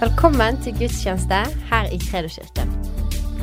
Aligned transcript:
Velkommen 0.00 0.56
til 0.64 0.72
gudstjeneste 0.78 1.38
her 1.68 1.90
i 1.92 1.98
Kredoskirken. 2.00 2.70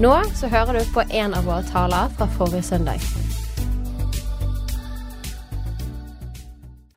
Nå 0.01 0.13
så 0.39 0.47
hører 0.49 0.79
du 0.79 0.87
på 0.89 1.03
en 1.05 1.35
av 1.37 1.45
våre 1.45 1.61
taler 1.69 2.09
fra 2.17 2.25
forrige 2.33 2.63
søndag. 2.65 3.03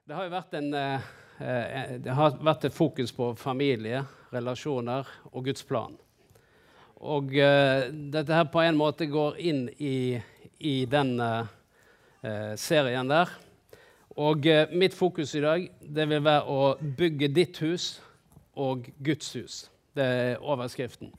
Det 0.08 0.16
har 0.16 0.24
jo 0.24 0.32
vært, 0.32 0.56
en, 0.56 0.72
eh, 0.72 1.10
eh, 1.44 1.92
det 2.00 2.16
har 2.16 2.40
vært 2.40 2.64
et 2.64 2.72
fokus 2.72 3.12
på 3.12 3.34
familie, 3.36 4.00
relasjoner 4.32 5.04
og 5.32 5.44
Guds 5.44 5.62
plan. 5.68 5.92
Og 6.96 7.36
eh, 7.36 7.92
dette 7.92 8.32
her 8.32 8.48
på 8.48 8.64
en 8.64 8.80
måte 8.80 9.12
går 9.12 9.36
inn 9.38 9.68
i, 9.76 10.22
i 10.58 10.84
den 10.86 11.20
serien 12.56 13.08
der. 13.08 13.28
Og 14.16 14.46
mitt 14.72 14.94
fokus 14.94 15.34
i 15.34 15.40
dag 15.40 15.68
det 15.84 16.08
vil 16.08 16.24
være 16.24 16.44
å 16.48 16.76
bygge 16.80 17.28
ditt 17.28 17.58
hus 17.60 18.00
og 18.60 18.88
Guds 19.00 19.32
hus. 19.38 19.60
Det 19.96 20.04
er 20.04 20.42
overskriften. 20.44 21.12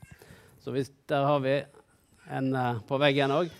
Så 0.62 0.72
hvis, 0.74 0.92
der 1.10 1.26
har 1.26 1.40
vi 1.42 1.56
en 2.30 2.54
eh, 2.54 2.80
på 2.86 2.98
veggen 3.02 3.34
òg. 3.34 3.50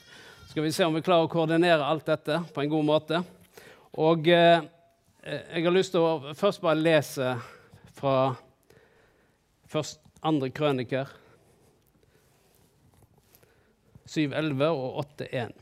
Skal 0.50 0.66
vi 0.66 0.72
se 0.74 0.86
om 0.86 0.94
vi 0.94 1.02
klarer 1.04 1.26
å 1.26 1.32
koordinere 1.32 1.86
alt 1.86 2.06
dette 2.06 2.42
på 2.54 2.62
en 2.62 2.70
god 2.72 2.86
måte. 2.86 3.22
Og 3.98 4.28
eh, 4.28 4.62
jeg 5.22 5.64
har 5.64 5.74
lyst 5.74 5.94
til 5.94 6.04
å 6.04 6.34
først 6.38 6.62
bare 6.62 6.80
lese 6.80 7.34
fra 7.96 8.32
først 9.72 10.00
andre 10.22 10.50
krøniker 10.54 11.10
7.11 14.12 14.66
og 14.68 14.98
8.1. 15.04 15.54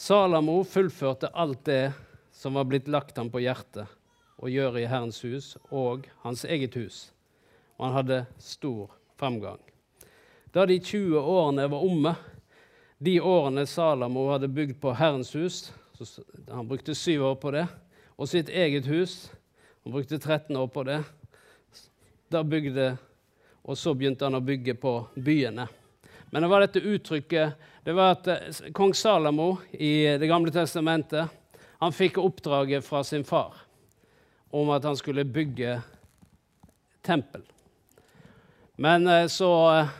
Salamo 0.00 0.60
fullførte 0.68 1.30
alt 1.32 1.64
det 1.68 1.84
som 2.36 2.56
var 2.56 2.68
blitt 2.68 2.88
lagt 2.88 3.18
ham 3.20 3.30
på 3.32 3.42
hjertet 3.44 3.99
å 4.40 4.48
gjøre 4.48 4.80
i 4.82 4.88
Herrens 4.88 5.20
hus 5.24 5.54
og 5.68 6.08
hans 6.24 6.46
eget 6.48 6.76
hus, 6.80 7.10
og 7.76 7.86
han 7.86 7.96
hadde 7.98 8.20
stor 8.40 8.88
framgang. 9.20 9.60
Da 10.52 10.64
de 10.66 10.80
20 10.80 11.20
årene 11.20 11.68
var 11.70 11.84
omme, 11.84 12.14
de 12.98 13.18
årene 13.20 13.66
Salamo 13.68 14.26
hadde 14.32 14.50
bygd 14.52 14.80
på 14.80 14.92
Herrens 14.92 15.30
hus 15.32 15.70
Han 16.50 16.66
brukte 16.68 16.94
syv 16.94 17.22
år 17.30 17.34
på 17.40 17.50
det, 17.54 17.66
og 18.16 18.28
sitt 18.28 18.48
eget 18.48 18.84
hus 18.88 19.30
Han 19.84 19.94
brukte 19.94 20.18
13 20.18 20.56
år 20.56 20.66
på 20.68 20.84
det. 20.84 20.98
Da 22.28 22.42
bygde, 22.44 22.96
Og 23.64 23.78
så 23.78 23.94
begynte 23.94 24.24
han 24.24 24.36
å 24.36 24.44
bygge 24.44 24.74
på 24.74 24.92
byene. 25.16 25.66
Men 26.30 26.42
det 26.42 26.48
var 26.48 26.60
dette 26.60 26.80
uttrykket 26.80 27.68
det 27.84 27.92
var 27.96 28.12
at 28.12 28.28
eh, 28.28 28.72
Kong 28.76 28.92
Salamo 28.94 29.56
i 29.72 30.18
Det 30.20 30.28
gamle 30.28 30.52
testamentet 30.52 31.28
han 31.80 31.92
fikk 31.96 32.18
oppdraget 32.20 32.84
fra 32.84 33.00
sin 33.04 33.24
far 33.24 33.56
om 34.50 34.70
at 34.70 34.84
han 34.84 34.96
skulle 34.96 35.24
bygge 35.24 35.80
tempel. 37.06 37.42
Men 38.76 39.06
eh, 39.06 39.26
så 39.26 39.50
eh, 39.78 39.96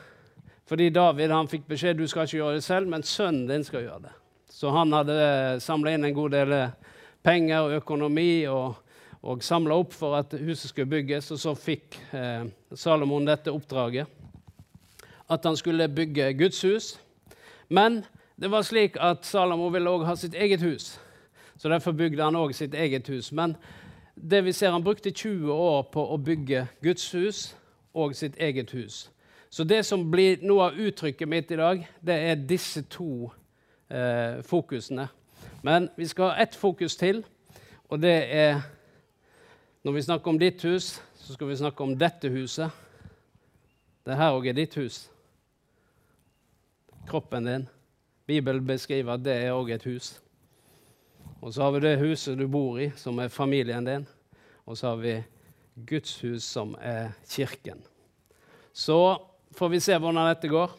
Fordi 0.71 0.91
David 0.91 1.33
han 1.35 1.49
fikk 1.51 1.65
beskjed 1.67 1.99
du 1.99 2.07
skal 2.07 2.29
ikke 2.29 2.37
gjøre 2.37 2.59
det 2.61 2.63
selv, 2.63 2.87
men 2.87 3.03
sønnen 3.03 3.49
din 3.49 3.65
skal 3.67 3.83
gjøre 3.83 4.05
det. 4.05 4.13
Så 4.51 4.71
han 4.71 4.93
hadde 4.95 5.59
samla 5.59 5.97
inn 5.97 6.05
en 6.07 6.15
god 6.15 6.31
del 6.31 6.53
penger 7.27 7.65
og 7.65 7.75
økonomi 7.81 8.45
og, 8.47 8.79
og 9.27 9.43
samla 9.43 9.75
opp 9.83 9.97
for 9.97 10.15
at 10.21 10.37
huset 10.39 10.71
skulle 10.71 10.91
bygges. 10.91 11.31
Og 11.35 11.41
så 11.43 11.57
fikk 11.59 11.99
eh, 12.15 12.47
Salomon 12.75 13.27
dette 13.27 13.53
oppdraget, 13.53 14.07
at 15.31 15.45
han 15.45 15.59
skulle 15.59 15.89
bygge 15.91 16.33
Guds 16.39 16.63
hus. 16.63 16.93
Men 17.69 18.03
det 18.41 18.51
var 18.51 18.65
slik 18.65 18.97
at 19.01 19.27
Salomo 19.27 19.69
ville 19.69 19.91
også 19.91 20.09
ha 20.09 20.17
sitt 20.17 20.35
eget 20.35 20.63
hus, 20.65 20.95
så 21.59 21.69
derfor 21.69 21.93
bygde 21.93 22.25
han 22.25 22.39
òg 22.39 22.55
sitt 22.57 22.75
eget 22.75 23.09
hus. 23.13 23.33
Men 23.37 23.55
det 24.23 24.45
vi 24.45 24.53
ser, 24.53 24.71
han 24.71 24.85
brukte 24.85 25.11
20 25.11 25.53
år 25.53 25.83
på 25.93 26.03
å 26.13 26.17
bygge 26.17 26.67
Guds 26.83 27.11
hus 27.15 27.57
og 27.95 28.15
sitt 28.17 28.37
eget 28.37 28.71
hus. 28.71 29.11
Så 29.51 29.65
det 29.65 29.83
som 29.87 30.05
blir 30.11 30.43
noe 30.47 30.69
av 30.69 30.79
uttrykket 30.79 31.29
mitt 31.29 31.51
i 31.51 31.59
dag, 31.59 31.83
det 32.01 32.15
er 32.15 32.45
disse 32.49 32.83
to 32.87 33.31
eh, 33.91 34.43
fokusene. 34.47 35.09
Men 35.63 35.89
vi 35.97 36.07
skal 36.07 36.31
ha 36.31 36.43
ett 36.43 36.55
fokus 36.55 36.97
til, 36.97 37.25
og 37.89 38.03
det 38.03 38.19
er 38.35 38.61
Når 39.83 39.93
vi 39.93 40.03
snakker 40.03 40.29
om 40.29 40.39
ditt 40.39 40.63
hus, 40.63 41.01
så 41.17 41.33
skal 41.33 41.49
vi 41.49 41.57
snakke 41.57 41.83
om 41.83 41.95
dette 41.99 42.29
huset. 42.29 42.69
Det 44.05 44.17
her 44.17 44.35
òg 44.37 44.51
er 44.51 44.53
ditt 44.53 44.75
hus. 44.77 45.11
Kroppen 47.09 47.47
din. 47.47 47.65
Bibelen 48.27 48.67
beskriver 48.67 49.15
at 49.15 49.25
det 49.25 49.33
er 49.33 49.57
òg 49.57 49.73
et 49.73 49.87
hus. 49.89 50.21
Og 51.41 51.55
så 51.55 51.63
har 51.63 51.73
vi 51.73 51.81
det 51.81 51.99
huset 52.01 52.39
du 52.39 52.45
bor 52.49 52.77
i, 52.81 52.91
som 53.01 53.19
er 53.19 53.33
familien 53.33 53.85
din. 53.85 54.07
Og 54.69 54.77
så 54.77 54.93
har 54.93 55.01
vi 55.01 55.15
Guds 55.89 56.21
hus, 56.21 56.45
som 56.45 56.75
er 56.81 57.15
kirken. 57.29 57.81
Så 58.73 59.17
får 59.57 59.69
vi 59.73 59.81
se 59.81 59.97
hvordan 59.97 60.29
dette 60.29 60.51
går. 60.53 60.75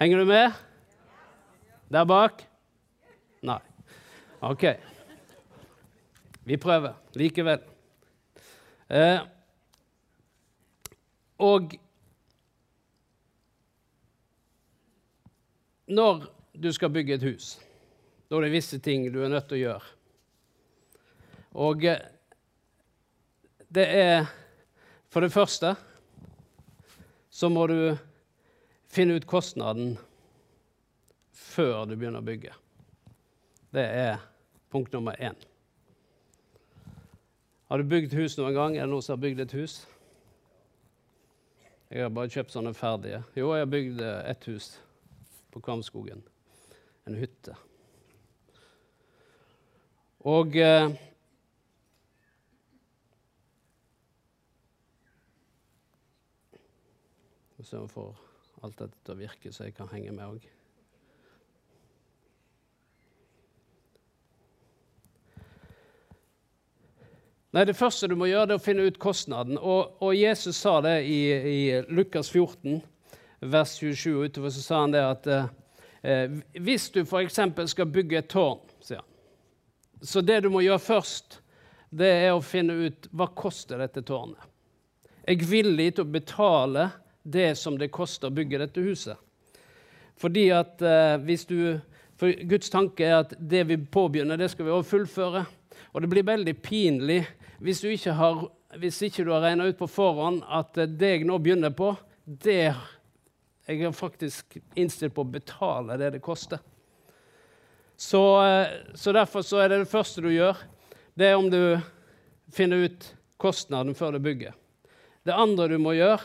Henger 0.00 0.18
du 0.18 0.24
med? 0.24 0.52
Der 1.92 2.04
bak? 2.04 2.42
Nei. 3.46 3.60
OK. 4.42 4.64
Vi 6.44 6.56
prøver 6.56 6.98
likevel. 7.14 7.62
Eh, 8.90 9.20
og 11.38 11.72
når 15.86 16.26
du 16.62 16.72
skal 16.72 16.90
bygge 16.90 17.14
et 17.14 17.22
hus, 17.22 17.65
da 18.26 18.36
er 18.36 18.46
det 18.46 18.54
visse 18.56 18.78
ting 18.82 19.06
du 19.12 19.20
er 19.22 19.30
nødt 19.30 19.48
til 19.48 19.58
å 19.58 19.62
gjøre. 19.62 19.92
Og 21.56 21.84
eh, 21.86 22.02
det 23.68 23.86
er 23.86 24.26
For 25.10 25.24
det 25.24 25.32
første 25.32 25.70
så 27.32 27.48
må 27.48 27.62
du 27.70 27.96
finne 28.92 29.16
ut 29.16 29.26
kostnaden 29.28 29.94
før 31.32 31.86
du 31.88 31.94
begynner 31.94 32.20
å 32.20 32.26
bygge. 32.26 32.52
Det 33.72 33.84
er 33.84 34.18
punkt 34.72 34.92
nummer 34.92 35.16
én. 35.16 35.36
Har 37.70 37.80
du 37.80 37.88
bygd 37.88 38.12
hus 38.18 38.36
noen 38.36 38.56
gang? 38.56 38.76
Er 38.76 38.84
det 38.84 38.92
noen 38.92 39.04
som 39.04 39.16
har 39.16 39.24
bygd 39.24 39.44
et 39.46 39.56
hus? 39.56 39.78
Jeg 41.88 42.04
har 42.04 42.12
bare 42.12 42.32
kjøpt 42.32 42.52
sånne 42.52 42.74
ferdige. 42.76 43.22
Jo, 43.38 43.54
jeg 43.54 43.64
har 43.64 43.72
bygd 43.72 44.04
et 44.04 44.50
hus 44.50 44.72
på 45.54 45.62
Kvamskogen. 45.64 46.20
En 47.06 47.16
hytte. 47.16 47.56
Og 50.26 50.56
eh, 50.56 50.90
Så 57.62 57.80
vi 57.80 57.88
får 57.88 58.16
alt 58.62 58.78
dette 58.78 58.98
til 59.02 59.14
å 59.14 59.18
virke, 59.18 59.50
så 59.50 59.66
jeg 59.66 59.74
kan 59.74 59.88
henge 59.90 60.12
med 60.14 60.26
òg. 60.26 60.44
Nei, 67.54 67.64
Det 67.64 67.76
første 67.78 68.10
du 68.10 68.14
må 68.18 68.26
gjøre, 68.26 68.50
er 68.50 68.58
å 68.58 68.62
finne 68.62 68.86
ut 68.86 68.98
kostnaden. 69.02 69.58
Og, 69.58 69.94
og 70.02 70.14
Jesus 70.14 70.58
sa 70.58 70.80
det 70.82 70.96
i, 71.06 71.20
i, 71.30 71.58
Lukas 71.86 72.30
14, 72.30 72.82
vers 73.46 73.78
27 73.78 74.10
og 74.14 74.24
utover, 74.26 74.54
så 74.54 74.62
sa 74.62 74.82
han 74.84 74.94
det 74.94 75.06
at 75.06 75.30
eh, 75.34 76.38
hvis 76.58 76.90
du 76.90 77.04
f.eks. 77.06 77.40
skal 77.70 77.94
bygge 77.94 78.24
et 78.24 78.30
tårn, 78.34 78.65
så 80.02 80.20
det 80.20 80.40
du 80.44 80.50
må 80.52 80.62
gjøre 80.64 80.82
først, 80.82 81.40
det 81.90 82.08
er 82.26 82.34
å 82.34 82.44
finne 82.44 82.74
ut 82.86 83.08
hva 83.16 83.28
koster 83.32 83.80
dette 83.80 84.02
tårnet. 84.06 84.40
Jeg 85.26 85.40
er 85.40 85.50
villig 85.50 85.88
til 85.96 86.04
å 86.04 86.14
betale 86.16 86.88
det 87.22 87.56
som 87.58 87.78
det 87.78 87.90
koster 87.94 88.30
å 88.30 88.34
bygge 88.34 88.60
dette 88.62 88.82
huset. 88.84 89.18
Fordi 90.16 90.46
at 90.54 90.82
eh, 90.82 91.16
hvis 91.26 91.44
du, 91.48 91.78
For 92.16 92.32
Guds 92.48 92.70
tanke 92.72 93.04
er 93.04 93.18
at 93.18 93.34
det 93.36 93.66
vi 93.68 93.76
påbegynner, 93.76 94.38
det 94.40 94.48
skal 94.48 94.64
vi 94.64 94.72
også 94.72 94.94
fullføre. 94.94 95.42
Og 95.92 96.00
det 96.00 96.08
blir 96.08 96.24
veldig 96.24 96.54
pinlig 96.64 97.18
hvis, 97.60 97.82
du 97.82 97.90
ikke 97.90 98.14
har, 98.16 98.46
hvis 98.80 99.02
ikke 99.04 99.24
du 99.26 99.34
har 99.34 99.44
regna 99.44 99.66
ut 99.68 99.76
på 99.76 99.88
forhånd 99.90 100.40
at 100.48 100.78
det 100.96 101.10
jeg 101.10 101.26
nå 101.28 101.36
begynner 101.44 101.74
på, 101.76 101.90
det 102.24 102.72
jeg 103.66 103.82
er 103.82 103.92
faktisk 103.92 104.56
innstilt 104.78 105.14
på 105.16 105.24
å 105.26 105.34
betale 105.36 105.98
det 106.00 106.14
det 106.14 106.22
koster. 106.24 106.62
Så, 107.96 108.20
så, 108.94 109.12
derfor 109.12 109.42
så 109.42 109.62
er 109.62 109.70
det 109.72 109.78
det 109.84 109.90
første 109.90 110.20
du 110.20 110.28
gjør, 110.28 110.58
det 111.16 111.30
er 111.30 111.38
om 111.40 111.48
du 111.50 111.78
finner 112.52 112.84
ut 112.84 113.06
kostnaden 113.40 113.96
før 113.96 114.16
du 114.16 114.20
bygger. 114.20 114.52
Det 115.24 115.32
andre 115.32 115.70
du 115.72 115.78
må 115.80 115.96
gjøre, 115.96 116.20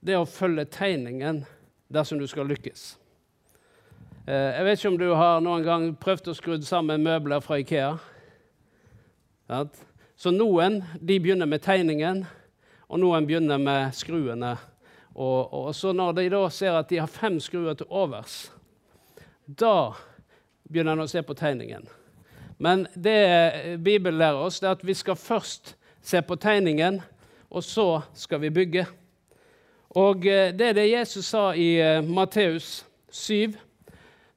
det 0.00 0.14
er 0.14 0.22
å 0.22 0.30
følge 0.30 0.68
tegningen 0.70 1.42
dersom 1.90 2.20
du 2.22 2.26
skal 2.30 2.48
lykkes. 2.48 2.94
Eh, 4.30 4.50
jeg 4.54 4.64
vet 4.64 4.78
ikke 4.78 4.92
om 4.92 5.00
du 5.00 5.08
har 5.18 5.42
noen 5.42 5.66
gang 5.66 5.88
prøvd 5.98 6.30
å 6.30 6.36
skru 6.38 6.54
sammen 6.64 7.02
møbler 7.04 7.42
fra 7.44 7.58
Ikea. 7.60 7.96
Så 10.14 10.30
noen 10.30 10.78
de 11.00 11.18
begynner 11.18 11.50
med 11.50 11.64
tegningen, 11.64 12.22
og 12.86 13.02
noen 13.02 13.26
begynner 13.26 13.58
med 13.58 13.94
skruene. 13.96 14.54
Og, 15.16 15.50
og, 15.50 15.72
så 15.74 15.90
når 15.96 16.14
de 16.20 16.28
da 16.30 16.44
ser 16.54 16.78
at 16.78 16.90
de 16.90 17.00
har 17.02 17.10
fem 17.10 17.40
skruer 17.42 17.74
til 17.74 17.90
overs, 17.90 18.52
da 19.44 19.96
begynner 20.70 20.94
han 20.94 21.04
å 21.04 21.10
se 21.10 21.22
på 21.26 21.34
tegningen. 21.34 21.84
Men 22.62 22.86
det 22.94 23.78
Bibelen 23.82 24.20
lærer 24.20 24.38
oss, 24.46 24.62
er 24.62 24.74
at 24.74 24.84
vi 24.86 24.94
skal 24.94 25.18
først 25.18 25.74
se 26.02 26.22
på 26.22 26.36
tegningen, 26.40 27.00
og 27.50 27.64
så 27.64 28.02
skal 28.14 28.40
vi 28.44 28.52
bygge. 28.54 28.86
Og 29.98 30.26
eh, 30.26 30.52
det 30.54 30.68
er 30.68 30.76
det 30.78 30.90
Jesus 30.92 31.32
sa 31.32 31.50
i 31.58 31.74
eh, 31.82 32.04
Matteus 32.06 32.84
7. 33.10 33.56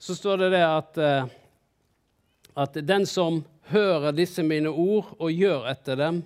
Så 0.01 0.15
står 0.15 0.38
det 0.41 0.50
det 0.56 0.63
at, 0.65 0.97
eh, 0.97 1.27
at 2.57 2.79
den 2.81 3.06
som 3.06 3.44
hører 3.69 4.15
disse 4.18 4.44
mine 4.44 4.71
ord 4.71 5.13
og 5.19 5.29
gjør 5.31 5.69
etter 5.69 6.00
dem, 6.00 6.24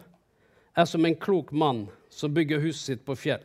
er 0.77 0.87
som 0.87 1.05
en 1.05 1.17
klok 1.17 1.51
mann 1.51 1.87
som 2.09 2.33
bygger 2.33 2.63
huset 2.63 2.93
sitt 2.93 3.03
på 3.05 3.17
fjell. 3.19 3.43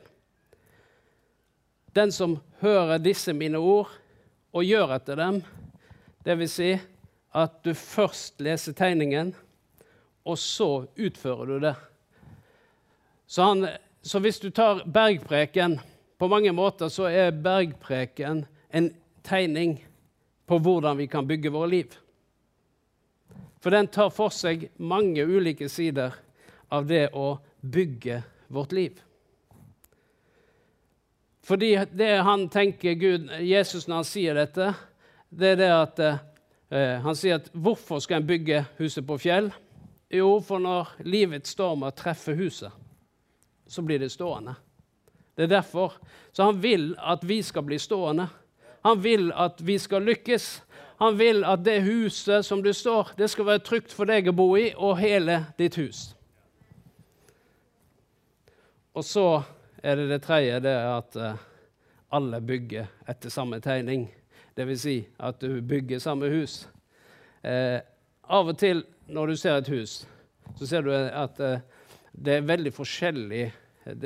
Den 1.93 2.13
som 2.13 2.39
hører 2.63 3.03
disse 3.03 3.35
mine 3.37 3.59
ord 3.59 3.91
og 4.53 4.65
gjør 4.65 4.95
etter 4.97 5.19
dem, 5.19 5.43
dvs. 6.25 6.53
Si 6.53 6.73
at 7.33 7.63
du 7.65 7.73
først 7.75 8.43
leser 8.45 8.77
tegningen, 8.77 9.33
og 10.25 10.39
så 10.39 10.85
utfører 10.97 11.49
du 11.49 11.55
det. 11.65 11.75
Så, 13.27 13.43
han, 13.43 13.67
så 14.03 14.21
hvis 14.21 14.41
du 14.43 14.51
tar 14.51 14.85
bergpreken 14.85 15.81
På 16.19 16.29
mange 16.29 16.53
måter 16.53 16.87
så 16.93 17.09
er 17.11 17.33
bergpreken 17.35 18.45
en 18.71 18.93
tegning 19.27 19.73
på 20.47 20.59
hvordan 20.63 21.01
vi 21.01 21.09
kan 21.11 21.27
bygge 21.27 21.51
våre 21.51 21.71
liv. 21.73 21.97
For 23.59 23.75
den 23.75 23.89
tar 23.91 24.13
for 24.15 24.31
seg 24.31 24.69
mange 24.79 25.25
ulike 25.27 25.67
sider 25.67 26.15
av 26.71 26.87
det 26.87 27.09
å 27.11 27.41
bygge 27.61 28.21
vårt 28.55 28.73
liv. 28.73 29.01
Fordi 31.43 31.73
det 31.91 32.13
han 32.23 32.47
tenker 32.49 32.95
Gud, 32.95 33.27
Jesus 33.43 33.89
når 33.89 34.05
han 34.05 34.09
sier 34.13 34.39
dette, 34.39 34.71
det 35.33 35.55
er 35.55 35.57
det 35.57 35.71
at 35.73 36.01
eh, 36.05 36.99
han 37.01 37.17
sier 37.17 37.41
at 37.41 37.49
hvorfor 37.57 38.03
skal 38.05 38.21
en 38.21 38.29
bygge 38.29 38.65
huset 38.77 39.07
på 39.09 39.17
fjell? 39.21 39.49
Jo, 40.13 40.37
for 40.45 40.61
når 40.61 40.91
livets 41.09 41.55
stormer 41.55 41.95
treffer 41.97 42.37
huset, 42.37 42.73
så 43.67 43.83
blir 43.83 44.03
det 44.03 44.11
stående. 44.13 44.55
Det 45.33 45.47
er 45.47 45.55
derfor. 45.55 45.97
Så 46.33 46.45
han 46.51 46.61
vil 46.61 46.93
at 47.01 47.25
vi 47.25 47.41
skal 47.43 47.65
bli 47.65 47.79
stående. 47.81 48.29
Han 48.85 49.01
vil 49.01 49.33
at 49.33 49.63
vi 49.65 49.79
skal 49.81 50.05
lykkes. 50.05 50.63
Han 51.01 51.17
vil 51.19 51.45
at 51.49 51.65
det 51.65 51.81
huset 51.83 52.45
som 52.45 52.63
du 52.63 52.73
står, 52.73 53.15
det 53.17 53.31
skal 53.31 53.49
være 53.49 53.65
trygt 53.65 53.93
for 53.97 54.07
deg 54.07 54.29
å 54.29 54.37
bo 54.37 54.53
i, 54.61 54.69
og 54.77 55.01
hele 55.01 55.47
ditt 55.59 55.81
hus. 55.81 56.13
Og 58.93 59.05
så 59.09 59.43
er 59.83 59.97
det 59.97 60.11
det 60.13 60.21
tredje, 60.23 60.61
det 60.61 60.77
er 60.77 60.91
at 60.93 61.17
uh, 61.17 61.41
alle 62.13 62.39
bygger 62.45 62.87
etter 63.09 63.33
samme 63.33 63.59
tegning. 63.65 64.11
Dvs. 64.57 64.81
Si 64.83 64.97
at 65.19 65.41
du 65.41 65.61
bygger 65.61 65.99
samme 66.03 66.29
hus. 66.33 66.67
Eh, 67.43 67.81
av 68.23 68.49
og 68.49 68.59
til 68.59 68.85
når 69.13 69.33
du 69.33 69.37
ser 69.37 69.59
et 69.59 69.71
hus, 69.73 70.03
så 70.59 70.69
ser 70.69 70.85
du 70.87 70.93
at 70.95 71.41
eh, 71.41 71.63
det 72.13 72.39
er 72.39 72.49
veldig 72.49 72.73
forskjellig. 72.77 73.45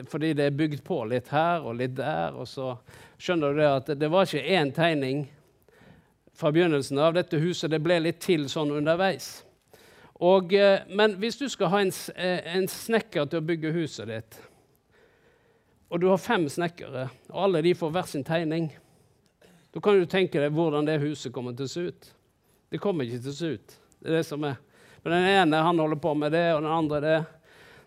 Fordi 0.09 0.33
det 0.33 0.47
er 0.47 0.57
bygd 0.57 0.85
på 0.87 1.03
litt 1.11 1.29
her 1.35 1.67
og 1.67 1.77
litt 1.81 1.97
der. 1.99 2.37
Og 2.39 2.49
så 2.49 2.73
skjønner 3.19 3.53
du 3.53 3.61
det 3.61 3.73
at 3.73 3.91
det 3.99 4.11
var 4.13 4.29
ikke 4.29 4.57
én 4.57 4.73
tegning 4.73 5.27
fra 6.37 6.53
begynnelsen 6.53 7.01
av 7.03 7.17
dette 7.17 7.41
huset. 7.43 7.71
Det 7.71 7.83
ble 7.85 7.99
litt 8.05 8.23
til 8.25 8.47
sånn 8.49 8.73
underveis. 8.77 9.43
Og, 10.17 10.55
men 10.97 11.19
hvis 11.21 11.37
du 11.37 11.45
skal 11.53 11.69
ha 11.75 11.83
en, 11.85 11.93
en 12.17 12.69
snekker 12.73 13.27
til 13.29 13.43
å 13.43 13.45
bygge 13.51 13.75
huset 13.75 14.09
ditt, 14.09 14.39
og 15.93 16.01
du 16.01 16.09
har 16.09 16.19
fem 16.19 16.49
snekkere, 16.51 17.07
og 17.31 17.43
alle 17.45 17.63
de 17.63 17.75
får 17.77 17.93
hver 17.95 18.09
sin 18.11 18.25
tegning, 18.27 18.71
da 19.76 19.81
kan 19.81 19.99
du 20.00 20.06
tenke 20.08 20.40
deg 20.40 20.55
hvordan 20.56 20.87
det 20.88 20.94
huset 21.02 21.28
kommer 21.37 21.52
til 21.52 21.67
å 21.67 21.69
se 21.69 21.82
ut. 21.90 22.06
Det 22.73 22.78
kommer 22.81 23.05
ikke 23.05 23.19
til 23.26 23.28
å 23.28 23.37
se 23.37 23.49
ut. 23.58 23.73
Det 24.00 24.08
er 24.08 24.14
det 24.17 24.23
som 24.25 24.44
er. 24.49 24.55
Men 25.05 25.12
den 25.12 25.26
ene 25.34 25.58
han 25.67 25.82
holder 25.82 25.99
på 26.00 26.14
med 26.17 26.32
det, 26.32 26.46
og 26.55 26.62
den 26.64 26.73
andre 26.73 27.00
det. 27.05 27.17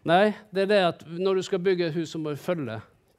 Nei, 0.06 0.28
det 0.54 0.68
er 0.68 0.70
det 0.70 0.78
at 0.86 1.02
når 1.10 1.40
du 1.40 1.46
skal 1.48 1.64
bygge 1.66 1.88
et 1.88 1.98
hus, 1.98 2.12
så 2.14 2.22
må 2.22 2.36
du 2.36 2.38
følge 2.38 2.76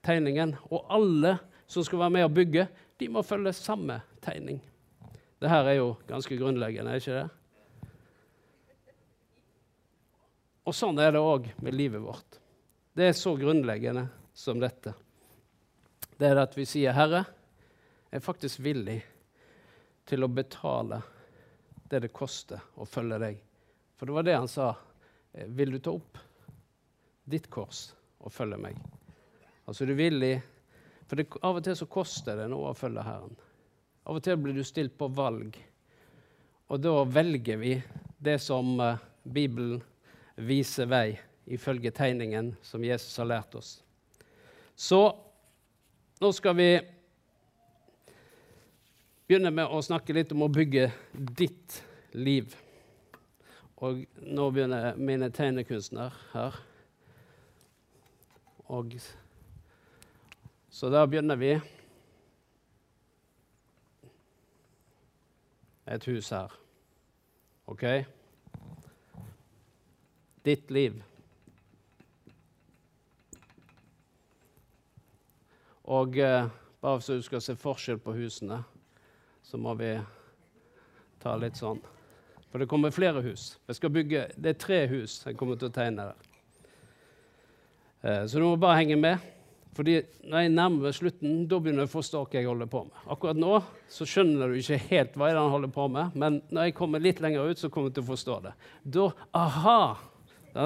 tegningen. 0.07 0.53
Og 0.71 0.87
alle 0.87 1.33
som 1.67 1.83
skal 1.83 2.05
være 2.05 2.15
med 2.15 2.29
å 2.29 2.31
bygge, 2.37 2.69
de 3.03 3.09
må 3.11 3.25
følge 3.27 3.57
samme 3.59 3.99
tegning. 4.23 4.63
Det 5.43 5.51
her 5.51 5.73
er 5.73 5.77
jo 5.81 5.91
ganske 6.07 6.39
grunnleggende, 6.39 6.95
er 6.95 7.03
ikke 7.03 7.19
det? 7.19 7.91
Og 10.63 10.79
sånn 10.79 11.03
er 11.03 11.19
det 11.19 11.25
òg 11.27 11.51
med 11.59 11.75
livet 11.75 12.07
vårt. 12.07 12.39
Det 12.95 13.11
er 13.11 13.19
så 13.19 13.35
grunnleggende 13.35 14.07
som 14.31 14.63
dette. 14.63 14.95
Det 16.15 16.31
er 16.31 16.45
at 16.47 16.55
vi 16.55 16.71
sier, 16.71 16.95
'Herre, 16.95 17.27
er 18.11 18.23
faktisk 18.25 18.61
villig 18.65 18.99
til 20.09 20.25
å 20.25 20.31
betale 20.33 21.01
det 21.91 22.03
det 22.05 22.13
koster 22.15 22.63
å 22.77 22.87
følge 22.87 23.19
deg.' 23.23 23.43
For 23.97 24.07
det 24.07 24.17
var 24.17 24.25
det 24.25 24.37
han 24.37 24.49
sa. 24.49 24.75
Eh, 25.33 25.47
'Vil 25.47 25.71
du 25.71 25.79
ta 25.79 25.91
opp 25.91 26.19
ditt 27.25 27.51
kors 27.51 27.95
og 28.19 28.33
følge 28.33 28.57
meg?' 28.57 28.81
Altså 29.67 29.87
du 29.87 29.93
er 29.93 30.03
villig 30.03 30.43
For 31.07 31.17
det, 31.17 31.27
av 31.43 31.57
og 31.57 31.65
til 31.65 31.75
så 31.75 31.87
koster 31.91 32.37
det 32.39 32.47
noe 32.49 32.71
å 32.71 32.75
følge 32.79 33.03
Herren. 33.03 33.35
Av 34.07 34.15
og 34.15 34.23
til 34.23 34.37
blir 34.39 34.55
du 34.55 34.63
stilt 34.63 34.97
på 34.99 35.09
valg, 35.11 35.57
og 36.71 36.79
da 36.79 36.93
velger 37.03 37.59
vi 37.59 37.73
det 38.23 38.37
som 38.39 38.79
uh, 38.79 38.95
Bibelen 39.25 39.83
viser 40.37 40.87
vei, 40.87 41.19
ifølge 41.51 41.91
tegningen 41.91 42.53
som 42.63 42.85
Jesus 42.85 43.17
har 43.19 43.27
lært 43.27 43.57
oss. 43.59 43.83
Så 44.79 45.01
nå 46.23 46.31
skal 46.33 46.55
vi 46.57 46.69
begynne 49.31 49.53
med 49.55 49.71
å 49.71 49.79
snakke 49.79 50.11
litt 50.11 50.33
om 50.35 50.43
å 50.43 50.51
bygge 50.51 50.89
ditt 51.15 51.77
liv. 52.19 52.51
Og 53.79 54.01
nå 54.27 54.47
begynner 54.51 54.97
mine 54.99 55.29
tegnekunstner 55.31 56.17
her. 56.33 56.57
Og, 58.75 58.97
så 60.75 60.91
da 60.91 61.05
begynner 61.07 61.39
vi. 61.39 61.53
Et 65.87 66.11
hus 66.11 66.33
her. 66.35 66.59
OK? 67.71 67.87
Ditt 70.43 70.75
liv. 70.75 70.99
Og 75.87 76.19
eh, 76.19 76.51
bare 76.83 77.07
så 77.07 77.15
du 77.15 77.23
skal 77.31 77.47
se 77.47 77.59
forskjell 77.59 78.03
på 78.03 78.19
husene, 78.19 78.63
så 79.51 79.59
må 79.59 79.75
vi 79.75 79.97
ta 81.19 81.35
litt 81.35 81.59
sånn. 81.59 81.81
For 82.51 82.63
det 82.63 82.69
kommer 82.71 82.95
flere 82.95 83.23
hus. 83.25 83.57
Jeg 83.67 83.79
skal 83.79 83.93
bygge, 83.95 84.29
Det 84.37 84.55
er 84.55 84.59
tre 84.59 84.87
hus 84.91 85.23
jeg 85.27 85.37
kommer 85.39 85.59
til 85.59 85.71
å 85.71 85.75
tegne 85.75 86.07
der. 86.11 86.31
Eh, 88.03 88.25
så 88.27 88.39
du 88.39 88.47
må 88.47 88.57
bare 88.57 88.79
henge 88.79 88.99
med. 88.99 89.19
Fordi 89.75 90.01
når 90.27 90.45
jeg 90.45 90.53
nærmer 90.55 90.87
meg 90.87 90.95
slutten, 90.95 91.35
da 91.51 91.59
begynner 91.59 91.87
jeg 91.87 91.91
å 91.91 91.97
forstå 91.97 92.23
hva 92.25 92.39
jeg 92.39 92.49
holder 92.49 92.71
på 92.71 92.85
med. 92.87 93.03
Akkurat 93.15 93.39
nå 93.39 93.53
så 93.91 94.07
skjønner 94.07 94.51
du 94.51 94.59
ikke 94.59 94.81
helt 94.91 95.19
hva 95.19 95.31
han 95.31 95.53
holder 95.55 95.71
på 95.75 95.87
med, 95.95 96.17
men 96.19 96.41
når 96.51 96.69
jeg 96.69 96.77
kommer 96.79 97.03
litt 97.03 97.23
lenger 97.23 97.51
ut, 97.51 97.59
så 97.59 97.71
kommer 97.71 97.91
du 97.91 97.99
til 97.99 98.07
å 98.07 98.11
forstå 98.11 98.41
det. 98.47 98.55
Da 98.83 99.07
aha! 99.39 99.81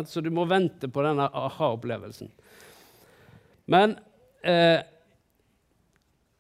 Så 0.09 0.23
du 0.25 0.31
må 0.33 0.47
vente 0.49 0.89
på 0.89 1.05
denne 1.05 1.29
aha-opplevelsen. 1.29 2.31
Men 3.69 3.99
eh, 4.41 4.81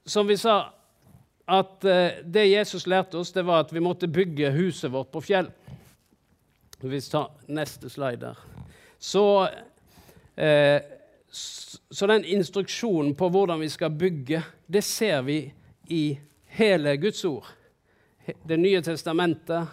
som 0.09 0.27
vi 0.29 0.39
sa, 0.41 0.74
at 1.45 1.85
eh, 1.85 2.21
det 2.25 2.47
Jesus 2.49 2.87
lærte 2.87 3.19
oss, 3.19 3.33
det 3.33 3.45
var 3.45 3.65
at 3.65 3.73
vi 3.73 3.81
måtte 3.81 4.09
bygge 4.09 4.51
huset 4.51 4.93
vårt 4.93 5.13
på 5.13 5.21
fjell. 5.21 5.51
Vi 6.81 7.01
tar 7.01 7.31
neste 7.47 7.91
slide 7.91 8.21
der. 8.21 8.39
Så, 8.99 9.49
eh, 10.37 10.81
så 11.91 12.07
den 12.07 12.25
instruksjonen 12.25 13.15
på 13.15 13.29
hvordan 13.29 13.61
vi 13.61 13.69
skal 13.69 13.91
bygge, 13.91 14.43
det 14.67 14.85
ser 14.85 15.23
vi 15.23 15.39
i 15.89 16.19
hele 16.57 16.97
Guds 16.97 17.25
ord. 17.25 17.47
Det 18.49 18.57
nye 18.57 18.81
testamentet, 18.83 19.69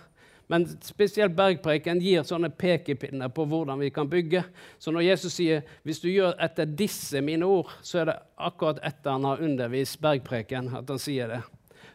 men 0.51 0.65
spesielt 0.83 1.35
bergpreken 1.35 2.01
gir 2.03 2.25
sånne 2.27 2.49
pekepinner 2.51 3.31
på 3.31 3.45
hvordan 3.47 3.79
vi 3.79 3.89
kan 3.95 4.09
bygge. 4.11 4.43
Så 4.79 4.91
når 4.91 5.01
Jesus 5.01 5.33
sier 5.33 5.61
'hvis 5.83 6.01
du 6.01 6.09
gjør 6.09 6.35
etter 6.39 6.65
disse 6.65 7.21
mine 7.21 7.45
ord', 7.45 7.71
så 7.81 7.99
er 7.99 8.05
det 8.05 8.19
akkurat 8.37 8.79
etter 8.83 9.11
han 9.11 9.23
har 9.23 9.41
undervist 9.41 10.01
bergpreken 10.01 10.75
at 10.75 10.89
han 10.89 10.99
sier 10.99 11.27
det. 11.27 11.41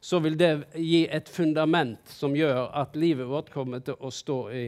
Så 0.06 0.20
vil 0.22 0.36
det 0.38 0.68
gi 0.78 1.00
et 1.10 1.26
fundament 1.26 2.12
som 2.14 2.34
gjør 2.38 2.68
at 2.78 2.94
livet 2.94 3.26
vårt 3.26 3.48
kommer 3.50 3.80
til 3.82 3.96
å 3.98 4.12
stå 4.14 4.36
i, 4.54 4.66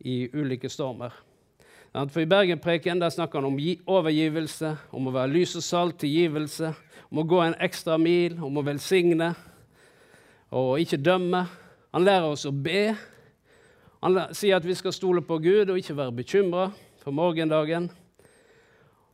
i 0.00 0.14
ulike 0.32 0.70
stormer. 0.72 1.12
For 1.92 2.22
I 2.22 2.30
bergenpreken 2.30 3.02
der 3.02 3.12
snakker 3.12 3.42
han 3.42 3.50
om 3.50 3.58
overgivelse, 3.84 4.70
om 4.96 5.10
å 5.10 5.12
være 5.12 5.34
lys 5.34 5.52
og 5.60 5.66
salt, 5.66 5.98
tilgivelse, 6.00 6.72
om 7.12 7.20
å 7.20 7.26
gå 7.28 7.42
en 7.44 7.58
ekstra 7.60 7.98
mil, 8.00 8.38
om 8.40 8.56
å 8.56 8.64
velsigne 8.64 9.34
og 10.56 10.80
ikke 10.80 11.02
dømme. 11.04 11.44
Han 11.92 12.08
lærer 12.08 12.32
oss 12.32 12.48
å 12.48 12.54
be. 12.56 12.94
Han 14.00 14.18
sier 14.32 14.56
at 14.56 14.64
vi 14.64 14.76
skal 14.78 14.96
stole 14.96 15.20
på 15.20 15.36
Gud 15.44 15.68
og 15.68 15.82
ikke 15.82 16.00
være 16.00 16.16
bekymra 16.22 16.70
for 17.04 17.12
morgendagen. 17.12 17.92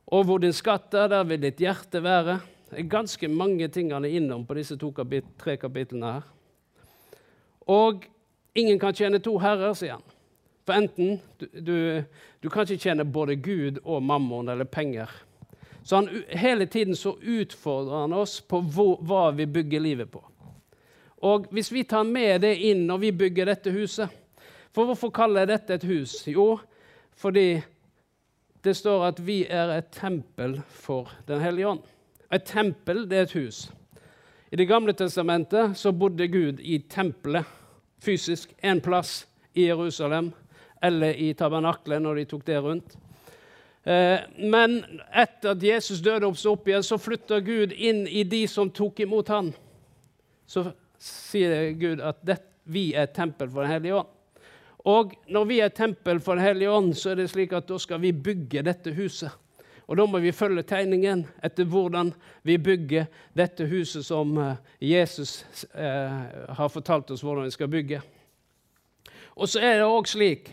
Og 0.07 0.27
hvor 0.29 0.39
din 0.39 0.55
skatt 0.55 0.95
er, 0.95 1.11
der 1.11 1.27
vil 1.27 1.43
ditt 1.43 1.67
hjerte 1.67 1.99
være. 2.05 2.39
Det 2.75 2.83
er 2.83 2.91
ganske 2.91 3.29
mange 3.31 3.69
ting 3.71 3.93
han 3.95 4.05
er 4.05 4.17
innom 4.19 4.43
på 4.47 4.57
disse 4.59 4.75
kapit 4.75 5.27
tre 5.39 5.55
kapitlene 5.57 6.09
her. 6.17 6.25
Og 7.71 8.03
ingen 8.55 8.81
kan 8.83 8.95
tjene 8.95 9.21
to 9.23 9.37
herrer, 9.39 9.77
sier 9.79 9.95
han. 9.95 10.03
For 10.67 10.75
enten 10.75 11.21
du, 11.39 11.47
du, 11.55 12.03
du 12.43 12.49
kan 12.51 12.67
ikke 12.67 12.83
tjene 12.83 13.05
både 13.05 13.37
Gud 13.37 13.79
og 13.85 14.03
mammon 14.03 14.49
eller 14.49 14.65
penger. 14.65 15.07
Så 15.85 16.01
han, 16.01 16.09
hele 16.29 16.67
tiden 16.67 16.97
så 16.97 17.15
utfordrer 17.15 18.01
han 18.01 18.13
oss 18.13 18.41
på 18.41 18.59
hvor, 18.59 18.99
hva 19.07 19.31
vi 19.37 19.47
bygger 19.47 19.81
livet 19.85 20.11
på. 20.11 20.25
Og 21.23 21.47
hvis 21.55 21.71
vi 21.73 21.87
tar 21.87 22.03
med 22.03 22.43
det 22.43 22.57
inn 22.59 22.89
når 22.89 23.05
vi 23.07 23.15
bygger 23.17 23.49
dette 23.49 23.71
huset 23.73 24.11
For 24.75 24.85
hvorfor 24.85 25.13
kaller 25.15 25.45
jeg 25.45 25.53
dette 25.53 25.77
et 25.79 25.87
hus? 25.87 26.17
Jo, 26.27 26.59
fordi 27.15 27.63
det 28.65 28.75
står 28.75 29.07
at 29.13 29.21
vi 29.23 29.45
er 29.47 29.71
et 29.77 29.93
tempel 29.95 30.59
for 30.67 31.13
Den 31.29 31.41
hellige 31.41 31.69
ånd. 31.77 31.85
Et 32.35 32.43
tempel, 32.43 33.05
det 33.11 33.19
er 33.19 33.29
et 33.29 33.37
hus. 33.39 33.69
I 34.51 34.57
Det 34.57 34.67
gamle 34.69 34.93
testamentet 34.93 35.77
så 35.79 35.93
bodde 35.93 36.29
Gud 36.29 36.61
i 36.61 36.79
tempelet, 36.91 37.45
fysisk, 38.03 38.53
én 38.63 38.81
plass 38.81 39.27
i 39.55 39.67
Jerusalem, 39.67 40.33
eller 40.83 41.15
i 41.15 41.33
tabernaklet 41.33 42.03
når 42.03 42.15
de 42.15 42.25
tok 42.25 42.47
det 42.47 42.63
rundt. 42.63 42.97
Eh, 43.85 44.21
men 44.39 44.79
etter 45.13 45.53
at 45.53 45.63
Jesus 45.63 46.01
døde 46.01 46.27
og 46.27 46.39
opp 46.51 46.69
igjen, 46.69 46.83
så 46.83 46.99
flytta 46.99 47.41
Gud 47.45 47.73
inn 47.73 48.07
i 48.09 48.25
de 48.25 48.47
som 48.49 48.71
tok 48.71 49.01
imot 49.05 49.29
han. 49.29 49.53
Så 50.47 50.67
sier 50.99 51.73
Gud 51.79 52.01
at 52.01 52.25
vi 52.65 52.93
er 52.97 53.13
tempel 53.13 53.51
for 53.51 53.63
Den 53.63 53.73
hellige 53.75 54.01
ånd. 54.01 54.11
Og 54.85 55.15
når 55.29 55.45
vi 55.49 55.61
er 55.61 55.69
tempel 55.69 56.21
for 56.21 56.37
Den 56.37 56.45
hellige 56.45 56.71
ånd, 56.71 56.95
så 56.97 57.13
er 57.13 57.23
det 57.23 57.31
slik 57.31 57.53
at 57.53 57.69
da 57.69 57.79
skal 57.79 58.01
vi 58.01 58.13
bygge 58.13 58.65
dette 58.65 58.93
huset. 58.97 59.33
Og 59.87 59.99
da 59.99 60.07
må 60.09 60.21
vi 60.25 60.33
følge 60.33 60.65
tegningen 60.65 61.27
etter 61.45 61.69
hvordan 61.69 62.13
vi 62.47 62.57
bygger 62.57 63.09
dette 63.37 63.67
huset 63.69 64.07
som 64.07 64.33
eh, 64.41 64.61
Jesus 64.81 65.43
eh, 65.75 66.55
har 66.57 66.73
fortalt 66.73 67.13
oss 67.13 67.25
hvordan 67.25 67.49
vi 67.49 67.57
skal 67.57 67.73
bygge. 67.73 68.01
Og 69.35 69.51
så 69.51 69.61
er 69.61 69.81
det 69.81 69.91
òg 69.91 70.09
slik 70.09 70.53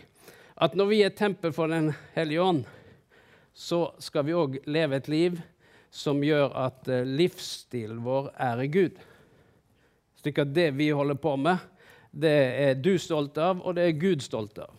at 0.62 0.76
når 0.76 0.90
vi 0.90 1.00
er 1.02 1.16
tempel 1.16 1.54
for 1.54 1.70
Den 1.72 1.92
hellige 2.14 2.42
ånd, 2.42 2.64
så 3.54 3.92
skal 3.98 4.26
vi 4.26 4.36
òg 4.36 4.60
leve 4.66 4.96
et 4.96 5.08
liv 5.08 5.40
som 5.92 6.22
gjør 6.24 6.52
at 6.56 6.88
eh, 6.88 7.06
livsstilen 7.06 8.02
vår 8.04 8.30
er 8.40 8.62
i 8.64 8.68
Gud. 8.72 9.00
Slik 10.20 10.38
at 10.38 10.54
det 10.54 10.70
vi 10.76 10.90
holder 10.92 11.18
på 11.20 11.36
med, 11.36 11.56
det 12.12 12.36
er 12.68 12.76
du 12.76 12.94
stolt 13.00 13.38
av, 13.40 13.60
og 13.64 13.76
det 13.76 13.88
er 13.88 14.00
Gud 14.00 14.22
stolt 14.24 14.60
av. 14.60 14.72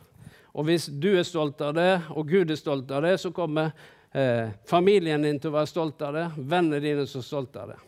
Og 0.53 0.67
hvis 0.69 0.86
du 0.86 1.10
er 1.17 1.25
stolt 1.25 1.62
av 1.65 1.74
det, 1.74 1.91
og 2.13 2.29
Gud 2.29 2.51
er 2.53 2.60
stolt 2.60 2.91
av 2.93 3.01
det, 3.05 3.17
så 3.22 3.33
kommer 3.33 3.74
eh, 4.13 4.53
familien 4.70 5.25
din 5.25 5.39
til 5.39 5.51
å 5.51 5.58
være 5.58 5.72
stolt 5.72 6.01
av 6.05 6.17
det, 6.17 6.27
vennene 6.38 6.82
dine 6.84 7.05
er 7.05 7.25
stolt 7.25 7.55
av 7.60 7.74
det. 7.74 7.79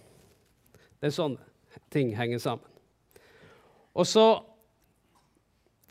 Det 0.99 1.09
er 1.09 1.15
sånn 1.15 1.37
ting 1.93 2.13
henger 2.17 2.41
sammen. 2.41 2.71
Og 3.95 4.07
så 4.07 4.27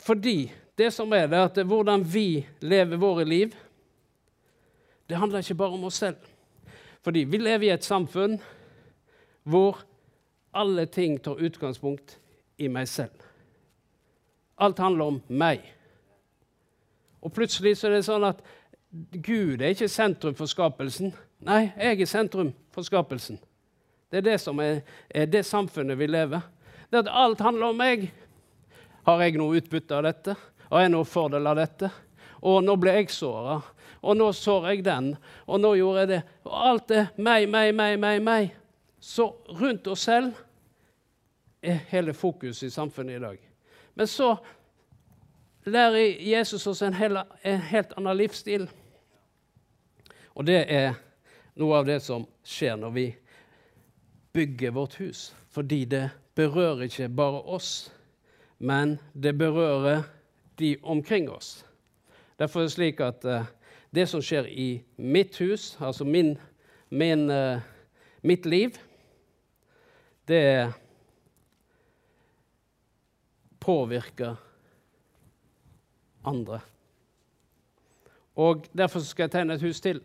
fordi 0.04 0.52
det 0.76 0.90
som 0.92 1.12
er 1.16 1.30
det, 1.32 1.40
at 1.40 1.58
hvordan 1.64 2.02
vi 2.04 2.44
lever 2.60 3.00
våre 3.00 3.24
liv, 3.24 3.54
det 5.08 5.16
handler 5.16 5.40
ikke 5.40 5.56
bare 5.56 5.76
om 5.78 5.86
oss 5.88 6.00
selv. 6.02 6.18
Fordi 7.04 7.24
vi 7.24 7.38
lever 7.38 7.68
i 7.68 7.72
et 7.72 7.84
samfunn 7.84 8.36
hvor 9.48 9.80
alle 10.52 10.86
ting 10.86 11.16
tar 11.20 11.40
utgangspunkt 11.40 12.18
i 12.58 12.68
meg 12.68 12.88
selv. 12.88 13.16
Alt 14.60 14.78
handler 14.78 15.04
om 15.04 15.22
meg. 15.28 15.64
Og 17.24 17.32
plutselig 17.32 17.78
så 17.78 17.88
er 17.88 17.96
det 17.96 18.06
sånn 18.06 18.26
at 18.28 18.44
Gud 18.94 19.62
er 19.62 19.72
ikke 19.74 19.88
sentrum 19.90 20.36
for 20.38 20.46
skapelsen. 20.46 21.10
Nei, 21.44 21.72
jeg 21.74 22.04
er 22.04 22.06
sentrum 22.06 22.52
for 22.74 22.86
skapelsen. 22.86 23.40
Det 24.10 24.20
er 24.20 24.26
det 24.28 24.36
som 24.38 24.60
er, 24.62 24.84
er 25.10 25.26
det 25.26 25.42
samfunnet 25.46 25.98
vi 25.98 26.06
lever. 26.06 26.44
Det 26.92 27.02
at 27.02 27.10
alt 27.10 27.42
handler 27.42 27.72
om 27.72 27.80
meg. 27.80 28.06
Har 29.04 29.22
jeg 29.24 29.34
noe 29.40 29.58
utbytte 29.58 29.96
av 29.96 30.04
dette? 30.06 30.36
Har 30.70 30.84
jeg 30.84 30.92
noe 30.94 31.08
fordel 31.08 31.50
av 31.50 31.58
dette? 31.58 31.90
Og 32.44 32.60
nå 32.62 32.76
ble 32.78 32.94
jeg 33.00 33.10
såra. 33.10 33.58
Og 34.04 34.14
nå 34.16 34.28
sår 34.36 34.68
jeg 34.70 34.84
den. 34.86 35.10
Og 35.48 35.58
nå 35.58 35.74
gjorde 35.80 36.04
jeg 36.04 36.12
det. 36.12 36.20
Og 36.46 36.54
alt 36.70 36.94
er 36.94 37.10
meg, 37.16 37.48
meg, 37.50 37.72
meg, 37.74 37.98
meg, 37.98 38.22
meg. 38.22 38.54
Så 39.02 39.26
rundt 39.58 39.90
oss 39.90 40.06
selv 40.06 40.38
er 41.64 41.82
hele 41.90 42.14
fokuset 42.14 42.68
i 42.68 42.72
samfunnet 42.72 43.18
i 43.18 43.24
dag. 43.24 43.42
Men 43.98 44.06
så 44.06 44.36
lærer 45.66 46.20
Jesus 46.22 46.66
oss 46.70 46.82
en, 46.84 46.94
hel, 46.94 47.18
en 47.42 47.60
helt 47.72 47.98
annen 47.98 48.22
livsstil. 48.22 48.68
Og 50.34 50.46
det 50.46 50.64
er 50.72 50.94
noe 51.58 51.78
av 51.78 51.86
det 51.86 52.00
som 52.02 52.26
skjer 52.46 52.76
når 52.80 52.94
vi 52.94 53.06
bygger 54.34 54.74
vårt 54.74 54.98
hus. 54.98 55.28
Fordi 55.54 55.84
det 55.84 56.08
berører 56.34 56.88
ikke 56.88 57.08
bare 57.08 57.42
oss, 57.46 57.92
men 58.58 58.98
det 59.14 59.36
berører 59.38 60.02
de 60.58 60.76
omkring 60.82 61.30
oss. 61.30 61.64
Derfor 62.38 62.60
er 62.60 62.64
det 62.64 62.74
slik 62.74 63.00
at 63.00 63.24
uh, 63.24 63.46
det 63.94 64.08
som 64.10 64.22
skjer 64.22 64.48
i 64.50 64.82
mitt 64.96 65.38
hus, 65.38 65.76
altså 65.80 66.04
min, 66.04 66.34
min, 66.90 67.30
uh, 67.30 67.62
mitt 68.22 68.46
liv, 68.46 68.74
det 70.28 70.40
er 70.40 70.72
påvirker 73.60 74.34
andre. 76.24 76.60
Og 78.34 78.66
Derfor 78.78 79.00
skal 79.00 79.22
jeg 79.22 79.30
tegne 79.30 79.54
et 79.54 79.62
hus 79.62 79.80
til. 79.80 80.02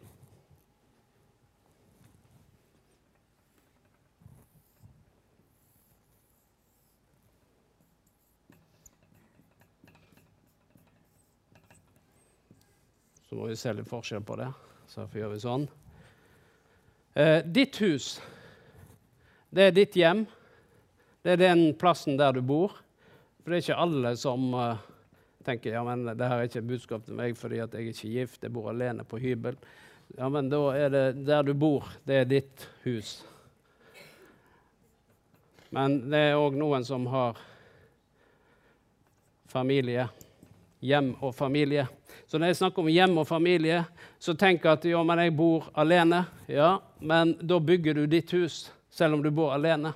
Så 13.30 13.38
må 13.38 13.46
vi 13.46 13.56
se 13.62 13.70
litt 13.78 13.86
forskjell 13.86 14.24
på 14.26 14.40
det. 14.40 14.48
Så 14.90 15.04
gjør 15.14 15.36
vi 15.36 15.40
sånn. 15.44 15.68
Eh, 17.14 17.44
ditt 17.46 17.78
hus, 17.78 18.16
det 19.54 19.68
er 19.68 19.76
ditt 19.76 19.98
hjem. 20.00 20.24
Det 21.22 21.36
er 21.36 21.42
den 21.44 21.62
plassen 21.78 22.18
der 22.18 22.34
du 22.34 22.42
bor. 22.42 22.74
For 23.44 23.52
det 23.52 23.60
er 23.60 23.66
ikke 23.68 23.84
alle 23.84 24.16
som 24.18 24.48
eh, 24.58 24.82
tenker 25.46 25.78
ja, 25.78 25.84
men 25.86 26.08
det 26.10 26.26
her 26.26 26.42
er 26.42 26.50
ikke 26.50 26.66
budskap 26.72 27.06
til 27.06 27.20
meg 27.20 27.38
fordi 27.38 27.62
at 27.62 27.78
jeg 27.78 27.86
er 27.86 27.94
ikke 27.94 28.14
gift, 28.16 28.42
jeg 28.42 28.56
bor 28.56 28.72
alene 28.74 29.06
på 29.06 29.22
hybel. 29.22 29.60
Ja, 30.18 30.26
men 30.34 30.50
da 30.50 30.64
er 30.74 30.90
det 30.90 31.06
der 31.30 31.46
du 31.46 31.54
bor, 31.54 31.86
det 32.10 32.24
er 32.24 32.28
ditt 32.34 32.66
hus. 32.88 33.20
Men 35.70 36.00
det 36.10 36.26
er 36.32 36.42
òg 36.42 36.58
noen 36.58 36.82
som 36.82 37.06
har 37.14 37.38
familie. 39.54 40.10
Hjem 40.82 41.14
og 41.22 41.38
familie. 41.38 41.86
Så 42.30 42.38
når 42.38 42.52
jeg 42.52 42.60
snakker 42.60 42.84
om 42.84 42.90
hjem 42.94 43.16
og 43.18 43.26
familie, 43.26 43.80
så 44.22 44.36
tenker 44.38 44.70
jeg 44.70 44.78
at 44.78 44.84
ja, 44.86 45.00
men 45.02 45.20
jeg 45.24 45.34
bor 45.34 45.72
alene. 45.74 46.20
Ja, 46.46 46.76
men 47.02 47.32
da 47.42 47.58
bygger 47.58 47.98
du 47.98 48.04
ditt 48.06 48.30
hus, 48.38 48.68
selv 48.94 49.18
om 49.18 49.24
du 49.26 49.32
bor 49.34 49.56
alene. 49.56 49.96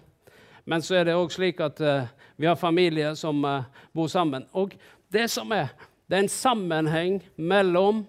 Men 0.66 0.82
så 0.82 0.98
er 0.98 1.06
det 1.06 1.14
òg 1.20 1.30
slik 1.30 1.62
at 1.62 1.78
uh, 1.86 2.10
vi 2.42 2.50
har 2.50 2.58
familie 2.58 3.12
som 3.20 3.46
uh, 3.46 3.68
bor 3.94 4.10
sammen. 4.10 4.48
Og 4.58 4.74
det 5.14 5.28
som 5.30 5.54
er, 5.54 5.70
det 6.10 6.18
er 6.18 6.26
en 6.26 6.34
sammenheng 6.34 7.22
mellom 7.38 8.02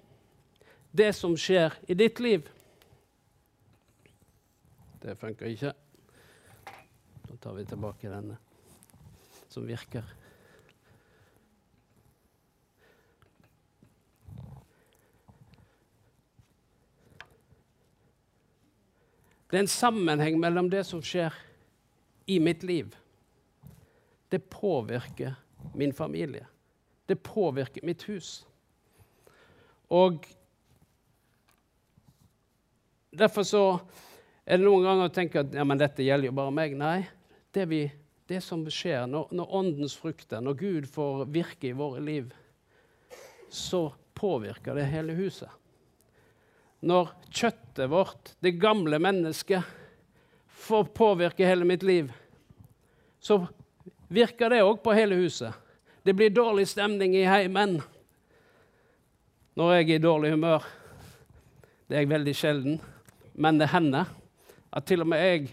det 0.96 1.12
som 1.20 1.36
skjer 1.36 1.76
i 1.90 1.96
ditt 1.98 2.20
liv 2.22 2.48
Det 5.04 5.18
funker 5.20 5.50
ikke. 5.52 5.72
Da 7.28 7.34
tar 7.42 7.58
vi 7.58 7.64
tilbake 7.68 8.08
denne 8.08 8.38
som 9.52 9.66
virker. 9.68 10.23
Det 19.54 19.60
er 19.60 19.68
en 19.68 19.70
sammenheng 19.70 20.34
mellom 20.42 20.66
det 20.66 20.80
som 20.82 20.98
skjer 20.98 21.30
i 22.26 22.40
mitt 22.42 22.64
liv, 22.66 22.88
det 24.28 24.40
påvirker 24.50 25.36
min 25.78 25.92
familie. 25.94 26.48
Det 27.06 27.14
påvirker 27.22 27.84
mitt 27.86 28.02
hus. 28.02 28.40
Og 29.94 30.26
derfor 33.14 33.46
så 33.46 33.62
er 34.42 34.58
det 34.58 34.66
noen 34.66 34.88
ganger 34.88 35.06
å 35.06 35.14
tenke 35.14 35.46
at 35.46 35.54
ja, 35.54 35.62
men 35.62 35.78
dette 35.78 36.02
gjelder 36.02 36.32
jo 36.32 36.36
bare 36.40 36.58
meg. 36.58 36.74
Nei, 36.74 37.04
det, 37.54 37.70
vi, 37.70 37.84
det 38.26 38.42
som 38.42 38.66
skjer 38.66 39.06
når, 39.06 39.30
når, 39.38 39.58
åndens 39.62 39.94
frukter, 39.94 40.42
når 40.42 40.58
Gud 40.64 40.90
får 40.90 41.28
virke 41.30 41.70
i 41.70 41.76
våre 41.78 42.02
liv, 42.02 42.34
så 43.54 43.86
påvirker 44.18 44.74
det 44.74 44.90
hele 44.90 45.14
huset. 45.14 45.62
Når 46.84 47.10
kjøttet 47.32 47.88
vårt, 47.90 48.34
det 48.44 48.58
gamle 48.60 48.98
mennesket, 49.00 49.64
får 50.64 50.84
påvirke 50.96 51.46
hele 51.48 51.64
mitt 51.68 51.82
liv, 51.82 52.12
så 53.20 53.40
virker 54.12 54.52
det 54.52 54.62
òg 54.64 54.82
på 54.84 54.92
hele 54.96 55.16
huset. 55.16 55.52
Det 56.04 56.12
blir 56.16 56.32
dårlig 56.32 56.66
stemning 56.68 57.16
i 57.16 57.24
heimen 57.24 57.78
når 59.56 59.74
jeg 59.74 59.84
er 59.84 59.94
i 59.94 60.02
dårlig 60.02 60.32
humør. 60.34 60.64
Det 61.88 61.96
er 61.96 62.04
jeg 62.04 62.12
veldig 62.12 62.34
sjelden, 62.36 62.80
men 63.34 63.60
det 63.60 63.70
hender 63.72 64.08
at 64.74 64.86
til 64.88 65.04
og 65.04 65.08
med 65.08 65.22
jeg 65.22 65.52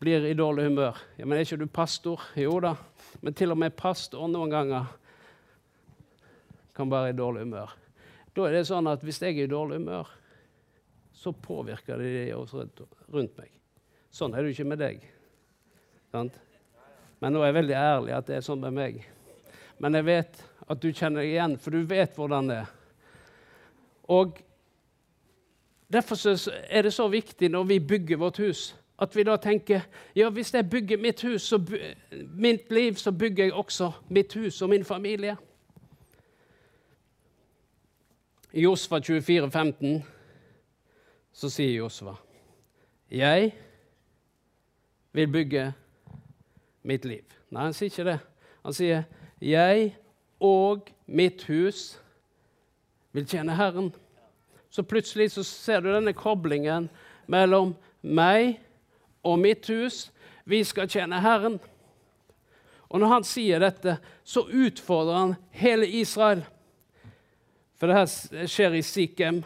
blir 0.00 0.24
i 0.24 0.34
dårlig 0.34 0.70
humør. 0.70 0.98
Ja, 1.18 1.26
men 1.26 1.38
Er 1.38 1.44
ikke 1.44 1.60
du 1.60 1.66
pastor? 1.66 2.22
Jo 2.36 2.58
da. 2.60 2.74
Men 3.20 3.34
til 3.34 3.52
og 3.52 3.58
med 3.58 3.76
pastor 3.76 4.26
noen 4.28 4.50
ganger 4.50 4.86
kan 6.74 6.90
være 6.90 7.10
i 7.10 7.18
dårlig 7.18 7.44
humør. 7.44 7.74
Da 8.34 8.46
er 8.46 8.56
det 8.56 8.66
sånn 8.70 8.88
at 8.88 9.02
hvis 9.04 9.20
jeg 9.22 9.36
er 9.36 9.44
i 9.44 9.50
dårlig 9.50 9.82
humør, 9.82 10.08
så 11.20 11.32
påvirker 11.36 12.00
det 12.00 12.10
de 12.14 12.26
også 12.34 12.64
rundt 13.12 13.36
meg. 13.36 13.50
Sånn 14.10 14.32
er 14.32 14.42
det 14.42 14.50
jo 14.50 14.56
ikke 14.56 14.70
med 14.72 14.80
deg. 14.80 15.02
Sant? 16.10 16.36
Men 17.20 17.34
nå 17.36 17.42
er 17.42 17.50
jeg 17.50 17.58
veldig 17.60 17.76
ærlig 17.76 18.14
at 18.16 18.28
det 18.30 18.38
er 18.38 18.46
sånn 18.46 18.62
med 18.64 18.78
meg. 18.78 19.02
Men 19.80 19.98
jeg 19.98 20.08
vet 20.08 20.44
at 20.70 20.80
du 20.80 20.88
kjenner 20.88 21.20
deg 21.20 21.34
igjen, 21.34 21.58
for 21.60 21.76
du 21.76 21.84
vet 21.88 22.16
hvordan 22.16 22.48
det 22.50 22.62
er. 22.62 22.72
Og 24.10 24.40
Derfor 25.92 26.16
er 26.70 26.82
det 26.82 26.92
så 26.92 27.08
viktig 27.08 27.48
når 27.50 27.64
vi 27.64 27.78
bygger 27.80 28.16
vårt 28.16 28.38
hus, 28.38 28.76
at 28.98 29.16
vi 29.16 29.24
da 29.26 29.36
tenker 29.36 29.80
ja, 30.14 30.28
hvis 30.30 30.54
jeg 30.54 30.70
bygger 30.70 30.98
mitt 31.02 31.22
hus, 31.22 31.54
mitt 32.36 32.70
liv, 32.70 32.94
så 32.94 33.10
bygger 33.12 33.44
jeg 33.44 33.52
også 33.52 33.90
mitt 34.08 34.34
hus 34.34 34.62
og 34.62 34.70
min 34.70 34.84
familie. 34.84 35.36
I 38.52 38.62
Josfa 38.62 39.00
24, 39.00 39.50
15, 39.50 40.04
så 41.32 41.50
sier 41.50 41.76
Josva, 41.78 42.16
Jeg 43.10 43.54
vil 45.12 45.28
bygge 45.28 45.72
mitt 46.82 47.04
liv. 47.04 47.24
Nei, 47.50 47.64
han 47.64 47.74
sier 47.74 47.90
ikke 47.90 48.04
det. 48.04 48.18
Han 48.64 48.74
sier, 48.74 49.02
'Jeg 49.40 49.96
og 50.40 50.90
mitt 51.06 51.44
hus 51.44 52.00
vil 53.12 53.26
tjene 53.26 53.56
Herren'. 53.56 53.92
Så 54.70 54.82
plutselig 54.82 55.30
så 55.30 55.42
ser 55.42 55.80
du 55.80 55.92
denne 55.92 56.12
koblingen 56.12 56.90
mellom 57.26 57.74
meg 58.02 58.60
og 59.24 59.38
mitt 59.38 59.66
hus. 59.66 60.10
Vi 60.44 60.64
skal 60.64 60.88
tjene 60.88 61.20
Herren. 61.20 61.58
Og 62.90 63.00
når 63.00 63.06
han 63.06 63.24
sier 63.24 63.58
dette, 63.58 63.98
så 64.24 64.46
utfordrer 64.46 65.18
han 65.18 65.34
hele 65.50 65.86
Israel. 65.86 66.44
For 67.78 67.86
det 67.86 67.96
her 67.96 68.46
skjer 68.50 68.74
i 68.76 68.82
Sikhem. 68.82 69.44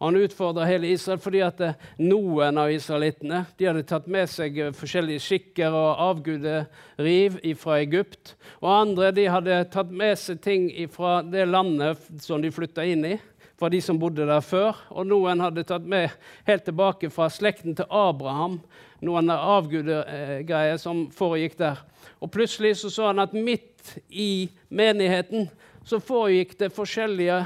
Han 0.00 0.16
utfordra 0.16 0.64
hele 0.64 0.88
Israel 0.94 1.20
fordi 1.20 1.42
at 1.44 1.60
eh, 1.64 1.88
noen 2.00 2.58
av 2.60 2.72
israelittene 2.72 3.42
hadde 3.60 3.86
tatt 3.88 4.06
med 4.08 4.30
seg 4.32 4.58
eh, 4.58 4.74
forskjellige 4.76 5.24
skikker 5.24 5.76
og 5.76 6.04
avguderiv 6.08 7.40
fra 7.60 7.80
Egypt. 7.82 8.34
Og 8.62 8.70
andre 8.72 9.10
de 9.16 9.26
hadde 9.28 9.58
tatt 9.72 9.92
med 9.92 10.16
seg 10.20 10.40
ting 10.44 10.70
fra 10.92 11.20
det 11.22 11.44
landet 11.50 12.00
som 12.24 12.40
de 12.40 12.52
flytta 12.54 12.86
inn 12.88 13.04
i. 13.12 13.18
Fra 13.60 13.68
de 13.68 13.82
som 13.84 13.98
bodde 14.00 14.24
der 14.24 14.40
før. 14.40 14.78
Og 14.88 15.04
noen 15.04 15.44
hadde 15.44 15.66
tatt 15.68 15.84
med 15.84 16.08
helt 16.48 16.64
tilbake 16.64 17.12
fra 17.12 17.28
slekten 17.28 17.76
til 17.76 17.90
Abraham 17.92 18.62
noen 19.04 19.32
avgudegreier 19.32 20.78
som 20.80 21.06
foregikk 21.14 21.56
der. 21.60 21.80
Og 22.20 22.30
plutselig 22.32 22.76
så, 22.80 22.90
så 22.92 23.08
han 23.10 23.22
at 23.22 23.36
midt 23.36 23.96
i 24.12 24.50
menigheten 24.68 25.48
så 25.86 26.00
foregikk 26.04 26.58
det 26.60 26.72
forskjellige 26.76 27.42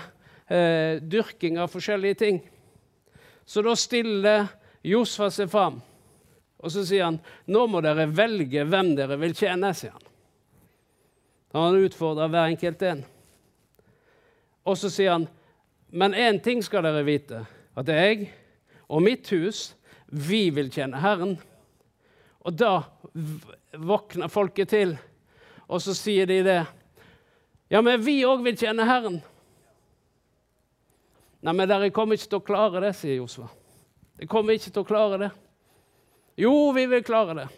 eh, 0.48 1.00
dyrking 1.02 1.58
av 1.58 1.72
forskjellige 1.72 2.20
ting. 2.20 2.40
Så 3.44 3.62
da 3.62 3.74
stiller 3.76 4.46
Josfa 4.84 5.30
seg 5.32 5.50
fram, 5.52 5.80
og 6.58 6.72
så 6.72 6.84
sier 6.86 7.06
han 7.08 7.20
nå 7.50 7.66
må 7.68 7.80
dere 7.84 8.06
velge 8.08 8.64
hvem 8.64 8.94
dere 8.96 9.18
vil 9.20 9.36
tjene. 9.36 9.72
sier 9.74 9.92
Han 11.52 11.62
Han 11.62 11.84
utfordrer 11.84 12.28
hver 12.28 12.50
enkelt 12.50 12.82
en. 12.82 13.04
Og 14.64 14.78
så 14.80 14.90
sier 14.90 15.12
han 15.12 15.28
men 15.94 16.14
én 16.14 16.40
ting 16.42 16.62
skal 16.62 16.82
dere 16.82 17.04
vite, 17.06 17.44
at 17.78 17.86
jeg 17.86 18.24
og 18.90 19.02
mitt 19.04 19.28
hus, 19.30 19.76
vi 20.10 20.48
vil 20.50 20.72
tjene 20.74 20.98
Herren. 20.98 21.36
Og 22.42 22.56
da 22.58 22.82
våkner 23.78 24.32
folket 24.32 24.72
til, 24.74 24.96
og 25.70 25.78
så 25.84 25.94
sier 25.94 26.26
de 26.26 26.40
det. 26.42 26.58
Ja, 27.70 27.78
men 27.78 28.02
vi 28.02 28.24
òg 28.26 28.42
vil 28.42 28.58
tjene 28.58 28.88
Herren. 28.88 29.20
Nei, 31.44 31.52
men 31.52 31.68
dere 31.68 31.92
kommer 31.92 32.16
ikke 32.16 32.30
til 32.32 32.40
å 32.40 32.46
klare 32.46 32.80
det, 32.86 32.94
sier 32.96 33.18
Josva. 33.18 33.50
Dere 34.16 34.28
kommer 34.30 34.56
ikke 34.56 34.72
til 34.72 34.84
å 34.84 34.88
klare 34.88 35.18
det. 35.20 35.30
Jo, 36.40 36.54
vi 36.74 36.86
vil 36.90 37.04
klare 37.04 37.34
det. 37.42 37.48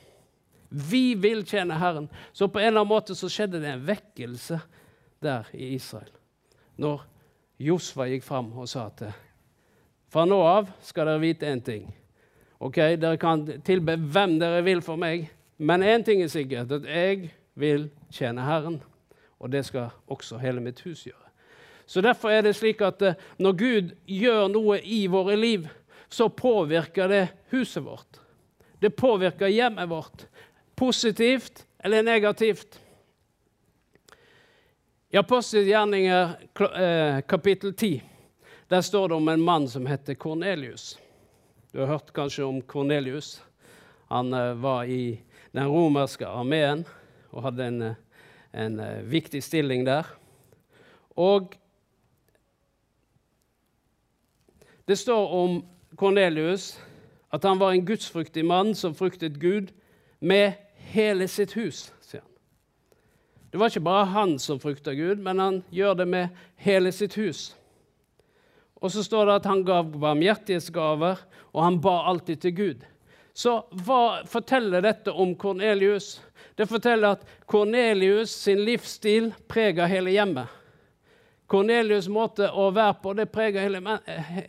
Vi 0.69 1.15
vil 1.15 1.45
tjene 1.47 1.79
Herren. 1.79 2.09
Så 2.33 2.49
på 2.51 2.59
en 2.59 2.67
eller 2.67 2.83
annen 2.83 2.91
måte 2.91 3.15
så 3.15 3.31
skjedde 3.31 3.61
det 3.63 3.71
en 3.71 3.85
vekkelse 3.87 4.59
der 5.23 5.47
i 5.55 5.71
Israel. 5.77 6.11
Når 6.83 7.07
Josva 7.63 8.09
gikk 8.11 8.27
fram 8.27 8.51
og 8.59 8.67
sa 8.69 8.89
at 8.91 9.07
fra 10.13 10.27
nå 10.27 10.39
av 10.45 10.69
skal 10.85 11.09
dere 11.09 11.23
vite 11.23 11.49
én 11.49 11.63
ting. 11.65 11.87
Ok, 12.59 12.79
Dere 12.97 13.19
kan 13.21 13.45
tilbe 13.65 13.99
hvem 14.01 14.39
dere 14.41 14.63
vil 14.65 14.81
for 14.85 14.97
meg, 14.97 15.29
men 15.59 15.85
én 15.85 16.05
ting 16.05 16.23
er 16.25 16.33
sikkert, 16.33 16.73
at 16.73 16.89
jeg 16.89 17.31
vil 17.55 17.91
tjene 18.11 18.45
Herren. 18.45 18.81
Og 19.39 19.53
det 19.53 19.67
skal 19.69 19.93
også 20.09 20.41
hele 20.41 20.63
mitt 20.65 20.81
hus 20.87 21.05
gjøre. 21.05 21.26
Så 21.87 22.01
Derfor 22.01 22.31
er 22.31 22.43
det 22.43 22.57
slik 22.59 22.83
at 22.83 23.03
eh, 23.03 23.19
når 23.39 23.53
Gud 23.53 23.93
gjør 24.11 24.49
noe 24.51 24.81
i 24.83 25.07
våre 25.07 25.37
liv, 25.39 25.69
så 26.09 26.29
påvirker 26.29 27.09
det 27.09 27.23
huset 27.55 27.85
vårt. 27.85 28.19
Det 28.83 28.91
påvirker 28.91 29.47
hjemmet 29.47 29.89
vårt. 29.89 30.27
Positivt 30.75 31.65
eller 31.79 32.03
negativt. 32.03 32.81
I 35.11 35.17
Apostelens 35.17 35.69
gjerninger 35.71 36.35
eh, 36.75 37.21
kapittel 37.29 37.75
10 37.75 38.03
der 38.67 38.83
står 38.83 39.09
det 39.09 39.15
om 39.15 39.29
en 39.31 39.45
mann 39.47 39.69
som 39.71 39.85
heter 39.87 40.15
Kornelius. 40.19 40.97
Du 41.71 41.79
har 41.81 41.87
hørt 41.87 42.11
kanskje 42.13 42.45
om 42.45 42.59
Kornelius. 42.63 43.39
Han 44.11 44.35
eh, 44.35 44.55
var 44.59 44.85
i 44.91 45.21
den 45.55 45.71
romerske 45.71 46.27
armeen 46.27 46.83
og 47.31 47.47
hadde 47.47 47.71
en, 47.71 47.95
en 48.51 48.83
viktig 49.07 49.39
stilling 49.45 49.87
der. 49.87 50.11
Og 51.15 51.55
Det 54.87 54.97
står 54.97 55.29
om 55.35 55.57
Kornelius 55.99 56.77
at 57.35 57.45
han 57.45 57.59
var 57.59 57.75
en 57.75 57.87
gudsfryktig 57.87 58.45
mann 58.47 58.75
som 58.75 58.95
fryktet 58.95 59.41
Gud 59.43 59.73
med 60.21 60.53
hele 60.93 61.29
sitt 61.29 61.57
hus. 61.59 61.91
sier 62.01 62.23
han. 62.23 62.31
Det 63.51 63.59
var 63.59 63.71
ikke 63.71 63.81
bare 63.81 64.11
han 64.13 64.39
som 64.39 64.61
frykta 64.61 64.95
Gud, 64.95 65.19
men 65.19 65.39
han 65.39 65.63
gjør 65.71 65.95
det 65.95 66.07
med 66.09 66.29
hele 66.57 66.93
sitt 66.93 67.15
hus. 67.19 67.55
Og 68.83 68.93
så 68.93 69.03
står 69.03 69.27
det 69.27 69.35
at 69.41 69.49
han 69.51 69.65
gav 69.65 69.91
barmhjertighetsgaver, 69.99 71.23
og 71.53 71.65
han 71.65 71.81
ba 71.81 72.03
alltid 72.11 72.37
til 72.37 72.55
Gud. 72.57 72.85
Så 73.37 73.59
hva 73.85 74.23
forteller 74.29 74.85
dette 74.85 75.13
om 75.13 75.35
Kornelius? 75.37 76.21
Det 76.57 76.69
forteller 76.69 77.17
at 77.17 77.27
Kornelius 77.47 78.31
sin 78.31 78.63
livsstil 78.65 79.33
preger 79.49 79.91
hele 79.91 80.15
hjemmet. 80.15 80.47
Kornelius' 81.47 82.09
måte 82.11 82.49
å 82.51 82.71
være 82.75 82.97
på 83.03 83.13
det 83.15 83.29
preger 83.31 83.63
hele, 83.63 83.99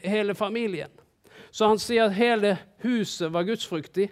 hele, 0.01 0.33
familien. 0.35 0.91
Så 1.51 1.69
han 1.69 1.79
sier 1.79 2.07
at 2.07 2.17
hele 2.17 2.55
huset 2.83 3.31
var 3.33 3.45
gudsfryktig, 3.47 4.09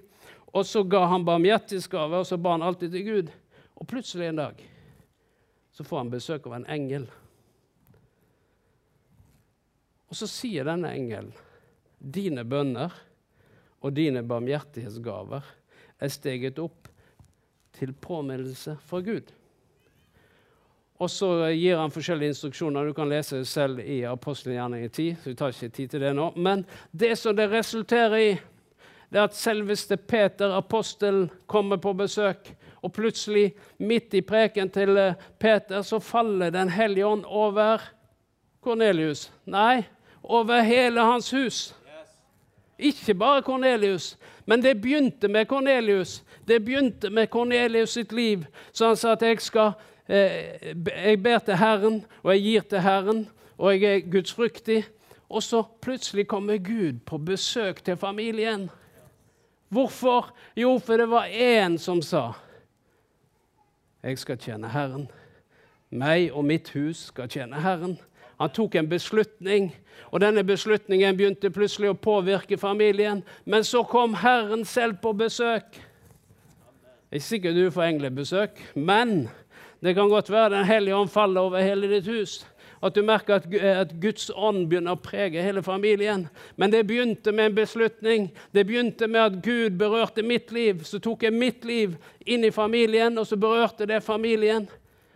og 0.55 0.65
så 0.65 0.83
ga 0.87 1.03
han 1.11 1.25
barmhjertighetsgave, 1.27 2.21
og 2.21 2.27
så 2.29 2.37
ba 2.37 2.55
han 2.55 2.63
alltid 2.63 2.93
til 2.93 3.07
Gud. 3.09 3.31
Og 3.75 3.87
plutselig 3.89 4.29
en 4.29 4.43
dag 4.43 4.61
så 5.75 5.83
får 5.83 5.97
han 5.97 6.13
besøk 6.13 6.45
av 6.47 6.53
en 6.55 6.69
engel. 6.71 7.09
Og 10.07 10.15
så 10.15 10.29
sier 10.31 10.67
denne 10.69 10.93
engelen 10.95 11.33
dine 11.99 12.45
bønner 12.47 12.93
og 13.83 13.95
dine 13.97 14.21
barmhjertighetsgaver 14.23 15.49
er 15.99 16.13
steget 16.13 16.61
opp 16.61 16.87
til 17.75 17.91
påminnelse 17.99 18.77
fra 18.87 19.01
Gud. 19.03 19.33
Og 20.97 21.09
så 21.11 21.29
gir 21.51 21.77
han 21.77 21.91
forskjellige 21.91 22.31
instruksjoner. 22.31 22.85
Du 22.85 22.93
kan 22.93 23.09
lese 23.11 23.41
det 23.41 23.47
selv 23.47 23.79
i 23.83 24.03
apostelgjerningen 24.07 24.89
10. 24.89 25.15
så 25.23 25.29
vi 25.29 25.35
tar 25.35 25.51
ikke 25.51 25.69
tid 25.69 25.87
til 25.91 26.01
det 26.01 26.13
nå. 26.15 26.31
Men 26.35 26.65
det 26.91 27.17
som 27.19 27.35
det 27.35 27.49
resulterer 27.51 28.15
i, 28.15 28.29
det 29.11 29.19
er 29.19 29.27
at 29.27 29.35
selveste 29.35 29.97
Peter, 29.97 30.55
apostelen, 30.55 31.29
kommer 31.47 31.77
på 31.77 31.93
besøk. 31.93 32.53
Og 32.81 32.93
plutselig, 32.93 33.53
midt 33.77 34.13
i 34.13 34.21
preken 34.21 34.69
til 34.69 34.97
eh, 34.97 35.13
Peter, 35.39 35.81
så 35.81 35.99
faller 35.99 36.49
Den 36.49 36.69
hellige 36.69 37.05
ånd 37.05 37.25
over 37.25 37.81
Kornelius. 38.61 39.31
Nei, 39.45 39.83
over 40.23 40.61
hele 40.61 41.01
hans 41.01 41.31
hus. 41.31 41.75
Ikke 42.79 43.13
bare 43.13 43.41
Kornelius, 43.41 44.17
men 44.45 44.61
det 44.61 44.81
begynte 44.81 45.27
med 45.27 45.47
Kornelius. 45.47 46.23
Det 46.47 46.59
begynte 46.65 47.09
med 47.09 47.29
Kornelius 47.29 47.89
sitt 47.89 48.11
liv. 48.11 48.45
Så 48.71 48.87
han 48.87 48.95
sa 48.95 49.11
at 49.11 49.21
jeg 49.21 49.41
skal 49.41 49.71
jeg 50.07 51.17
ber 51.23 51.39
til 51.39 51.57
Herren, 51.57 52.05
og 52.23 52.33
jeg 52.33 52.41
gir 52.41 52.61
til 52.69 52.79
Herren, 52.85 53.27
og 53.57 53.73
jeg 53.73 53.95
er 53.95 54.11
gudsfryktig. 54.11 54.83
Og 55.29 55.43
så 55.43 55.63
plutselig 55.81 56.27
kommer 56.27 56.57
Gud 56.57 56.99
på 57.05 57.17
besøk 57.17 57.83
til 57.83 57.97
familien. 57.97 58.69
Hvorfor? 59.69 60.35
Jo, 60.57 60.77
for 60.77 60.97
det 60.97 61.09
var 61.09 61.25
én 61.25 61.77
som 61.77 62.01
sa 62.01 62.31
jeg 64.05 64.19
skal 64.21 64.37
tjene 64.37 64.69
Herren. 64.69 65.07
Meg 65.89 66.29
og 66.29 66.43
mitt 66.45 66.69
hus 66.75 67.07
skal 67.09 67.29
tjene 67.31 67.57
Herren. 67.57 67.95
Han 68.37 68.51
tok 68.53 68.75
en 68.75 68.89
beslutning, 68.89 69.71
og 70.11 70.21
denne 70.21 70.43
beslutningen 70.45 71.17
begynte 71.17 71.49
plutselig 71.49 71.89
å 71.89 71.97
påvirke 71.97 72.59
familien. 72.61 73.23
Men 73.49 73.65
så 73.65 73.81
kom 73.89 74.13
Herren 74.21 74.61
selv 74.65 74.99
på 75.01 75.15
besøk. 75.17 75.79
Ikke 77.09 77.25
sikkert 77.25 77.57
du 77.57 77.71
får 77.73 77.87
englebesøk, 77.95 78.61
men 78.75 79.29
det 79.85 79.93
kan 79.93 80.09
godt 80.09 80.31
være 80.31 80.49
Den 80.49 80.65
hellige 80.65 80.95
ånd 80.95 81.09
faller 81.09 81.41
over 81.41 81.61
hele 81.61 81.89
ditt 81.89 82.07
hus. 82.07 82.39
At 82.83 82.95
du 82.95 83.03
merker 83.03 83.35
at, 83.35 83.53
at, 83.53 83.93
Guds 84.01 84.31
ånd 84.35 84.67
begynner 84.69 84.93
å 84.93 85.01
prege 85.01 85.41
hele 85.41 85.63
familien. 85.63 86.27
Men 86.57 86.71
det 86.73 86.83
begynte 86.87 87.31
med 87.31 87.49
en 87.49 87.55
beslutning. 87.55 88.27
Det 88.53 88.65
begynte 88.67 89.07
med 89.07 89.21
at 89.21 89.39
Gud 89.43 89.77
berørte 89.79 90.23
mitt 90.23 90.51
liv. 90.51 90.83
Så 90.83 90.99
tok 90.99 91.23
jeg 91.23 91.33
mitt 91.33 91.65
liv 91.65 91.95
inn 92.25 92.45
i 92.45 92.51
familien, 92.53 93.17
og 93.17 93.27
så 93.27 93.37
berørte 93.37 93.87
det 93.89 94.03
familien. 94.03 94.67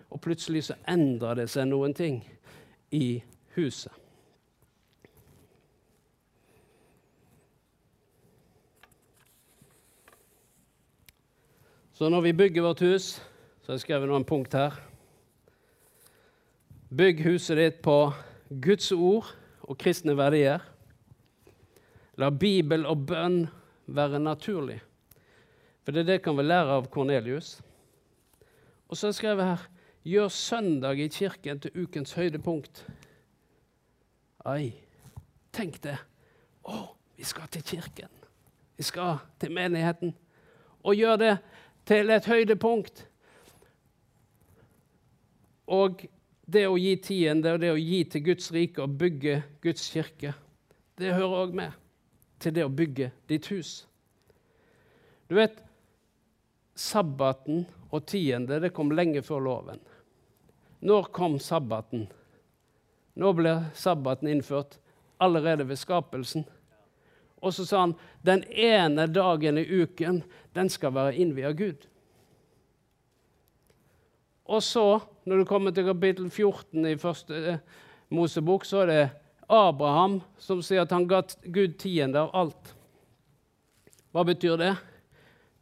Og 0.10 0.22
plutselig 0.22 0.64
så 0.70 0.78
endra 0.90 1.36
det 1.38 1.50
seg 1.52 1.70
noen 1.70 1.94
ting 1.94 2.22
i 2.92 3.20
huset. 3.58 3.94
Så 11.94 12.10
når 12.10 12.22
vi 12.22 12.34
bygger 12.34 12.64
vårt 12.64 12.80
hus, 12.80 13.20
så 13.70 13.76
jeg 13.76 13.82
skrev 13.84 14.06
noen 14.10 14.24
punkt 14.26 14.56
her. 14.58 14.74
Bygg 16.90 17.20
huset 17.22 17.60
ditt 17.60 17.76
på 17.86 18.10
Guds 18.50 18.88
ord 18.96 19.28
og 19.62 19.76
kristne 19.78 20.16
verdier. 20.18 20.64
La 22.18 22.32
Bibel 22.34 22.88
og 22.90 23.04
bønn 23.12 23.44
være 23.86 24.18
naturlig. 24.24 24.80
For 25.86 25.94
det, 25.94 26.02
er 26.02 26.08
det 26.08 26.16
kan 26.26 26.40
vi 26.40 26.48
lære 26.48 26.80
av 26.80 26.88
Kornelius. 26.90 27.60
Og 28.90 28.98
så 28.98 29.12
har 29.14 29.38
jeg 29.38 29.46
her 29.52 29.68
Gjør 30.02 30.34
søndag 30.34 30.98
i 30.98 31.08
kirken 31.14 31.62
til 31.62 31.84
ukens 31.84 32.16
høydepunkt. 32.18 32.82
Ai, 34.50 34.72
tenk 35.54 35.78
det. 35.84 36.00
Å, 36.66 36.88
vi 37.14 37.30
skal 37.36 37.46
til 37.54 37.68
kirken. 37.76 38.10
Vi 38.82 38.90
skal 38.90 39.22
til 39.38 39.54
menigheten. 39.54 40.18
Og 40.82 40.98
gjør 40.98 41.22
det 41.22 41.38
til 41.86 42.10
et 42.10 42.26
høydepunkt. 42.26 43.06
Og 45.70 46.06
det 46.50 46.66
å 46.66 46.78
gi 46.82 46.96
tiende 47.04 47.54
og 47.54 47.62
det 47.62 47.70
å 47.74 47.78
gi 47.78 48.02
til 48.10 48.26
Guds 48.26 48.50
rike 48.56 48.82
og 48.82 48.96
bygge 48.98 49.42
Guds 49.62 49.86
kirke, 49.94 50.34
det 50.98 51.14
hører 51.14 51.44
òg 51.46 51.56
med 51.56 51.78
til 52.42 52.56
det 52.56 52.66
å 52.66 52.74
bygge 52.74 53.12
ditt 53.30 53.50
hus. 53.54 53.84
Du 55.30 55.36
vet, 55.38 55.60
sabbaten 56.74 57.66
og 57.92 58.06
tiende 58.10 58.60
det 58.64 58.72
kom 58.74 58.94
lenge 58.96 59.22
før 59.26 59.44
loven. 59.46 59.82
Når 60.80 61.12
kom 61.14 61.38
sabbaten? 61.44 62.08
Nå 63.20 63.34
ble 63.36 63.56
sabbaten 63.76 64.32
innført 64.32 64.80
allerede 65.20 65.68
ved 65.68 65.80
skapelsen. 65.80 66.46
Og 67.44 67.54
så 67.56 67.66
sa 67.68 67.84
han 67.84 67.96
den 68.26 68.44
ene 68.52 69.08
dagen 69.12 69.60
i 69.60 69.68
uken 69.68 70.24
den 70.56 70.72
skal 70.72 70.96
være 70.96 71.18
innviet 71.20 71.60
Gud. 71.60 71.89
Og 74.50 74.64
så, 74.66 75.00
når 75.30 75.38
du 75.38 75.46
kommer 75.46 75.72
til 75.72 75.86
kapittel 75.86 76.30
14 76.30 76.86
i 76.90 76.98
første 76.98 77.40
eh, 77.52 77.60
Mosebok, 78.10 78.66
så 78.66 78.82
er 78.82 78.88
det 78.90 79.04
Abraham 79.46 80.20
som 80.42 80.64
sier 80.66 80.88
at 80.88 80.94
han 80.94 81.06
ga 81.10 81.22
Gud 81.46 81.76
tiende 81.78 82.24
av 82.24 82.32
alt. 82.34 82.72
Hva 84.10 84.24
betyr 84.26 84.58
det? 84.58 84.72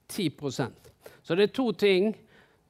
10% 0.07 0.71
Så 1.23 1.35
det 1.35 1.49
er 1.49 1.55
to 1.55 1.71
ting 1.75 2.13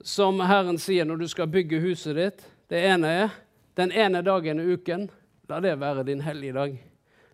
som 0.02 0.42
Herren 0.42 0.80
sier 0.82 1.06
når 1.06 1.22
du 1.22 1.28
skal 1.30 1.52
bygge 1.54 1.84
huset 1.86 2.18
ditt. 2.18 2.42
Det 2.70 2.82
ene 2.82 3.14
er 3.14 3.38
den 3.78 3.94
ene 3.94 4.24
dagen 4.26 4.58
i 4.62 4.74
uken. 4.74 5.06
La 5.50 5.62
det 5.62 5.76
være 5.78 6.08
din 6.10 6.26
hellige 6.26 6.58
dag. 6.58 6.74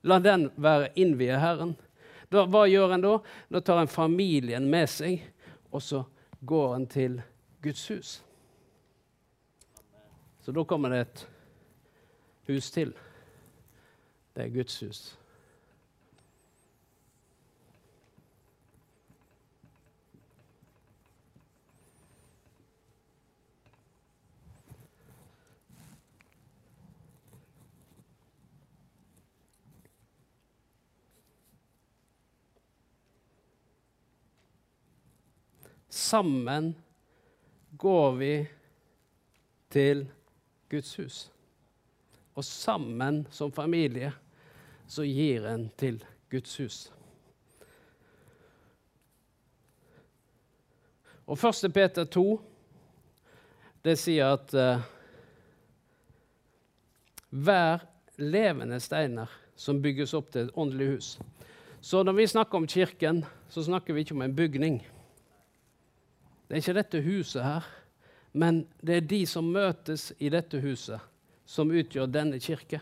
La 0.04 0.20
den 0.20 0.50
være 0.60 0.92
innvie 1.00 1.40
Herren. 1.40 1.78
Da, 2.28 2.44
hva 2.52 2.66
gjør 2.68 2.98
en 2.98 3.08
da? 3.08 3.16
Da 3.48 3.64
tar 3.64 3.80
en 3.80 3.92
familien 3.92 4.68
med 4.68 4.92
seg, 4.92 5.24
og 5.72 5.80
så 5.82 6.04
går 6.44 6.76
en 6.76 6.88
til 6.92 7.20
Guds 7.64 7.88
hus. 7.88 8.20
Så 10.44 10.52
da 10.52 10.64
kommer 10.68 10.90
det 10.90 11.02
et 11.02 11.22
hus 12.48 12.72
til. 12.72 12.90
Det 14.36 14.44
er 14.44 14.50
Guds 14.52 14.80
hus. 14.80 15.18
Sammen 35.90 36.74
går 37.78 38.12
vi 38.20 38.34
til 39.70 40.04
Guds 40.74 40.96
hus. 40.98 41.20
Og 42.34 42.46
sammen 42.46 43.24
som 43.32 43.54
familie 43.54 44.12
så 44.90 45.06
gir 45.06 45.46
en 45.48 45.68
til 45.78 46.02
Guds 46.34 46.58
hus. 46.58 46.80
Og 51.30 51.38
1. 51.38 51.70
Peter 51.74 52.04
2 52.04 52.26
det 53.84 53.98
sier 54.00 54.34
at 54.38 54.54
uh, 54.56 54.84
hver 57.30 57.84
levende 58.22 58.80
steiner 58.80 59.32
som 59.60 59.82
bygges 59.84 60.14
opp 60.16 60.32
til 60.32 60.48
et 60.48 60.58
åndelig 60.60 60.88
hus. 60.94 61.10
Så 61.84 62.04
når 62.04 62.16
vi 62.16 62.28
snakker 62.32 62.58
om 62.58 62.68
kirken, 62.68 63.26
så 63.50 63.64
snakker 63.64 63.94
vi 63.94 64.06
ikke 64.06 64.16
om 64.16 64.22
en 64.24 64.36
bygning. 64.36 64.78
Det 66.48 66.56
er 66.56 66.62
ikke 66.62 66.78
dette 66.80 67.02
huset 67.04 67.44
her, 67.44 67.68
men 68.34 68.64
det 68.82 68.96
er 68.96 69.08
de 69.08 69.22
som 69.30 69.46
møtes 69.54 70.12
i 70.18 70.32
dette 70.34 70.58
huset, 70.64 71.00
som 71.46 71.72
utgjør 71.72 72.10
denne 72.10 72.40
kirke. 72.42 72.80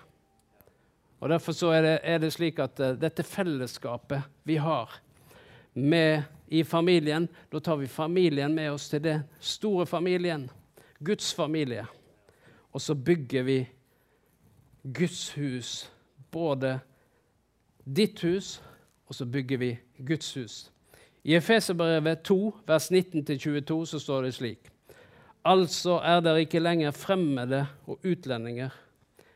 Og 1.22 1.30
Derfor 1.30 1.74
er 1.74 1.82
det, 1.82 1.98
er, 2.04 2.18
det, 2.18 2.32
slik 2.34 2.60
at 2.60 2.80
uh, 2.80 2.94
dette 2.98 3.24
fellesskapet 3.24 4.24
vi 4.44 4.56
har 4.58 4.96
med, 5.74 6.24
i 6.52 6.64
familien 6.64 7.28
Da 7.52 7.60
tar 7.60 7.78
vi 7.80 7.88
familien 7.88 8.54
med 8.56 8.72
oss 8.72 8.90
til 8.90 9.04
den 9.04 9.22
store 9.40 9.86
familien, 9.86 10.50
Guds 11.00 11.34
familie. 11.34 11.86
Og 12.72 12.82
så 12.82 12.96
bygger 12.96 13.44
vi 13.44 13.60
Guds 14.84 15.30
hus, 15.36 15.92
både 16.32 16.80
ditt 17.86 18.22
hus, 18.22 18.62
og 19.08 19.16
så 19.16 19.26
bygger 19.26 19.58
vi 19.58 19.78
Guds 20.08 20.34
hus. 20.34 20.72
I 21.24 21.36
Efeserbrevet 21.36 22.24
2, 22.24 22.56
vers 22.68 22.92
19-22, 22.92 23.86
så 23.86 24.00
står 24.00 24.22
det 24.22 24.34
slik.: 24.34 24.72
Altså 25.48 25.98
er 26.06 26.22
dere 26.22 26.44
ikke 26.46 26.62
lenger 26.62 26.94
fremmede 26.94 27.64
og 27.90 28.04
utlendinger, 28.06 28.70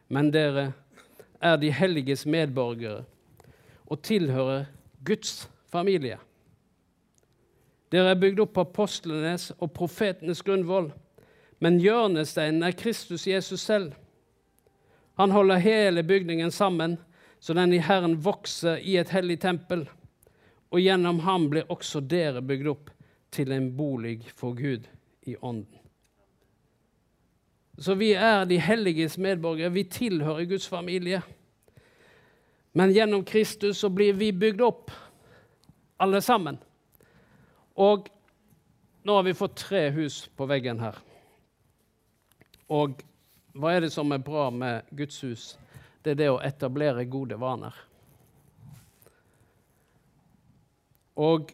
men 0.07 0.29
dere 0.33 0.71
er 1.41 1.57
de 1.57 1.71
helliges 1.73 2.25
medborgere 2.29 3.03
og 3.85 4.01
tilhører 4.05 4.67
Guds 5.05 5.47
familie. 5.71 6.19
Dere 7.91 8.13
er 8.13 8.21
bygd 8.21 8.43
opp 8.43 8.53
på 8.53 8.65
apostlenes 8.65 9.51
og 9.59 9.73
profetenes 9.73 10.41
grunnvoll, 10.45 10.91
men 11.61 11.81
hjørnesteinen 11.81 12.65
er 12.65 12.77
Kristus 12.77 13.27
Jesus 13.27 13.65
selv. 13.65 13.93
Han 15.17 15.31
holder 15.31 15.61
hele 15.63 16.03
bygningen 16.03 16.51
sammen, 16.51 16.97
så 17.39 17.53
den 17.53 17.73
i 17.73 17.81
Herren 17.81 18.17
vokser 18.25 18.81
i 18.81 18.97
et 18.97 19.13
hellig 19.13 19.39
tempel 19.41 19.85
og 20.75 20.81
gjennom 20.83 21.21
ham 21.23 21.47
blir 21.47 21.69
også 21.71 22.01
dere 22.03 22.41
bygd 22.43 22.67
opp 22.67 22.89
til 23.31 23.53
en 23.55 23.69
bolig 23.77 24.17
for 24.35 24.57
Gud 24.57 24.87
i 25.23 25.37
ånden. 25.39 25.84
Så 27.77 27.95
vi 27.99 28.13
er 28.13 28.45
de 28.47 28.59
helliges 28.59 29.17
medborgere. 29.17 29.73
Vi 29.73 29.83
tilhører 29.83 30.45
Guds 30.47 30.67
familie. 30.67 31.21
Men 32.71 32.91
gjennom 32.91 33.23
Kristus 33.25 33.77
så 33.77 33.89
blir 33.89 34.13
vi 34.13 34.31
bygd 34.31 34.61
opp, 34.61 34.91
alle 35.97 36.21
sammen. 36.21 36.57
Og 37.75 38.07
nå 39.03 39.15
har 39.15 39.23
vi 39.23 39.35
fått 39.35 39.57
tre 39.59 39.89
hus 39.95 40.25
på 40.35 40.47
veggen 40.47 40.79
her. 40.83 40.97
Og 42.71 43.03
hva 43.55 43.75
er 43.75 43.85
det 43.85 43.91
som 43.93 44.11
er 44.11 44.23
bra 44.23 44.49
med 44.51 44.87
Guds 44.95 45.21
hus? 45.23 45.43
Det 46.03 46.15
er 46.15 46.19
det 46.19 46.31
å 46.31 46.41
etablere 46.43 47.05
gode 47.07 47.37
vaner. 47.39 47.75
Og 51.15 51.53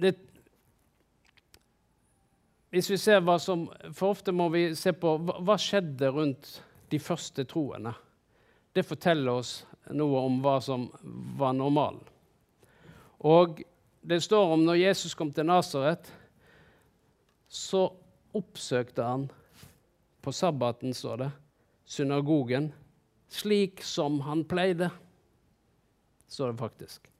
det, 0.00 0.16
Hvis 2.70 2.90
vi 2.90 2.98
ser 3.02 3.22
hva 3.26 3.34
som 3.42 3.66
For 3.96 4.14
ofte 4.14 4.32
må 4.34 4.46
vi 4.54 4.70
se 4.78 4.92
på 4.94 5.16
hva, 5.18 5.40
som 5.42 5.58
skjedde 5.58 6.10
rundt 6.14 6.52
de 6.90 6.98
første 7.02 7.44
troene. 7.50 7.92
Det 8.74 8.86
forteller 8.86 9.40
oss 9.42 9.52
noe 9.90 10.22
om 10.22 10.38
hva 10.42 10.56
som 10.62 10.86
var 11.38 11.54
normalen. 11.56 12.02
Og 13.26 13.60
det 14.06 14.20
står 14.22 14.54
om 14.54 14.64
når 14.64 14.80
Jesus 14.80 15.14
kom 15.18 15.32
til 15.34 15.48
Nasaret, 15.50 16.06
så 17.50 17.88
oppsøkte 18.38 19.04
han 19.04 19.26
på 20.22 20.32
sabbaten, 20.34 20.94
står 20.94 21.24
det, 21.24 21.30
synagogen, 21.90 22.70
slik 23.30 23.82
som 23.86 24.20
han 24.26 24.44
pleide 24.46 24.90
står 26.30 26.52
det 26.52 26.58
faktisk. 26.58 27.10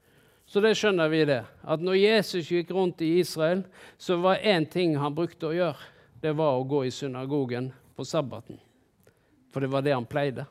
Så 0.51 0.59
det 0.61 0.73
skjønner 0.75 1.07
vi 1.13 1.21
det. 1.29 1.45
At 1.63 1.83
når 1.83 1.95
Jesus 1.95 2.49
gikk 2.51 2.73
rundt 2.75 3.03
i 3.07 3.13
Israel, 3.21 3.63
så 3.99 4.17
var 4.19 4.43
én 4.43 4.65
ting 4.67 4.97
han 4.99 5.15
brukte 5.15 5.47
å 5.47 5.55
gjøre. 5.55 5.91
Det 6.21 6.33
var 6.35 6.57
å 6.59 6.65
gå 6.67 6.83
i 6.89 6.91
synagogen 6.91 7.69
på 7.95 8.05
sabbaten. 8.05 8.59
For 9.55 9.63
det 9.63 9.71
var 9.71 9.87
det 9.87 9.95
han 9.95 10.09
pleide. 10.11 10.49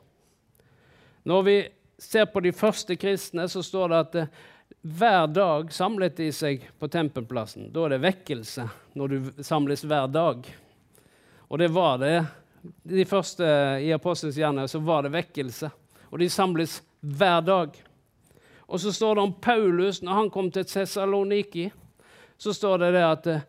Når 1.28 1.42
vi 1.44 1.56
ser 2.00 2.30
på 2.32 2.40
de 2.40 2.52
første 2.56 2.96
kristne, 2.96 3.44
så 3.48 3.60
står 3.62 3.92
det 3.92 3.98
at 3.98 4.16
eh, 4.22 4.32
hver 4.80 5.28
dag 5.28 5.68
samlet 5.76 6.16
de 6.16 6.30
seg 6.32 6.64
på 6.80 6.88
tempelplassen. 6.88 7.68
Da 7.68 7.84
er 7.84 7.94
det 7.94 8.04
vekkelse 8.06 8.64
når 8.96 9.12
du 9.12 9.44
samles 9.44 9.84
hver 9.84 10.08
dag. 10.08 10.48
Og 11.50 11.60
det 11.60 11.68
var 11.76 12.00
det. 12.00 12.16
De 12.88 13.04
første 13.04 13.44
i 13.84 13.92
Apostelens 13.92 14.40
gjerninger 14.40 14.72
så 14.72 14.80
var 14.80 15.04
det 15.04 15.12
vekkelse. 15.12 15.68
Og 16.08 16.24
de 16.24 16.32
samles 16.32 16.80
hver 17.04 17.44
dag. 17.44 17.76
Og 18.70 18.80
så 18.80 18.92
står 18.92 19.14
det 19.14 19.22
om 19.22 19.32
Paulus 19.32 19.98
når 20.02 20.12
han 20.12 20.30
kom 20.30 20.50
til 20.54 20.64
Cesaloniki. 20.64 21.70
Så 22.38 22.54
står 22.54 22.78
det, 22.78 22.90
det 22.94 23.02
at 23.04 23.26
eh, 23.26 23.40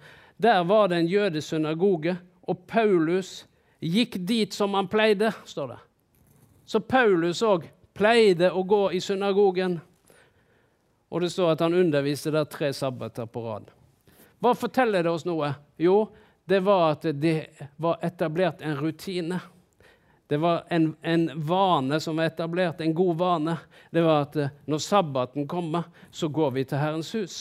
der 0.41 0.63
var 0.63 0.87
det 0.89 0.97
en 0.97 1.07
jødesynagoge, 1.07 2.15
og 2.41 2.63
Paulus 2.67 3.45
gikk 3.79 4.17
dit 4.17 4.53
som 4.53 4.73
han 4.73 4.89
pleide, 4.89 5.29
står 5.45 5.67
det. 5.67 5.77
Så 6.65 6.81
Paulus 6.81 7.43
òg 7.45 7.67
pleide 7.93 8.49
å 8.49 8.63
gå 8.65 8.81
i 8.97 9.01
synagogen. 9.01 9.77
Og 11.13 11.21
det 11.21 11.29
står 11.29 11.53
at 11.53 11.61
han 11.61 11.77
underviste 11.77 12.33
der 12.33 12.49
tre 12.49 12.71
sabbater 12.73 13.29
på 13.29 13.45
rad. 13.45 13.69
Hva 14.41 14.55
forteller 14.57 15.05
det 15.05 15.13
oss 15.13 15.27
noe? 15.29 15.53
Jo, 15.77 16.07
det 16.49 16.63
var 16.65 16.95
at 16.95 17.05
det 17.13 17.35
var 17.77 18.01
etablert 18.01 18.65
en 18.65 18.79
rutine. 18.79 19.37
Det 20.31 20.37
var 20.37 20.63
en, 20.69 20.95
en, 21.01 21.31
vane 21.35 21.99
som 21.99 22.15
var 22.15 22.23
etablert, 22.23 22.81
en 22.81 22.93
god 22.93 23.17
vane. 23.17 23.57
Det 23.89 24.01
var 24.01 24.21
at 24.21 24.35
eh, 24.35 24.51
når 24.65 24.77
sabbaten 24.77 25.47
kommer, 25.47 25.83
så 26.11 26.29
går 26.31 26.51
vi 26.55 26.61
til 26.63 26.79
Herrens 26.79 27.09
hus. 27.15 27.33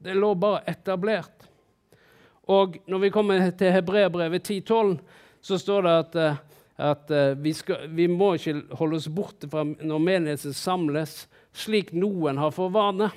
Det 0.00 0.14
lå 0.16 0.30
bare 0.40 0.62
etablert. 0.64 1.44
Og 2.48 2.78
når 2.88 3.02
vi 3.02 3.10
kommer 3.12 3.50
til 3.50 3.74
Hebreabrevet 3.74 4.48
10.12, 4.48 4.94
så 5.44 5.58
står 5.60 5.84
det 5.84 5.92
at, 5.98 6.16
eh, 6.22 6.38
at 6.88 7.12
eh, 7.12 7.34
vi, 7.36 7.52
skal, 7.52 7.84
vi, 7.92 8.08
må 8.08 8.30
ikke 8.40 8.78
holde 8.80 9.02
oss 9.02 9.10
borte 9.12 9.52
fra 9.52 9.66
når 9.68 10.02
menigheten 10.06 10.56
samles, 10.56 11.26
slik 11.52 11.92
noen 11.92 12.40
har 12.40 12.56
for 12.56 12.72
vane. 12.72 13.10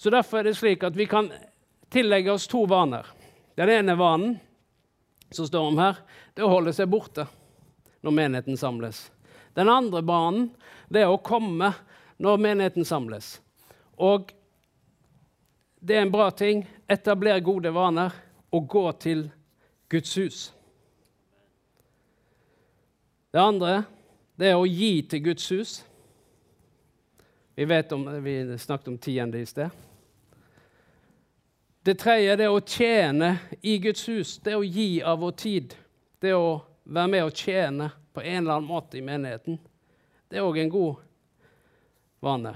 Så 0.00 0.14
Derfor 0.16 0.40
er 0.40 0.48
det 0.48 0.56
slik 0.56 0.88
at 0.88 0.96
vi 0.96 1.10
kan 1.12 1.28
tillegge 1.92 2.32
oss 2.32 2.48
to 2.48 2.64
vaner. 2.64 3.04
Den 3.52 3.76
ene 3.76 4.00
vanen 4.00 4.40
som 5.28 5.44
står 5.44 5.70
om 5.74 5.84
her, 5.84 6.00
det 6.32 6.40
er 6.40 6.48
å 6.48 6.54
holde 6.56 6.72
seg 6.72 6.88
borte 6.88 7.28
når 8.02 8.14
menigheten 8.18 8.58
samles. 8.58 9.06
Den 9.54 9.68
andre 9.68 10.02
banen 10.02 10.50
det 10.92 11.04
er 11.04 11.12
å 11.12 11.20
komme 11.22 11.72
når 12.22 12.40
menigheten 12.42 12.86
samles. 12.86 13.36
Og 13.96 14.32
det 15.80 15.96
er 15.96 16.04
en 16.06 16.12
bra 16.14 16.30
ting. 16.30 16.64
Etabler 16.90 17.40
gode 17.42 17.72
vaner 17.74 18.14
og 18.52 18.68
gå 18.68 18.84
til 19.02 19.24
Guds 19.90 20.14
hus. 20.18 20.42
Det 23.32 23.40
andre 23.40 23.82
det 24.36 24.50
er 24.52 24.58
å 24.58 24.68
gi 24.68 25.00
til 25.08 25.24
Guds 25.24 25.48
hus. 25.52 25.72
Vi, 27.54 27.64
vet 27.68 27.92
om, 27.92 28.04
vi 28.24 28.58
snakket 28.58 28.88
om 28.88 28.98
tiende 28.98 29.40
i 29.40 29.46
sted. 29.46 29.70
Det 31.82 31.96
tredje 31.98 32.36
det 32.38 32.46
er 32.46 32.54
å 32.54 32.62
tjene 32.62 33.32
i 33.60 33.76
Guds 33.82 34.04
hus. 34.08 34.36
Det 34.38 34.54
er 34.54 34.60
å 34.60 34.66
gi 34.66 35.02
av 35.02 35.18
vår 35.20 35.34
tid. 35.40 35.74
Det 36.22 36.30
er 36.30 36.38
å 36.38 36.60
være 36.84 37.08
med 37.08 37.24
og 37.26 37.36
tjene 37.36 37.90
på 38.12 38.22
en 38.22 38.42
eller 38.42 38.58
annen 38.58 38.68
måte 38.68 38.98
i 38.98 39.04
menigheten. 39.04 39.58
Det 40.28 40.38
er 40.38 40.46
òg 40.46 40.58
en 40.62 40.72
god 40.72 41.02
vane. 42.22 42.54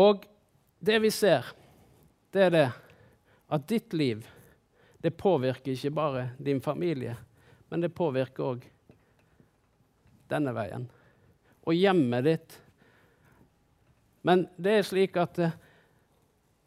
Og 0.00 0.26
det 0.80 0.98
vi 1.02 1.10
ser, 1.12 1.46
det 2.32 2.46
er 2.48 2.54
det 2.54 2.68
at 3.50 3.66
ditt 3.68 3.92
liv 3.92 4.26
det 5.00 5.16
påvirker 5.16 5.72
ikke 5.72 5.90
bare 5.96 6.28
din 6.38 6.60
familie, 6.60 7.16
men 7.68 7.80
det 7.80 7.94
påvirker 7.96 8.44
òg 8.44 8.66
denne 10.30 10.52
veien. 10.54 10.84
Og 11.64 11.76
hjemmet 11.76 12.26
ditt. 12.26 12.56
Men 14.22 14.44
det 14.60 14.76
er 14.76 14.86
slik 14.86 15.16
at 15.20 15.38
eh, 15.40 15.56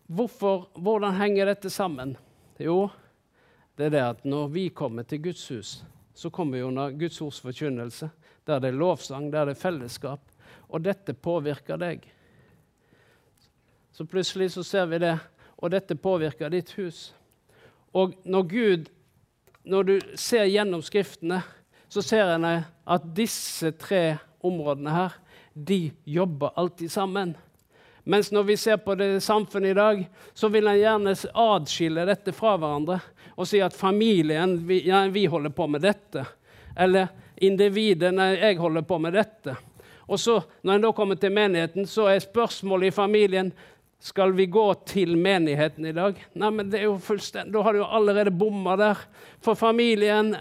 hvorfor, 0.09 0.67
Hvordan 0.73 1.13
henger 1.19 1.51
dette 1.51 1.69
sammen? 1.69 2.15
Jo, 2.57 2.89
det 3.77 3.89
er 3.89 3.93
det 3.93 4.03
at 4.03 4.25
når 4.25 4.47
vi 4.53 4.67
kommer 4.69 5.05
til 5.05 5.21
Guds 5.29 5.45
hus, 5.53 5.71
så 6.13 6.29
kommer 6.29 6.57
vi 6.57 6.63
under 6.63 6.91
Guds 6.91 7.21
ords 7.21 7.39
forkynnelse, 7.41 8.09
der 8.45 8.59
det 8.59 8.71
er 8.71 8.77
lovsang, 8.77 9.31
der 9.31 9.45
det 9.45 9.55
er 9.55 9.61
fellesskap. 9.61 10.21
Og 10.69 10.83
dette 10.83 11.13
påvirker 11.13 11.77
deg. 11.77 12.05
Så 13.93 14.05
plutselig 14.05 14.51
så 14.53 14.63
ser 14.63 14.85
vi 14.89 15.01
det, 15.01 15.15
og 15.57 15.71
dette 15.71 15.95
påvirker 15.95 16.49
ditt 16.53 16.71
hus. 16.77 17.13
Og 17.93 18.15
når 18.25 18.43
Gud 18.43 18.91
Når 19.63 19.83
du 19.83 19.99
ser 20.19 20.43
gjennom 20.51 20.81
Skriftene, 20.83 21.37
så 21.87 22.01
ser 22.03 22.33
en 22.33 22.43
at 22.43 23.03
disse 23.15 23.71
tre 23.79 24.17
områdene 24.43 24.91
her, 24.91 25.13
de 25.53 25.93
jobber 26.03 26.51
alltid 26.59 26.91
sammen. 26.91 27.31
Mens 28.03 28.31
når 28.31 28.43
vi 28.43 28.57
ser 28.59 28.77
på 28.83 28.95
det 28.99 29.23
samfunnet 29.23 29.71
i 29.71 29.77
dag, 29.77 30.01
så 30.33 30.49
vil 30.51 30.67
en 30.67 30.75
gjerne 30.75 31.15
adskille 31.31 32.03
dette 32.09 32.33
fra 32.35 32.57
hverandre 32.59 32.99
og 33.35 33.47
si 33.49 33.61
at 33.63 33.75
familien 33.75 34.57
vi, 34.67 34.81
ja, 34.87 35.03
vi 35.07 35.25
holder 35.25 35.49
på 35.49 35.67
med 35.67 35.81
dette. 35.81 36.25
Eller 36.77 37.07
individet 37.41 38.13
nei, 38.13 38.33
jeg 38.37 38.59
holder 38.61 38.85
på 38.87 38.99
med 39.01 39.13
dette. 39.17 39.55
Og 40.07 40.19
så, 40.19 40.41
Når 40.61 40.73
en 40.73 40.81
da 40.81 40.91
kommer 40.91 41.15
til 41.15 41.31
menigheten, 41.31 41.87
så 41.87 42.09
er 42.11 42.19
spørsmålet 42.19 42.91
i 42.91 42.95
familien 42.95 43.53
skal 44.03 44.33
vi 44.35 44.45
gå 44.51 44.65
til 44.85 45.15
menigheten 45.17 45.85
i 45.87 45.95
dag. 45.95 46.17
Nei, 46.35 46.49
men 46.51 46.69
det 46.69 46.81
er 46.81 46.89
jo 46.89 46.97
fullstendig, 46.99 47.53
Da 47.53 47.61
har 47.63 47.73
du 47.73 47.79
jo 47.79 47.87
allerede 47.87 48.31
bomma 48.31 48.75
der. 48.75 48.99
For 49.39 49.55
familien, 49.55 50.35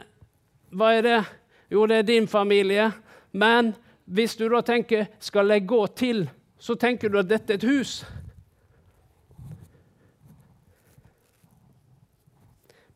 hva 0.75 0.97
er 0.97 1.03
det? 1.07 1.21
Jo, 1.71 1.87
det 1.87 1.97
er 1.97 2.09
din 2.09 2.27
familie. 2.27 2.91
Men 3.33 3.75
hvis 4.05 4.37
du 4.37 4.49
da 4.49 4.61
tenker 4.61 5.07
'skal 5.21 5.49
jeg 5.49 5.67
gå 5.67 5.87
til', 5.87 6.29
så 6.59 6.75
tenker 6.75 7.09
du 7.09 7.19
at 7.19 7.29
dette 7.29 7.53
er 7.53 7.55
et 7.55 7.71
hus. 7.71 8.05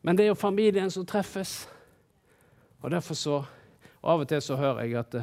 Men 0.01 0.17
det 0.17 0.25
er 0.25 0.31
jo 0.31 0.39
familien 0.39 0.91
som 0.93 1.05
treffes. 1.05 1.67
Og 2.81 2.91
derfor 2.91 3.17
så 3.17 3.37
og 3.97 4.11
Av 4.13 4.21
og 4.21 4.27
til 4.29 4.41
så 4.45 4.55
hører 4.55 4.85
jeg 4.85 4.93
at 4.99 5.15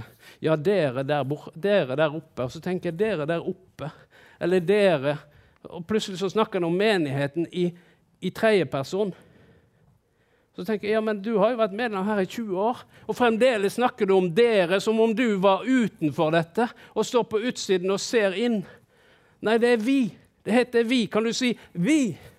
ja, 0.43 0.57
dere 0.59 1.05
der, 1.07 1.23
dere 1.55 1.95
der 1.97 2.17
oppe. 2.19 2.45
Og 2.45 2.51
så 2.53 2.61
tenker 2.61 2.91
jeg 2.91 2.99
dere 2.99 3.25
der 3.25 3.47
oppe. 3.47 3.89
Eller 4.43 4.61
dere 4.61 5.15
og 5.71 5.87
plutselig 5.89 6.19
så 6.21 6.29
snakker 6.29 6.61
han 6.61 6.69
om 6.69 6.77
menigheten 6.77 7.47
i, 7.53 7.71
i 8.21 8.31
tredjeperson. 8.31 9.15
Så 10.55 10.65
tenker 10.65 10.89
jeg 10.89 10.99
ja, 10.99 11.03
men 11.03 11.23
du 11.23 11.33
har 11.41 11.55
jo 11.55 11.63
vært 11.63 11.75
medlem 11.75 12.05
her 12.07 12.21
i 12.23 12.29
20 12.29 12.59
år, 12.63 12.83
og 13.09 13.17
fremdeles 13.19 13.75
snakker 13.79 14.07
du 14.07 14.15
om 14.15 14.29
dere 14.35 14.79
som 14.83 15.01
om 15.03 15.15
du 15.17 15.41
var 15.43 15.65
utenfor 15.67 16.31
dette 16.35 16.69
og 16.93 17.07
står 17.07 17.25
på 17.31 17.41
utsiden 17.49 17.91
og 17.91 18.03
ser 18.03 18.37
inn. 18.39 18.61
Nei, 19.45 19.57
det 19.59 19.73
er 19.75 19.83
vi. 19.83 19.99
Det 20.45 20.55
heter 20.55 20.87
vi. 20.87 21.07
Kan 21.11 21.25
du 21.25 21.33
si 21.33 21.57
'vi'? 21.75 22.34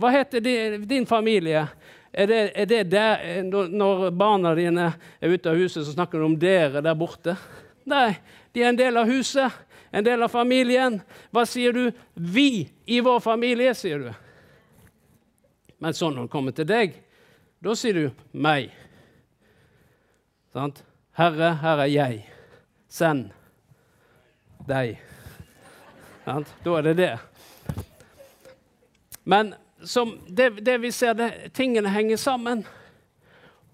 Hva 0.00 0.10
heter 0.14 0.42
din 0.88 1.06
familie? 1.06 1.66
Er 2.10 2.26
det, 2.26 2.38
er 2.58 2.66
det 2.66 2.84
der, 2.90 3.42
når 3.70 4.08
barna 4.16 4.54
dine 4.58 4.92
er 5.20 5.34
ute 5.34 5.52
av 5.52 5.60
huset, 5.60 5.84
så 5.84 5.92
snakker 5.92 6.18
du 6.18 6.26
om 6.26 6.38
dere 6.40 6.82
der 6.82 6.96
borte? 6.98 7.36
Nei, 7.86 8.14
de 8.54 8.64
er 8.64 8.72
en 8.72 8.80
del 8.80 8.98
av 8.98 9.10
huset 9.10 9.66
en 9.90 10.04
del 10.04 10.22
av 10.22 10.28
familien. 10.28 11.00
Hva 11.34 11.44
sier 11.48 11.74
du? 11.74 11.90
Vi 12.14 12.68
i 12.86 13.00
vår 13.02 13.20
familie, 13.20 13.74
sier 13.74 14.04
du. 14.04 14.10
Men 15.80 15.96
sånn 15.96 16.16
når 16.16 16.28
det 16.28 16.32
kommer 16.32 16.54
til 16.54 16.68
deg, 16.68 16.94
da 17.60 17.74
sier 17.76 17.96
du 17.96 18.04
meg. 18.32 18.70
Sant? 20.54 20.82
Herre, 21.18 21.54
her 21.62 21.84
er 21.84 21.90
jeg. 21.90 22.20
Send 22.90 23.30
deg. 24.68 24.98
Sant? 26.24 26.52
Da 26.64 26.76
er 26.78 26.90
det 26.90 26.96
det. 27.00 27.12
Men 29.24 29.54
det, 30.26 30.50
det, 30.60 30.78
vi 30.78 30.92
ser, 30.92 31.14
det, 31.16 31.52
tingene 31.56 31.88
henger 31.88 32.16
sammen. 32.16 32.64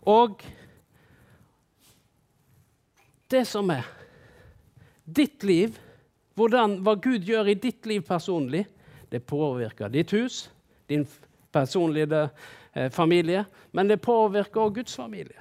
Og 0.07 0.43
det 3.31 3.43
som 3.47 3.71
er 3.75 3.87
ditt 5.05 5.43
liv 5.47 5.75
hvordan, 6.37 6.81
hva 6.85 6.95
Gud 7.01 7.25
gjør 7.25 7.49
i 7.49 7.57
ditt 7.57 7.87
liv 7.89 8.03
personlig, 8.05 8.67
det 9.09 9.23
påvirker 9.25 9.89
ditt 9.89 10.13
hus, 10.13 10.51
din 10.89 11.07
personlige 11.53 12.29
eh, 12.75 12.91
familie, 12.93 13.47
men 13.73 13.89
det 13.89 14.03
påvirker 14.05 14.61
også 14.61 14.75
Guds 14.75 14.97
familie. 14.97 15.41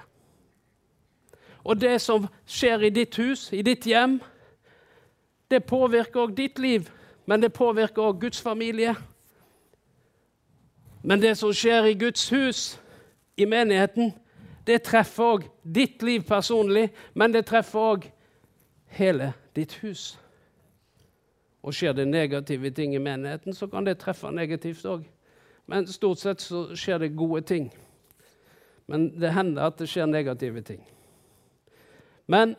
Og 1.66 1.80
det 1.80 1.98
som 2.00 2.28
skjer 2.46 2.86
i 2.86 2.94
ditt 2.94 3.18
hus, 3.20 3.50
i 3.52 3.62
ditt 3.66 3.84
hjem, 3.86 4.20
det 5.50 5.66
påvirker 5.66 6.24
også 6.24 6.38
ditt 6.38 6.58
liv, 6.58 6.88
men 7.26 7.42
det 7.42 7.52
påvirker 7.52 8.02
også 8.02 8.20
Guds 8.20 8.40
familie. 8.42 8.94
Men 11.02 11.20
det 11.20 11.36
som 11.38 11.52
skjer 11.52 11.84
i 11.84 11.94
Guds 11.94 12.28
hus, 12.32 12.80
i 13.36 13.46
menigheten, 13.46 14.12
det 14.66 14.82
treffer 14.82 15.24
òg 15.36 15.44
ditt 15.62 16.02
liv 16.02 16.24
personlig, 16.26 16.88
men 17.14 17.34
det 17.34 17.44
treffer 17.46 17.90
òg 17.92 18.06
hele 18.96 19.32
ditt 19.54 19.76
hus. 19.82 20.16
Og 21.62 21.74
skjer 21.74 21.92
det 21.92 22.08
negative 22.08 22.70
ting 22.70 22.94
i 22.94 23.02
menigheten, 23.02 23.54
så 23.54 23.66
kan 23.66 23.86
det 23.86 23.98
treffe 24.00 24.30
negativt 24.30 24.84
òg. 24.86 25.04
Men 25.66 25.86
stort 25.90 26.22
sett 26.22 26.40
så 26.40 26.68
skjer 26.78 27.02
det 27.02 27.16
gode 27.18 27.42
ting. 27.46 27.70
Men 28.86 29.08
det 29.20 29.34
hender 29.34 29.66
at 29.66 29.78
det 29.78 29.88
skjer 29.90 30.06
negative 30.06 30.62
ting. 30.62 30.82
Men 32.26 32.54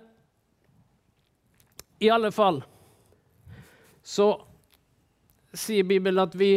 i 2.00 2.10
alle 2.12 2.32
fall 2.32 2.62
så 4.04 4.30
sier 5.58 5.88
Bibelen 5.88 6.22
at 6.22 6.36
vi 6.38 6.52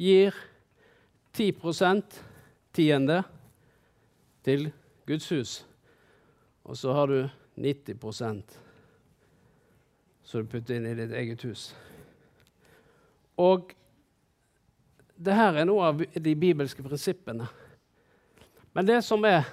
gir 0.00 0.36
10% 1.32 2.20
tiende 2.72 3.22
til 4.44 4.70
Guds 5.06 5.28
hus. 5.28 5.66
Og 6.64 6.76
så 6.76 6.92
har 6.92 7.06
du 7.06 7.28
90% 7.56 8.58
som 10.22 10.40
du 10.40 10.48
putter 10.48 10.76
inn 10.76 10.86
i 10.86 10.96
ditt 10.96 11.12
eget 11.12 11.42
hus. 11.44 11.72
Og 13.40 13.72
det 15.16 15.34
her 15.36 15.58
er 15.60 15.68
noe 15.68 15.90
av 15.90 16.00
de 16.00 16.34
bibelske 16.38 16.84
prinsippene. 16.84 17.48
Men 18.72 18.88
det 18.88 19.02
som 19.04 19.24
er, 19.28 19.44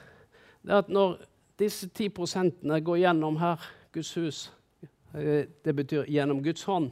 det 0.62 0.72
er 0.72 0.84
at 0.84 0.94
når 0.94 1.18
disse 1.60 1.90
10 1.90 2.14
prosentene 2.16 2.80
går 2.82 3.02
gjennom 3.04 3.40
her, 3.42 3.60
Guds 3.92 4.14
hus, 4.16 4.40
eh, 5.14 5.50
det 5.64 5.74
betyr 5.76 6.08
gjennom 6.08 6.44
Guds 6.44 6.64
hånd, 6.64 6.92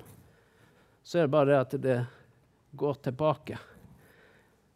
så 1.03 1.19
er 1.19 1.27
det 1.27 1.35
bare 1.35 1.51
det 1.51 1.59
at 1.59 1.75
det 1.81 1.97
går 2.75 3.03
tilbake 3.07 3.59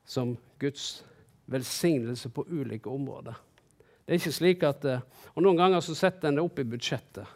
som 0.06 0.36
Guds 0.60 1.04
velsignelse 1.52 2.30
på 2.30 2.46
ulike 2.50 2.90
områder. 2.90 3.36
Det 4.06 4.14
er 4.14 4.20
ikke 4.20 4.36
slik 4.36 4.64
at, 4.64 4.86
eh, 4.86 5.04
og 5.36 5.44
Noen 5.44 5.58
ganger 5.58 5.84
så 5.84 5.96
setter 5.96 6.30
en 6.30 6.40
det 6.40 6.44
opp 6.44 6.60
i 6.60 6.68
budsjettet. 6.68 7.28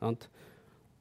Sant? 0.00 0.28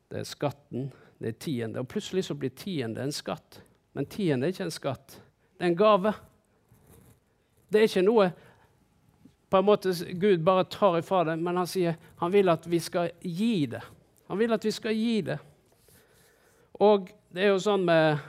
Det 0.09 0.19
er 0.19 0.27
skatten, 0.27 0.91
det 1.19 1.27
er 1.27 1.39
tiende. 1.39 1.79
Og 1.79 1.87
plutselig 1.87 2.25
så 2.27 2.35
blir 2.35 2.49
tiende 2.49 3.01
en 3.03 3.13
skatt. 3.15 3.61
Men 3.93 4.05
tiende 4.05 4.47
er 4.47 4.53
ikke 4.53 4.67
en 4.67 4.71
skatt. 4.71 5.19
Det 5.57 5.65
er 5.65 5.71
en 5.71 5.79
gave. 5.79 6.13
Det 7.69 7.79
er 7.79 7.89
ikke 7.89 8.05
noe 8.05 8.31
på 9.49 9.57
en 9.57 9.65
måte 9.65 9.93
Gud 10.13 10.43
bare 10.45 10.63
tar 10.69 10.99
ifra 10.99 11.23
det, 11.23 11.39
men 11.41 11.57
han 11.57 11.67
sier 11.67 11.95
han 12.21 12.33
vil 12.33 12.49
at 12.49 12.67
vi 12.69 12.79
skal 12.79 13.09
gi 13.21 13.65
det. 13.65 13.81
Han 14.29 14.37
vil 14.37 14.53
at 14.53 14.65
vi 14.65 14.71
skal 14.71 14.93
gi 14.93 15.21
det. 15.25 15.39
Og 16.79 17.09
det 17.33 17.43
er 17.43 17.49
jo 17.53 17.61
sånn 17.61 17.85
med, 17.85 18.19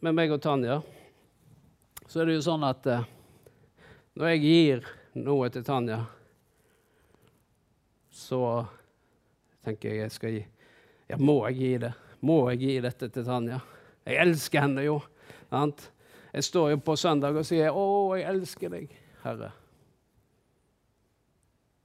med 0.00 0.14
meg 0.14 0.30
og 0.30 0.42
Tanja 0.42 0.78
så 2.08 2.22
er 2.22 2.28
det 2.28 2.38
jo 2.38 2.44
sånn 2.46 2.64
at 2.64 2.86
eh, 2.88 3.06
når 4.18 4.30
jeg 4.32 4.42
gir 4.44 4.86
noe 5.18 5.48
til 5.52 5.64
Tanja, 5.66 5.98
så 8.08 8.40
tenker 9.66 9.92
jeg 9.92 10.06
jeg 10.06 10.14
skal 10.14 10.36
gi 10.36 10.44
Ja, 11.08 11.16
må 11.20 11.40
jeg 11.48 11.58
gi 11.58 11.70
det? 11.84 11.92
Må 12.24 12.38
jeg 12.50 12.60
gi 12.62 12.72
dette 12.84 13.08
til 13.12 13.24
Tanja? 13.24 13.60
Jeg 14.04 14.18
elsker 14.24 14.64
henne 14.64 14.84
jo. 14.84 14.98
Sant? 15.48 15.86
Jeg 16.32 16.44
står 16.44 16.72
jo 16.74 16.80
på 16.84 16.96
søndag 17.00 17.36
og 17.36 17.46
sier 17.48 17.72
'Å, 17.72 18.16
jeg 18.18 18.28
elsker 18.28 18.72
deg, 18.72 18.90
Herre'. 19.22 19.52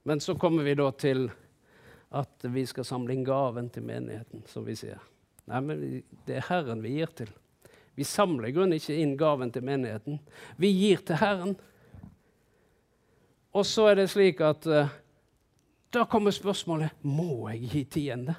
Men 0.04 0.20
så 0.20 0.34
kommer 0.36 0.64
vi 0.64 0.74
da 0.74 0.90
til 0.90 1.30
at 2.12 2.44
vi 2.44 2.66
skal 2.66 2.84
samle 2.84 3.12
inn 3.14 3.24
gaven 3.24 3.70
til 3.70 3.82
menigheten, 3.82 4.44
som 4.46 4.64
vi 4.64 4.76
sier. 4.76 5.00
Nei, 5.46 5.60
men 5.60 6.04
det 6.26 6.36
er 6.36 6.48
Herren 6.48 6.82
vi 6.84 6.98
gir 6.98 7.12
til. 7.16 7.32
Vi 7.94 8.04
samler 8.04 8.48
i 8.48 8.54
grunnen 8.54 8.78
ikke 8.78 8.96
inn 8.98 9.14
gaven 9.18 9.52
til 9.54 9.64
menigheten. 9.66 10.18
Vi 10.58 10.70
gir 10.74 11.04
til 11.06 11.20
Herren. 11.20 11.54
Og 13.54 13.66
så 13.66 13.86
er 13.92 14.00
det 14.00 14.08
slik 14.10 14.40
at 14.42 14.66
uh, 14.66 14.90
da 15.94 16.02
kommer 16.10 16.34
spørsmålet 16.34 17.04
må 17.06 17.46
jeg 17.52 17.70
gi 17.70 17.84
tiende. 17.98 18.34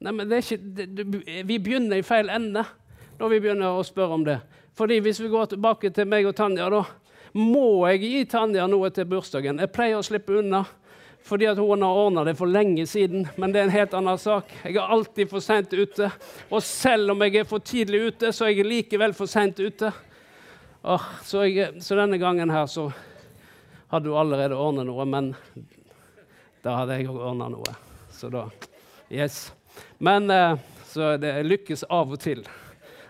Nei, 0.00 0.12
men 0.12 0.28
det 0.28 0.38
er 0.38 0.44
ikke, 0.44 0.70
det, 0.76 0.86
det, 0.96 1.04
Vi 1.48 1.58
begynner 1.60 2.00
i 2.00 2.04
feil 2.04 2.32
ende 2.32 2.64
når 3.16 3.32
vi 3.32 3.40
begynner 3.40 3.76
å 3.76 3.84
spørre 3.84 4.16
om 4.16 4.24
det. 4.24 4.38
Fordi 4.76 4.98
Hvis 5.04 5.20
vi 5.20 5.32
går 5.32 5.52
tilbake 5.52 5.90
til 5.90 6.08
meg 6.08 6.26
og 6.28 6.36
Tanja, 6.36 6.68
da 6.72 6.82
må 7.36 7.86
jeg 7.90 8.00
gi 8.02 8.24
Tanja 8.28 8.66
noe 8.68 8.90
til 8.92 9.08
bursdagen. 9.08 9.60
Jeg 9.60 9.72
pleier 9.72 10.00
å 10.00 10.04
slippe 10.04 10.36
unna 10.40 10.64
fordi 11.26 11.48
at 11.50 11.58
hun 11.58 11.82
har 11.82 11.98
ordna 11.98 12.22
det 12.24 12.36
for 12.38 12.46
lenge 12.46 12.86
siden. 12.86 13.26
Men 13.36 13.52
det 13.52 13.60
er 13.60 13.64
en 13.66 13.74
helt 13.74 13.94
annen 13.98 14.18
sak. 14.18 14.52
Jeg 14.62 14.76
er 14.78 14.92
alltid 14.94 15.30
for 15.30 15.42
sent 15.42 15.72
ute. 15.74 16.10
Og 16.50 16.62
selv 16.62 17.10
om 17.16 17.24
jeg 17.26 17.40
er 17.40 17.48
for 17.50 17.58
tidlig 17.58 18.04
ute, 18.12 18.30
så 18.32 18.46
er 18.46 18.54
jeg 18.54 18.68
likevel 18.68 19.14
for 19.16 19.30
sent 19.30 19.58
ute. 19.58 19.90
Oh, 20.86 21.02
så, 21.26 21.42
jeg, 21.50 21.82
så, 21.82 21.96
denne 21.98 22.18
gangen 22.22 22.50
her 22.54 22.68
så 22.70 22.84
hadde 23.90 24.12
hun 24.12 24.20
allerede 24.20 24.54
ordnet 24.54 24.86
noe, 24.86 25.02
men 25.02 25.32
da 26.62 26.76
hadde 26.78 27.00
jeg 27.00 27.08
òg 27.10 27.18
ordna 27.32 27.50
noe. 27.50 27.74
Så 28.14 28.30
da 28.30 28.46
Yes. 29.10 29.52
Men 29.98 30.30
eh, 30.30 30.58
Så 30.86 31.16
det 31.16 31.42
lykkes 31.42 31.84
av 31.92 32.14
og 32.14 32.20
til 32.20 32.46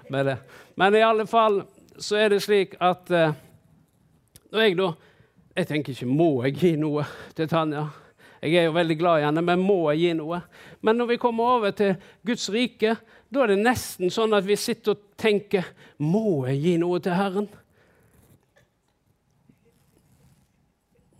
med 0.09 0.27
det. 0.27 0.37
Men 0.75 0.95
i 0.95 1.05
alle 1.05 1.27
fall 1.27 1.63
så 1.99 2.17
er 2.17 2.33
det 2.33 2.41
slik 2.45 2.75
at 2.81 3.11
eh, 3.15 3.37
når 4.51 4.65
jeg 4.65 4.77
da 4.81 4.89
Jeg 5.57 5.69
tenker 5.69 5.93
ikke 5.93 6.09
må 6.09 6.31
jeg 6.45 6.57
gi 6.61 6.73
noe 6.77 7.05
til 7.37 7.49
Tanja. 7.49 7.87
Jeg 8.43 8.61
er 8.61 8.67
jo 8.69 8.75
veldig 8.77 8.97
glad 9.01 9.21
i 9.21 9.27
henne, 9.27 9.43
men 9.43 9.63
må 9.65 9.79
jeg 9.93 10.03
gi 10.03 10.17
noe? 10.19 10.41
Men 10.85 10.99
når 11.01 11.13
vi 11.13 11.21
kommer 11.21 11.57
over 11.57 11.73
til 11.77 11.95
Guds 12.27 12.49
rike, 12.53 12.97
da 13.33 13.43
er 13.43 13.55
det 13.55 13.63
nesten 13.63 14.13
sånn 14.13 14.37
at 14.37 14.47
vi 14.47 14.59
sitter 14.61 14.95
og 14.95 15.07
tenker 15.19 15.67
Må 15.99 16.45
jeg 16.47 16.61
gi 16.63 16.75
noe 16.79 17.01
til 17.03 17.17
Herren? 17.17 17.49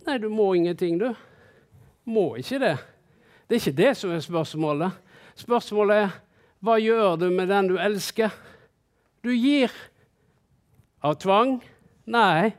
Nei, 0.07 0.17
du 0.23 0.29
må 0.31 0.53
ingenting, 0.55 1.01
du. 1.01 1.09
Må 2.07 2.37
ikke 2.39 2.61
det. 2.63 2.75
Det 3.47 3.57
er 3.57 3.59
ikke 3.59 3.79
det 3.81 3.91
som 3.99 4.13
er 4.15 4.23
spørsmålet. 4.23 5.01
Spørsmålet 5.35 6.05
er 6.05 6.15
hva 6.63 6.77
gjør 6.79 7.17
du 7.19 7.27
med 7.29 7.51
den 7.51 7.73
du 7.73 7.75
elsker? 7.81 8.31
Du 9.21 9.33
gir. 9.35 9.73
Av 11.03 11.17
tvang? 11.19 11.57
Nei, 12.07 12.53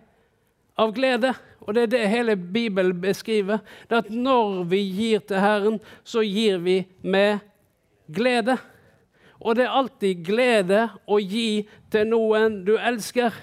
av 0.79 0.93
glede. 0.95 1.33
Og 1.69 1.75
det 1.77 1.83
er 1.83 1.91
det 1.93 2.09
hele 2.09 2.37
Bibelen 2.37 3.01
beskriver. 3.01 3.59
Det 3.91 3.97
at 3.97 4.11
når 4.11 4.63
vi 4.71 4.81
gir 4.89 5.21
til 5.21 5.37
Herren, 5.37 5.75
så 6.05 6.23
gir 6.25 6.57
vi 6.65 6.79
med 7.03 7.43
glede. 8.09 8.57
Og 9.41 9.57
det 9.57 9.67
er 9.67 9.77
alltid 9.77 10.25
glede 10.25 10.87
å 11.05 11.19
gi 11.21 11.69
til 11.93 12.09
noen 12.09 12.63
du 12.65 12.79
elsker. 12.81 13.37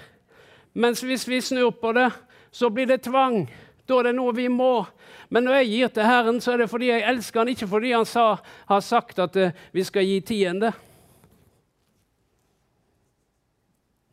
Mens 0.74 1.04
hvis 1.06 1.28
vi 1.28 1.38
snur 1.40 1.70
på 1.70 1.92
det, 1.94 2.08
så 2.50 2.66
blir 2.70 2.90
det 2.90 3.04
tvang. 3.06 3.44
Da 3.86 4.00
er 4.00 4.10
det 4.10 4.16
noe 4.18 4.34
vi 4.34 4.48
må. 4.50 4.88
Men 5.30 5.46
når 5.46 5.60
jeg 5.60 5.70
gir 5.70 5.94
til 5.94 6.10
Herren, 6.10 6.42
så 6.42 6.56
er 6.56 6.64
det 6.64 6.70
fordi 6.70 6.90
jeg 6.90 7.06
elsker 7.06 7.40
han, 7.40 7.52
ikke 7.54 7.70
fordi 7.70 7.94
han 7.94 8.10
sa, 8.10 8.26
har 8.66 8.82
sagt 8.82 9.22
at 9.22 9.38
uh, 9.38 9.54
vi 9.72 9.86
skal 9.86 10.02
gi 10.02 10.18
tiende. 10.26 10.72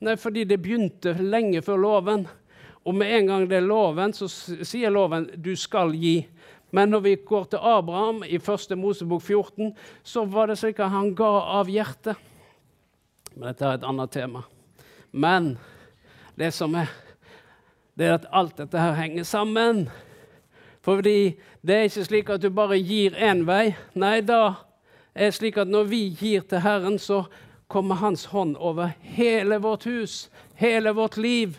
Nei, 0.04 0.16
fordi 0.20 0.46
det 0.46 0.62
begynte 0.62 1.16
lenge 1.18 1.66
før 1.66 1.82
loven. 1.82 2.26
Og 2.84 2.96
med 2.96 3.12
en 3.16 3.28
gang 3.28 3.46
det 3.50 3.58
er 3.62 3.68
loven, 3.68 4.14
så 4.14 4.28
sier 4.28 4.92
loven 4.92 5.30
du 5.40 5.54
skal 5.56 5.94
gi. 5.96 6.24
Men 6.74 6.90
når 6.90 7.04
vi 7.06 7.16
går 7.26 7.44
til 7.52 7.62
Abraham 7.62 8.24
i 8.26 8.40
1. 8.42 8.78
Mosebok 8.78 9.22
14, 9.22 9.76
så 10.04 10.26
var 10.26 10.50
det 10.50 10.58
slik 10.58 10.82
at 10.82 10.92
han 10.92 11.14
ga 11.16 11.32
av 11.60 11.70
hjertet. 11.70 12.18
Men 13.36 13.52
dette 13.52 13.68
er 13.68 13.78
et 13.78 13.86
annet 13.88 14.12
tema. 14.12 14.44
Men 15.12 15.54
det 16.36 16.52
som 16.54 16.74
er, 16.76 16.90
det 17.94 18.10
er 18.10 18.18
at 18.18 18.28
alt 18.34 18.58
dette 18.58 18.82
her 18.82 18.98
henger 18.98 19.24
sammen. 19.24 19.86
Fordi 20.84 21.36
det 21.62 21.76
er 21.76 21.88
ikke 21.88 22.06
slik 22.10 22.32
at 22.34 22.42
du 22.44 22.50
bare 22.50 22.82
gir 22.82 23.16
én 23.16 23.46
vei. 23.48 23.76
Nei, 23.94 24.20
da 24.26 24.56
er 25.14 25.30
det 25.30 25.38
slik 25.38 25.62
at 25.62 25.70
når 25.70 25.88
vi 25.94 26.02
gir 26.20 26.42
til 26.50 26.66
Herren, 26.66 26.98
så 27.00 27.24
kommer 27.70 28.02
Hans 28.02 28.26
hånd 28.34 28.58
over 28.58 28.92
hele 29.14 29.62
vårt 29.62 29.86
hus, 29.86 30.30
hele 30.58 30.92
vårt 30.98 31.18
liv. 31.18 31.56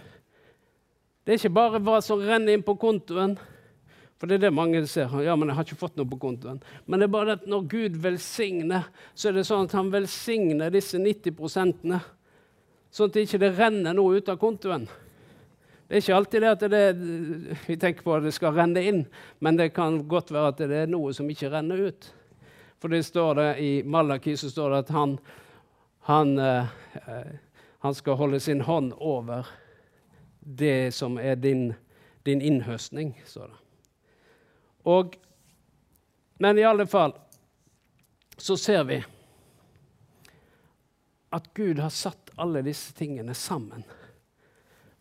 Det 1.24 1.32
er 1.32 1.40
ikke 1.40 1.56
bare 1.56 1.80
hva 1.80 2.00
som 2.04 2.20
renner 2.20 2.52
inn 2.52 2.64
på 2.64 2.76
kontoen. 2.76 3.38
For 4.20 4.28
det 4.28 4.37
er 4.37 4.42
det 4.46 4.56
mange 4.56 4.82
ser. 4.88 5.10
Ja, 5.24 5.34
men 5.37 5.48
jeg 5.50 5.56
har 5.58 5.66
ikke 5.66 5.80
fått 5.80 5.96
noe 5.98 6.08
på 6.08 6.18
kontoen. 6.20 6.60
Men 6.87 7.00
det 7.00 7.08
er 7.08 7.14
bare 7.14 7.38
at 7.38 7.46
når 7.50 7.64
Gud 7.72 7.96
velsigner, 8.04 8.90
så 9.16 9.30
er 9.30 9.38
det 9.38 9.46
sånn 9.48 9.66
at 9.66 9.76
han 9.76 9.90
velsigner 9.92 10.74
disse 10.74 11.00
90 11.00 11.34
prosentene. 11.38 12.02
Sånn 12.94 13.08
at 13.10 13.16
det 13.16 13.25
ikke 13.27 13.50
renner 13.56 13.96
noe 13.96 14.20
ut 14.20 14.29
av 14.31 14.38
kontoen. 14.40 14.85
Det 15.85 15.96
er 15.96 16.04
ikke 16.04 16.16
alltid 16.16 16.44
det 16.44 16.52
at 16.52 16.62
det, 16.72 16.85
vi 17.66 17.79
tenker 17.81 18.04
på 18.04 18.14
at 18.16 18.25
det 18.25 18.33
skal 18.37 18.54
renne 18.56 18.85
inn, 18.85 19.02
men 19.44 19.58
det 19.58 19.75
kan 19.77 19.98
godt 20.08 20.33
være 20.33 20.52
at 20.52 20.62
det 20.62 20.79
er 20.85 20.92
noe 20.92 21.12
som 21.16 21.29
ikke 21.29 21.50
renner 21.52 21.83
ut. 21.90 22.08
For 22.81 22.92
det 22.92 23.04
står 23.04 23.37
det 23.40 23.50
i 23.64 23.72
Malaki 23.85 24.37
så 24.40 24.48
står 24.52 24.72
det 24.72 24.81
at 24.87 24.94
han, 24.96 25.18
han, 26.08 26.33
eh, 26.40 27.29
han 27.85 27.96
skal 27.96 28.18
holde 28.20 28.40
sin 28.40 28.64
hånd 28.64 28.92
over 28.96 29.48
det 30.45 30.95
som 30.95 31.19
er 31.19 31.35
din, 31.35 31.73
din 32.27 32.42
innhøstning, 32.42 33.15
står 33.25 33.47
det. 33.47 33.61
Og, 34.85 35.17
men 36.38 36.59
i 36.59 36.67
alle 36.69 36.87
fall 36.87 37.15
så 38.37 38.57
ser 38.57 38.83
vi 38.85 38.99
at 41.35 41.55
Gud 41.55 41.79
har 41.79 41.90
satt 41.90 42.31
alle 42.37 42.63
disse 42.63 42.92
tingene 42.95 43.35
sammen. 43.35 43.85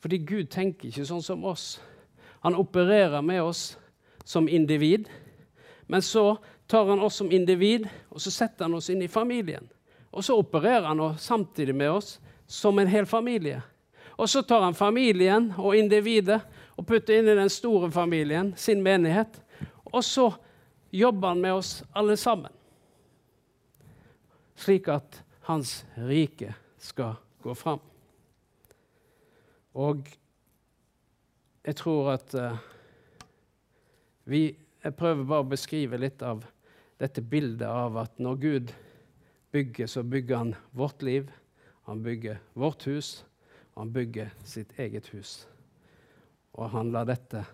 Fordi 0.01 0.17
Gud 0.17 0.49
tenker 0.51 0.89
ikke 0.89 1.05
sånn 1.07 1.23
som 1.23 1.43
oss. 1.45 1.77
Han 2.43 2.57
opererer 2.59 3.21
med 3.21 3.43
oss 3.43 3.77
som 4.23 4.49
individ. 4.49 5.09
Men 5.87 6.01
så 6.01 6.37
tar 6.67 6.87
han 6.89 7.03
oss 7.03 7.19
som 7.21 7.31
individ 7.31 7.87
og 8.09 8.21
så 8.23 8.31
setter 8.31 8.65
han 8.65 8.75
oss 8.79 8.89
inn 8.89 9.03
i 9.03 9.11
familien. 9.11 9.67
Og 10.13 10.25
så 10.25 10.37
opererer 10.37 10.87
han 10.89 11.01
samtidig 11.17 11.75
med 11.75 11.91
oss 11.91 12.17
som 12.47 12.79
en 12.79 12.89
hel 12.89 13.05
familie. 13.05 13.61
Og 14.23 14.29
så 14.31 14.39
tar 14.47 14.61
han 14.63 14.75
familien 14.75 15.49
og 15.59 15.75
individet 15.75 16.39
og 16.79 16.85
putter 16.87 17.19
inn 17.19 17.27
i 17.27 17.35
den 17.35 17.49
store 17.51 17.89
familien, 17.91 18.53
sin 18.55 18.79
menighet. 18.79 19.35
Og 19.91 19.99
så 19.99 20.29
jobber 20.95 21.33
han 21.33 21.41
med 21.43 21.57
oss 21.57 21.71
alle 21.91 22.15
sammen. 22.17 22.53
Slik 24.55 24.87
at 24.87 25.19
hans 25.49 25.81
rike 26.07 26.53
skal 26.79 27.17
gå 27.43 27.55
fram. 27.57 27.83
Og 29.75 30.07
jeg 31.67 31.75
tror 31.81 32.13
at 32.13 32.35
uh, 32.37 32.55
vi 34.23 34.55
Jeg 34.83 34.97
prøver 34.99 35.23
bare 35.23 35.43
å 35.45 35.47
beskrive 35.47 35.95
litt 35.95 36.19
av 36.27 36.41
dette 36.99 37.21
bildet 37.23 37.69
av 37.69 37.95
at 38.01 38.17
når 38.19 38.39
Gud 38.41 38.73
bygger, 39.55 39.87
så 39.87 40.03
bygger 40.03 40.41
han 40.41 40.49
vårt 40.75 41.05
liv. 41.07 41.29
Han 41.87 42.01
bygger 42.03 42.41
vårt 42.59 42.83
hus, 42.83 43.21
han 43.73 43.91
bygger 43.93 44.31
sitt 44.43 44.79
eget 44.79 45.07
hus. 45.13 45.47
Og 46.53 46.69
han 46.69 46.91
lar 46.93 47.07
dette 47.09 47.45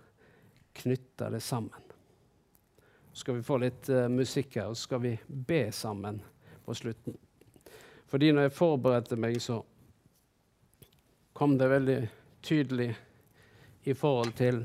knytte 0.74 1.30
det 1.32 1.40
sammen. 1.40 1.88
Så 3.12 3.24
skal 3.24 3.40
vi 3.40 3.44
få 3.44 3.58
litt 3.64 3.90
uh, 3.90 4.08
musikk 4.12 4.60
her, 4.60 4.70
og 4.70 4.78
så 4.78 4.90
skal 4.90 5.04
vi 5.04 5.14
be 5.28 5.72
sammen 5.76 6.22
på 6.66 6.76
slutten. 6.76 7.16
Fordi 8.10 8.32
når 8.34 8.48
jeg 8.48 8.58
forberedte 8.58 9.18
meg, 9.20 9.40
så 9.42 9.62
kom 11.34 11.58
det 11.58 11.72
veldig 11.72 12.00
tydelig 12.44 12.90
i 13.88 13.94
forhold 13.96 14.34
til 14.38 14.64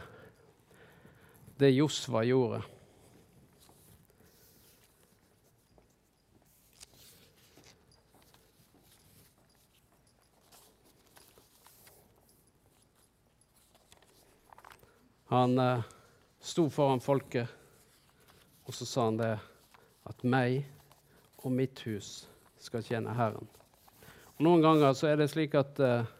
det 1.58 1.70
Josva 1.70 2.24
gjorde. 2.26 2.62
Han 15.32 15.58
eh, 15.58 15.84
sto 16.40 16.68
foran 16.70 17.00
folket, 17.00 17.48
og 18.64 18.74
så 18.74 18.86
sa 18.88 19.06
han 19.08 19.20
det 19.20 19.32
at 20.04 20.24
meg 20.24 20.64
og 21.44 21.52
mitt 21.52 21.80
hus 21.88 22.26
skal 22.60 22.84
tjene 22.84 23.14
Herren. 23.16 23.48
Og 24.36 24.44
noen 24.44 24.64
ganger 24.64 24.92
så 24.96 25.08
er 25.10 25.20
det 25.20 25.30
slik 25.32 25.56
at 25.58 25.80
eh, 25.80 26.12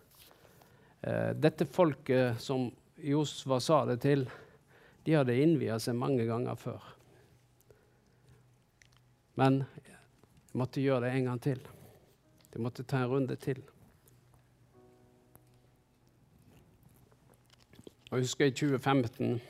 eh 1.04 1.30
dette 1.36 1.66
folket 1.66 2.40
som 2.40 2.70
Josva 2.96 3.60
sa 3.60 3.84
det 3.84 4.00
til, 4.04 4.24
de 5.04 5.16
hadde 5.18 5.36
innvia 5.36 5.76
seg 5.78 5.98
mange 6.00 6.24
ganger 6.24 6.56
før. 6.56 6.80
Men 9.34 9.64
de 9.74 10.58
måtte 10.60 10.80
gjøre 10.80 11.08
det 11.08 11.16
en 11.18 11.28
gang 11.28 11.40
til. 11.42 11.60
De 12.54 12.62
måtte 12.62 12.86
ta 12.86 13.02
en 13.02 13.10
runde 13.10 13.36
til. 13.36 13.60
Og 18.14 18.18
Jeg 18.20 18.28
husker 18.28 18.46
i 18.46 18.50
2015, 18.54 19.40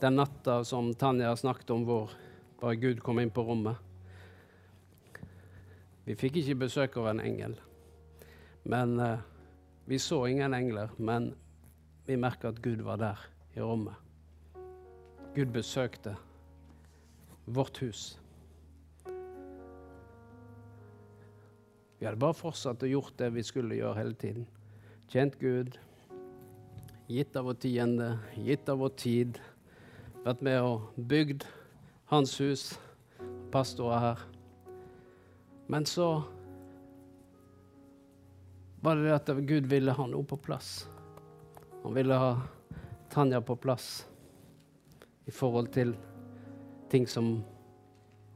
den 0.00 0.14
natta 0.16 0.54
som 0.64 0.86
Tanja 0.96 1.34
snakket 1.36 1.70
om, 1.74 1.82
hvor 1.84 2.14
bare 2.56 2.78
Gud 2.80 3.02
kom 3.04 3.20
inn 3.20 3.28
på 3.28 3.44
rommet. 3.44 3.76
Vi 6.06 6.16
fikk 6.16 6.38
ikke 6.40 6.56
besøk 6.62 6.96
av 6.96 7.10
en 7.10 7.20
engel. 7.20 7.58
Men 8.64 8.96
uh, 8.96 9.20
Vi 9.84 9.98
så 10.00 10.22
ingen 10.24 10.56
engler, 10.56 10.88
men 10.96 11.34
vi 12.08 12.16
merka 12.16 12.48
at 12.48 12.62
Gud 12.64 12.80
var 12.80 12.96
der 12.96 13.28
i 13.56 13.60
rommet. 13.60 13.94
Gud 15.36 15.52
besøkte 15.52 16.16
vårt 17.44 17.84
hus. 17.84 18.18
Vi 22.00 22.08
hadde 22.08 22.16
bare 22.16 22.40
fortsatt 22.40 22.88
å 22.88 22.94
gjort 22.96 23.18
det 23.20 23.34
vi 23.36 23.44
skulle 23.44 23.76
gjøre 23.76 24.00
hele 24.00 24.14
tiden. 24.16 24.48
Tjent 25.12 25.36
Gud, 25.36 25.76
gitt 27.12 27.36
av 27.36 27.44
vår 27.44 27.54
tiende, 27.60 28.18
gitt 28.34 28.68
av 28.68 28.78
vår 28.80 28.92
tid. 28.96 29.40
Vært 30.24 30.40
med 30.44 30.60
og 30.64 30.92
bygd 30.96 31.44
hans 32.12 32.34
hus, 32.40 32.62
pastorer 33.52 34.00
her. 34.00 34.22
Men 35.68 35.84
så 35.88 36.22
var 38.82 38.96
det 38.96 39.06
det 39.06 39.16
at 39.18 39.32
Gud 39.46 39.68
ville 39.70 39.94
ha 39.94 40.06
noe 40.08 40.26
på 40.26 40.38
plass. 40.40 40.86
Han 41.82 41.94
ville 41.94 42.16
ha 42.18 42.34
Tanja 43.12 43.42
på 43.44 43.58
plass 43.60 44.06
i 45.28 45.32
forhold 45.34 45.68
til 45.74 45.92
ting 46.88 47.04
som 47.04 47.42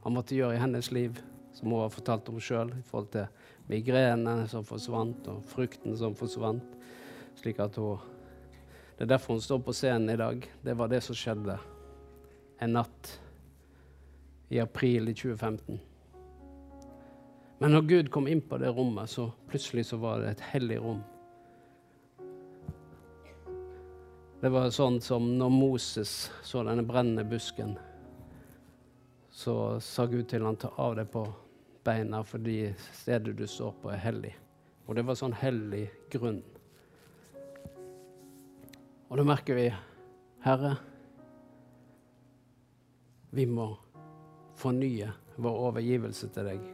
han 0.03 0.13
måtte 0.13 0.37
gjøre 0.37 0.53
i 0.53 0.61
hennes 0.61 0.91
liv, 0.93 1.17
som 1.57 1.71
hun 1.73 1.81
har 1.81 1.89
fortalt 1.89 2.29
om 2.29 2.37
sjøl, 2.37 2.69
i 2.77 2.85
forhold 2.85 3.09
til 3.15 3.25
migrenene 3.71 4.45
som 4.51 4.65
forsvant, 4.65 5.25
og 5.33 5.41
frukten 5.49 5.97
som 5.97 6.13
forsvant. 6.15 6.77
Slik 7.41 7.57
at 7.63 7.75
hun 7.81 7.97
Det 8.97 9.05
er 9.05 9.13
derfor 9.13 9.37
hun 9.37 9.41
står 9.41 9.59
på 9.59 9.73
scenen 9.77 10.09
i 10.09 10.17
dag. 10.17 10.45
Det 10.61 10.73
var 10.73 10.89
det 10.89 11.03
som 11.05 11.15
skjedde 11.15 11.59
en 12.59 12.73
natt 12.73 13.11
i 14.49 14.59
april 14.59 15.09
i 15.09 15.13
2015. 15.13 15.79
Men 17.57 17.71
når 17.71 17.81
Gud 17.81 18.09
kom 18.11 18.27
inn 18.27 18.41
på 18.41 18.57
det 18.57 18.71
rommet, 18.73 19.09
så 19.09 19.29
plutselig 19.49 19.85
så 19.85 19.97
var 20.01 20.21
det 20.21 20.31
et 20.31 20.43
hellig 20.53 20.79
rom. 20.81 21.03
Det 24.41 24.49
var 24.53 24.69
sånn 24.73 24.99
som 25.01 25.31
når 25.37 25.49
Moses 25.49 26.11
så 26.45 26.61
denne 26.65 26.85
brennende 26.85 27.25
busken, 27.25 27.77
så 29.29 29.79
sa 29.81 30.05
Gud 30.09 30.27
til 30.29 30.45
han 30.45 30.57
ta 30.57 30.69
av 30.77 30.97
deg 30.97 31.09
på 31.13 31.23
beina 31.85 32.23
fordi 32.25 32.73
stedet 32.93 33.37
du 33.37 33.45
står 33.49 33.73
på, 33.81 33.93
er 33.93 34.01
hellig. 34.01 34.33
Og 34.85 34.97
det 34.97 35.05
var 35.05 35.17
sånn 35.17 35.35
hellig 35.37 35.87
grunn. 36.13 36.41
Og 39.07 39.17
da 39.17 39.23
merker 39.23 39.55
vi, 39.55 39.67
Herre, 40.43 40.75
vi 43.31 43.45
må 43.47 43.69
fornye 44.57 45.09
vår 45.37 45.59
overgivelse 45.69 46.29
til 46.33 46.51
deg. 46.51 46.69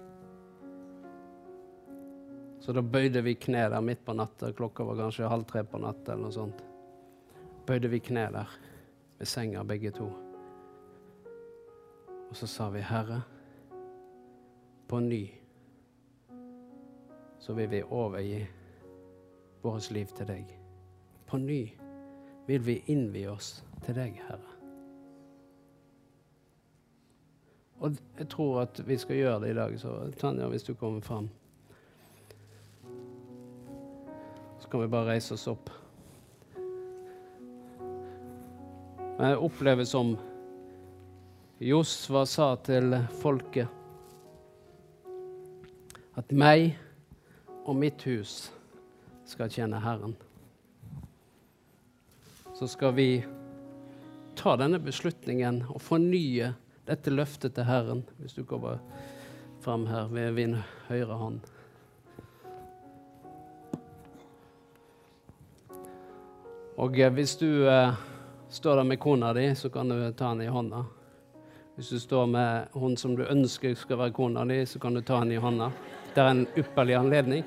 Så 2.63 2.73
da 2.73 2.81
bøyde 2.81 3.21
vi 3.25 3.36
kne 3.36 3.65
der 3.69 3.84
midt 3.84 4.05
på 4.05 4.15
natta. 4.15 4.53
Klokka 4.55 4.86
var 4.88 5.01
kanskje 5.03 5.29
halv 5.29 5.45
tre 5.49 5.65
på 5.67 5.81
natta 5.84 6.13
eller 6.13 6.29
noe 6.29 6.36
sånt 6.36 6.63
bøyde 7.65 7.88
vi 7.88 7.99
kne 7.99 8.27
der 8.31 8.49
ved 9.19 9.27
senga, 9.27 9.63
begge 9.63 9.91
to. 9.91 10.09
Og 12.29 12.36
så 12.36 12.47
sa 12.47 12.69
vi, 12.73 12.81
Herre, 12.81 13.21
på 14.88 14.99
ny 14.99 15.23
så 17.39 17.53
vil 17.53 17.69
vi 17.69 17.84
overgi 17.84 18.43
vårt 19.63 19.89
liv 19.91 20.11
til 20.15 20.27
deg. 20.27 20.51
På 21.27 21.38
ny 21.38 21.61
vil 22.48 22.66
vi 22.66 22.82
innvie 22.91 23.30
oss 23.32 23.64
til 23.86 23.96
deg, 23.98 24.18
Herre. 24.28 24.54
Og 27.84 27.96
jeg 28.20 28.28
tror 28.32 28.62
at 28.62 28.80
vi 28.88 28.98
skal 28.98 29.20
gjøre 29.20 29.39
det 29.44 29.50
i 29.52 29.58
dag, 29.58 29.80
så 29.80 29.96
Tanja, 30.20 30.48
hvis 30.48 30.64
du 30.64 30.74
kommer 30.74 31.02
fram 31.04 31.30
Så 34.60 34.70
kan 34.72 34.82
vi 34.82 34.88
bare 34.88 35.10
reise 35.12 35.34
oss 35.36 35.48
opp. 35.52 35.70
Men 39.18 39.26
jeg 39.28 39.41
opplever 39.44 39.84
som 39.84 40.14
Josva 41.60 42.24
sa 42.26 42.54
til 42.64 42.96
folket, 43.20 43.68
at 46.16 46.32
meg 46.32 46.78
og 47.66 47.76
mitt 47.76 48.08
hus 48.08 48.54
skal 49.28 49.52
tjene 49.52 49.84
Herren. 49.84 50.16
Så 52.64 52.68
skal 52.68 52.93
vi 52.93 53.26
ta 54.39 54.53
denne 54.55 54.78
beslutningen 54.80 55.57
og 55.68 55.82
fornye 55.84 56.53
dette 56.88 57.11
løftet 57.11 57.57
til 57.57 57.66
Herren, 57.68 58.05
hvis 58.24 58.38
du 58.38 58.45
kommer 58.47 58.78
fram 59.66 59.84
her 59.89 60.07
ved 60.07 60.32
min 60.38 60.55
høyre 60.88 61.18
hånd. 61.20 61.41
Og 66.80 66.95
eh, 66.95 67.11
hvis 67.11 67.36
du 67.43 67.68
eh, 67.68 67.99
Står 68.47 68.80
der 68.80 68.88
med 68.88 68.99
kona 69.03 69.34
di, 69.34 69.49
så 69.55 69.68
kan 69.70 69.89
du 69.89 69.99
ta 70.16 70.32
henne 70.32 70.47
i 70.47 70.55
hånda. 70.55 70.86
Hvis 71.76 71.89
du 71.89 71.99
står 71.99 72.26
med 72.32 72.68
hun 72.80 72.95
som 72.97 73.18
du 73.20 73.26
ønsker 73.26 73.76
skal 73.76 74.05
være 74.05 74.16
kona 74.16 74.47
di, 74.47 74.64
så 74.66 74.80
kan 74.80 74.93
du 74.95 75.01
ta 75.01 75.20
henne 75.20 75.36
i 75.36 75.43
hånda. 75.43 75.72
Det 76.14 76.22
er 76.22 76.32
en 76.32 76.45
ypperlig 76.55 76.95
anledning. 76.95 77.43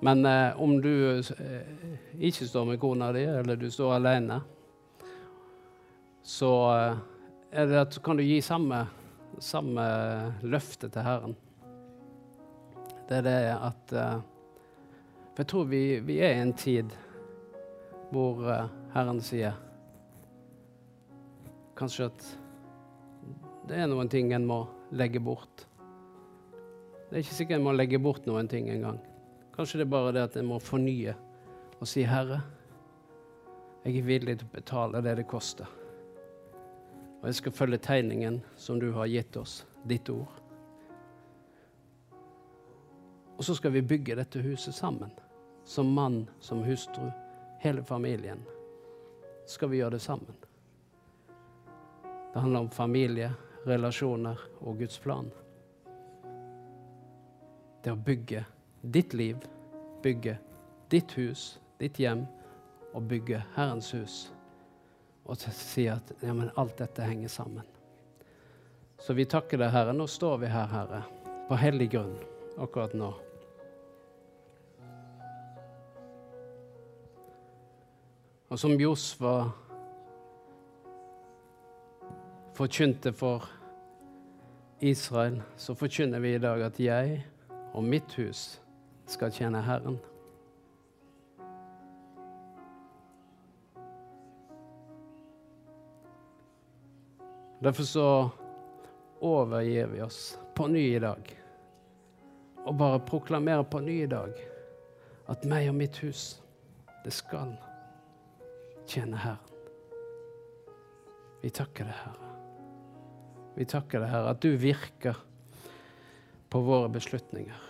Men 0.00 0.24
eh, 0.26 0.60
om 0.60 0.78
du 0.80 1.18
eh, 1.18 1.66
ikke 2.18 2.48
står 2.48 2.64
med 2.64 2.80
kona 2.80 3.10
di, 3.12 3.24
eller 3.24 3.56
du 3.56 3.68
står 3.70 3.98
alene, 3.98 4.40
så 6.22 6.54
eh, 7.52 7.66
det 7.68 7.84
kan 8.04 8.16
du 8.16 8.24
gi 8.24 8.40
samme 8.44 8.86
samme 9.38 9.84
løfte 10.42 10.88
til 10.88 11.04
Herren. 11.04 11.36
Det 13.08 13.20
er 13.20 13.26
det 13.26 13.38
at 13.56 13.94
uh, 13.96 14.20
For 15.34 15.42
jeg 15.42 15.50
tror 15.50 15.64
vi, 15.70 15.82
vi, 16.04 16.18
er 16.20 16.36
i 16.36 16.42
en 16.42 16.52
tid 16.54 16.92
hvor 18.10 18.42
uh, 18.44 18.68
Herren 18.94 19.20
sier 19.24 19.56
kanskje 21.78 22.10
at 22.10 22.26
det 23.70 23.78
er 23.78 23.88
noen 23.88 24.10
ting 24.10 24.32
en 24.34 24.46
må 24.46 24.64
legge 24.92 25.22
bort. 25.22 25.64
Det 27.08 27.16
er 27.16 27.22
ikke 27.24 27.38
sikkert 27.38 27.60
en 27.60 27.66
må 27.66 27.74
legge 27.74 28.00
bort 28.02 28.26
noen 28.28 28.50
ting 28.50 28.68
engang. 28.70 28.98
Kanskje 29.60 29.78
det 29.78 29.84
er 29.84 29.88
bare 29.92 30.12
det 30.16 30.20
at 30.24 30.36
en 30.40 30.46
må 30.48 30.56
fornye 30.56 31.12
og 31.80 31.88
si, 31.88 32.00
'Herre, 32.00 32.38
jeg 33.84 33.98
er 33.98 34.02
villig 34.02 34.38
til 34.38 34.46
å 34.46 34.52
betale 34.54 35.02
det 35.04 35.16
det 35.16 35.26
koster.' 35.28 35.68
Og 37.20 37.26
jeg 37.28 37.34
skal 37.34 37.52
følge 37.52 37.78
tegningen 37.78 38.38
som 38.56 38.80
du 38.80 38.92
har 38.92 39.04
gitt 39.06 39.36
oss, 39.36 39.66
ditt 39.84 40.08
ord. 40.08 40.32
Og 43.36 43.44
så 43.44 43.54
skal 43.54 43.72
vi 43.72 43.82
bygge 43.82 44.16
dette 44.16 44.40
huset 44.40 44.74
sammen. 44.74 45.10
Som 45.64 45.92
mann, 45.92 46.30
som 46.40 46.62
hustru, 46.64 47.10
hele 47.58 47.84
familien. 47.84 48.40
Skal 49.46 49.68
vi 49.68 49.76
gjøre 49.76 49.90
det 49.90 50.00
sammen. 50.00 50.36
Det 52.32 52.40
handler 52.40 52.60
om 52.60 52.70
familie, 52.70 53.32
relasjoner 53.66 54.40
og 54.60 54.78
Guds 54.78 54.98
plan. 54.98 55.30
Det 57.84 57.92
å 57.92 57.96
bygge 57.96 58.44
ditt 58.80 59.14
liv, 59.14 59.36
bygge 60.02 60.38
ditt 60.90 61.12
hus, 61.12 61.60
ditt 61.78 62.00
hjem, 62.00 62.24
og 62.94 63.06
bygge 63.08 63.42
Herrens 63.54 63.92
hus. 63.94 64.20
Og 65.24 65.38
si 65.38 65.86
at 65.90 66.12
ja, 66.24 66.34
alt 66.56 66.78
dette 66.80 67.06
henger 67.06 67.28
sammen. 67.30 67.66
Så 69.00 69.14
vi 69.16 69.24
takker 69.24 69.60
deg, 69.60 69.70
Herre. 69.72 69.94
Nå 69.96 70.06
står 70.10 70.40
vi 70.42 70.50
her, 70.50 70.68
Herre, 70.68 71.04
på 71.48 71.58
hellig 71.60 71.90
grunn 71.94 72.16
akkurat 72.60 72.92
nå. 72.98 73.12
Og 78.50 78.58
som 78.58 78.74
Josfa 78.74 79.34
forkynte 82.58 83.12
for 83.14 83.46
Israel, 84.82 85.38
så 85.56 85.76
forkynner 85.78 86.20
vi 86.20 86.34
i 86.34 86.42
dag 86.42 86.64
at 86.66 86.80
jeg 86.82 87.22
og 87.70 87.86
mitt 87.86 88.12
hus 88.18 88.58
skal 89.10 89.32
tjene 89.34 89.60
Herren. 89.64 89.98
Derfor 97.60 97.82
så 97.82 98.30
overgir 99.20 99.86
vi 99.86 100.02
oss 100.02 100.38
på 100.54 100.66
ny 100.66 100.86
i 100.96 101.02
dag 101.02 101.36
og 102.64 102.74
bare 102.76 103.00
proklamerer 103.04 103.66
på 103.68 103.80
ny 103.84 104.02
i 104.04 104.08
dag 104.08 104.36
at 105.30 105.44
meg 105.48 105.68
og 105.70 105.76
mitt 105.76 106.00
hus, 106.02 106.40
det 107.04 107.12
skal 107.14 107.52
tjene 108.88 109.20
Herren. 109.20 109.46
Vi 111.40 111.48
takker 111.56 111.88
deg, 111.88 111.96
Herre. 111.96 112.30
Vi 113.56 113.66
takker 113.68 114.02
deg, 114.02 114.10
Herre, 114.12 114.34
at 114.34 114.42
du 114.44 114.50
virker 114.60 115.20
på 116.50 116.60
våre 116.64 116.90
beslutninger. 116.92 117.69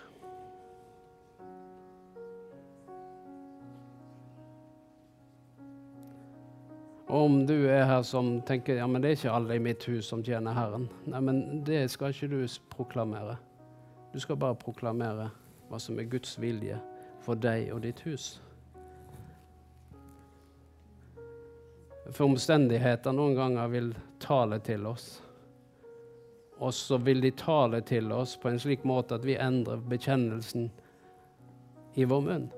Og 7.10 7.24
om 7.24 7.46
du 7.46 7.66
er 7.66 7.88
her 7.90 8.04
som 8.06 8.36
tenker 8.46 8.76
ja, 8.78 8.86
men 8.86 9.02
det 9.02 9.08
er 9.08 9.16
ikke 9.16 9.32
alle 9.34 9.56
i 9.58 9.62
mitt 9.62 9.82
hus 9.90 10.06
som 10.12 10.20
tjener 10.22 10.54
Herren, 10.54 10.84
Nei, 11.10 11.18
men 11.26 11.40
det 11.66 11.88
skal 11.90 12.14
ikke 12.14 12.28
du 12.30 12.44
proklamere. 12.70 13.34
Du 14.12 14.20
skal 14.22 14.38
bare 14.38 14.54
proklamere 14.54 15.26
hva 15.66 15.80
som 15.82 15.98
er 15.98 16.06
Guds 16.10 16.36
vilje 16.38 16.78
for 17.26 17.34
deg 17.34 17.72
og 17.74 17.82
ditt 17.82 18.04
hus. 18.06 18.36
For 22.12 22.28
omstendigheter 22.28 23.14
noen 23.14 23.34
ganger 23.34 23.74
vil 23.74 23.90
tale 24.22 24.60
til 24.62 24.86
oss. 24.86 25.08
Og 26.62 26.70
så 26.78 27.00
vil 27.02 27.26
de 27.26 27.34
tale 27.34 27.82
til 27.90 28.14
oss 28.14 28.36
på 28.38 28.52
en 28.52 28.62
slik 28.62 28.86
måte 28.86 29.18
at 29.18 29.26
vi 29.26 29.34
endrer 29.34 29.82
bekjennelsen 29.82 30.70
i 31.98 32.06
vår 32.06 32.26
munn. 32.30 32.50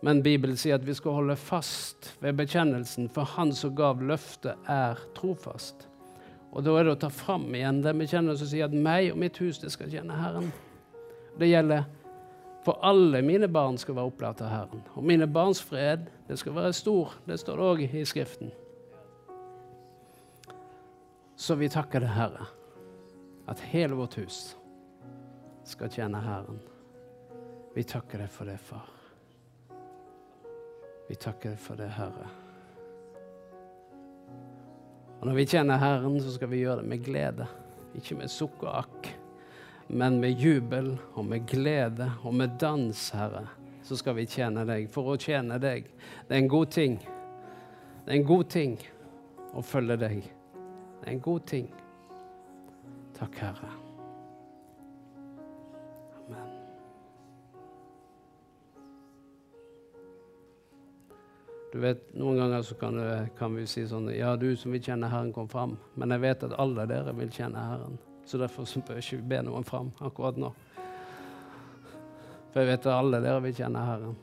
Men 0.00 0.22
Bibelen 0.24 0.56
sier 0.56 0.78
at 0.78 0.86
vi 0.86 0.94
skal 0.96 1.18
holde 1.18 1.36
fast 1.36 2.14
ved 2.22 2.38
bekjennelsen, 2.38 3.10
for 3.12 3.28
Han 3.36 3.52
som 3.56 3.74
gav 3.76 4.00
løftet, 4.02 4.56
er 4.68 5.00
trofast. 5.16 5.86
Og 6.50 6.64
da 6.64 6.74
er 6.78 6.88
det 6.88 6.94
å 6.96 7.00
ta 7.04 7.10
fram 7.12 7.46
igjen 7.54 7.82
den 7.84 8.00
bekjennelsen 8.00 8.46
som 8.46 8.50
sier 8.52 8.70
at 8.70 8.74
meg 8.74 9.12
og 9.12 9.20
mitt 9.20 9.38
hus, 9.42 9.60
det 9.62 9.70
skal 9.74 9.90
tjene 9.92 10.16
Herren. 10.16 10.48
Det 11.38 11.50
gjelder 11.50 11.84
for 12.64 12.76
alle 12.84 13.22
mine 13.24 13.48
barn 13.48 13.78
skal 13.80 13.96
være 13.96 14.10
opplært 14.10 14.40
av 14.44 14.50
Herren. 14.52 14.82
Og 14.92 15.04
mine 15.06 15.28
barns 15.30 15.62
fred, 15.64 16.10
det 16.28 16.36
skal 16.40 16.58
være 16.58 16.74
stor. 16.76 17.14
Det 17.24 17.38
står 17.40 17.56
det 17.60 17.68
òg 17.70 17.84
i 17.88 18.04
Skriften. 18.08 18.50
Så 21.40 21.56
vi 21.56 21.70
takker 21.72 22.04
det, 22.04 22.12
Herre 22.12 22.50
at 23.50 23.60
hele 23.60 23.94
vårt 23.94 24.14
hus 24.14 24.56
skal 25.64 25.90
tjene 25.90 26.20
Herren. 26.22 26.60
Vi 27.74 27.82
takker 27.82 28.22
deg 28.22 28.30
for 28.30 28.46
det, 28.46 28.58
far. 28.62 28.99
Vi 31.10 31.14
takker 31.14 31.56
for 31.56 31.74
det, 31.74 31.88
Herre. 31.90 32.28
Og 35.18 35.26
når 35.26 35.34
vi 35.34 35.46
tjener 35.50 35.80
Herren, 35.82 36.20
så 36.22 36.36
skal 36.36 36.52
vi 36.52 36.60
gjøre 36.60 36.84
det 36.84 36.90
med 36.92 37.02
glede. 37.02 37.48
Ikke 37.98 38.14
med 38.14 38.30
sukk 38.30 38.62
og 38.62 38.84
akk, 38.84 39.08
men 39.90 40.20
med 40.22 40.38
jubel 40.38 40.92
og 41.18 41.26
med 41.26 41.50
glede 41.50 42.06
og 42.22 42.38
med 42.38 42.54
dans, 42.62 43.02
Herre. 43.10 43.42
Så 43.82 43.98
skal 43.98 44.20
vi 44.20 44.28
tjene 44.30 44.62
deg. 44.70 44.86
For 44.94 45.10
å 45.10 45.18
tjene 45.18 45.58
deg, 45.58 45.90
det 46.28 46.38
er 46.38 46.44
en 46.44 46.54
god 46.54 46.70
ting. 46.78 46.96
Det 47.02 48.06
er 48.06 48.18
en 48.20 48.30
god 48.30 48.48
ting 48.54 48.78
å 49.50 49.66
følge 49.66 49.98
deg. 50.06 50.24
Det 51.02 51.08
er 51.08 51.14
en 51.18 51.26
god 51.26 51.46
ting. 51.58 51.70
Takk, 53.18 53.42
Herre. 53.48 53.79
Du 61.72 61.78
vet, 61.78 62.14
Noen 62.18 62.36
ganger 62.36 62.62
så 62.62 62.74
kan, 62.74 62.96
det, 62.98 63.28
kan, 63.38 63.54
vi 63.54 63.66
si 63.70 63.84
sånn 63.86 64.08
Ja, 64.10 64.34
du 64.36 64.48
som 64.58 64.74
vil 64.74 64.82
kjenne 64.82 65.10
Herren, 65.10 65.30
kom 65.32 65.48
fram. 65.48 65.76
Men 65.94 66.10
jeg 66.16 66.24
vet 66.24 66.46
at 66.48 66.56
alle 66.58 66.86
dere 66.90 67.14
vil 67.14 67.30
kjenne 67.30 67.62
Herren. 67.62 67.98
Så 68.26 68.38
derfor 68.38 68.66
så 68.66 68.82
bør 68.86 68.98
ikke 68.98 69.20
vi 69.20 69.28
be 69.34 69.42
noen 69.46 69.66
fram 69.66 69.92
akkurat 70.02 70.38
nå. 70.40 70.50
For 72.50 72.62
jeg 72.62 72.72
vet 72.72 72.88
at 72.88 72.96
alle 72.96 73.20
dere 73.22 73.44
vil 73.44 73.54
kjenne 73.54 73.84
Herren. 73.86 74.18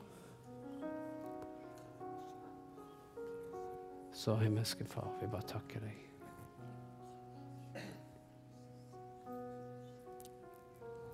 Så 4.18 4.36
himmelske 4.42 4.84
Far, 4.90 5.08
vi 5.22 5.30
bare 5.32 5.48
takker 5.48 5.88
deg. 5.88 6.04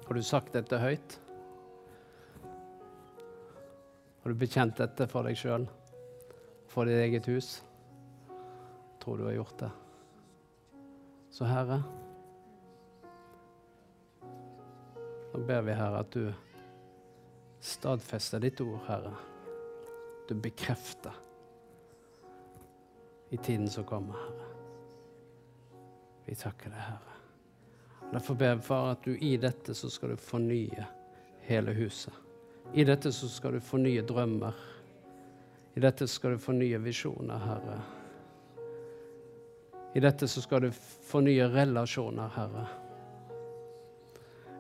Har 0.08 0.18
du 0.18 0.24
sagt 0.26 0.56
dette 0.58 0.82
høyt? 0.82 1.20
Har 4.24 4.34
du 4.34 4.40
bekjent 4.40 4.78
dette 4.80 5.08
for 5.12 5.28
deg 5.28 5.38
sjøl, 5.38 5.68
for 6.74 6.90
ditt 6.90 6.98
eget 7.04 7.28
hus? 7.30 7.64
Tror 9.04 9.18
du 9.18 9.28
har 9.28 9.36
gjort 9.38 9.60
det. 9.60 9.70
Så 11.34 11.46
Herre, 11.46 11.82
nå 15.34 15.42
ber 15.48 15.62
vi, 15.66 15.74
Herre, 15.74 16.02
at 16.02 16.14
du 16.14 16.34
stadfester 17.64 18.42
ditt 18.42 18.62
ord, 18.62 18.82
Herre. 18.88 19.14
Du 20.30 20.36
bekrefter 20.36 21.14
i 23.34 23.38
tiden 23.38 23.70
som 23.70 23.86
kommer, 23.86 24.18
Herre. 24.26 24.50
Vi 26.26 26.36
takker 26.40 26.70
deg, 26.72 26.80
Herre. 26.80 27.18
Derfor 28.14 28.38
ber 28.38 28.54
jeg, 28.54 28.66
far, 28.66 28.92
at 28.94 29.06
du 29.06 29.18
i 29.18 29.36
dette 29.42 29.74
så 29.76 29.90
skal 29.90 30.14
du 30.14 30.22
fornye 30.22 30.86
hele 31.48 31.74
huset. 31.76 32.14
I 32.74 32.86
dette 32.88 33.12
så 33.14 33.30
skal 33.30 33.58
du 33.58 33.64
fornye 33.64 34.06
drømmer. 34.06 34.54
I 35.74 35.80
dette 35.80 36.08
skal 36.08 36.32
du 36.36 36.38
fornye 36.38 36.78
visjoner, 36.78 37.40
Herre. 37.48 37.80
I 39.94 40.00
dette 40.00 40.28
så 40.28 40.42
skal 40.42 40.62
du 40.62 40.72
fornye 41.10 41.48
relasjoner, 41.50 42.30
Herre. 42.36 42.66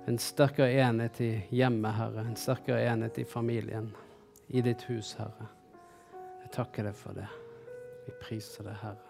En 0.09 0.18
sterkere 0.20 0.74
enhet 0.84 1.22
i 1.22 1.32
hjemmet, 1.49 1.93
Herre. 1.97 2.26
En 2.26 2.36
sterkere 2.36 2.82
enhet 2.89 3.18
i 3.22 3.26
familien. 3.26 3.91
I 4.47 4.61
ditt 4.61 4.82
hus, 4.89 5.14
Herre. 5.20 5.47
Jeg 6.43 6.51
takker 6.57 6.89
deg 6.89 6.97
for 6.97 7.18
det. 7.18 7.30
Vi 8.07 8.18
priser 8.26 8.68
deg, 8.68 8.78
Herre. 8.82 9.09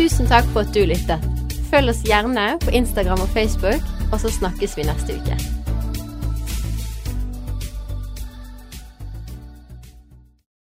Tusen 0.00 0.28
takk 0.32 0.48
for 0.54 0.64
at 0.64 0.72
du 0.72 0.80
lyttet. 0.88 1.30
Følg 1.70 1.92
oss 1.92 2.02
gjerne 2.08 2.56
på 2.64 2.72
Instagram 2.74 3.20
og 3.20 3.32
Facebook, 3.36 3.84
og 4.10 4.20
så 4.24 4.32
snakkes 4.40 4.80
vi 4.80 4.88
neste 4.88 5.20
uke. 5.20 5.59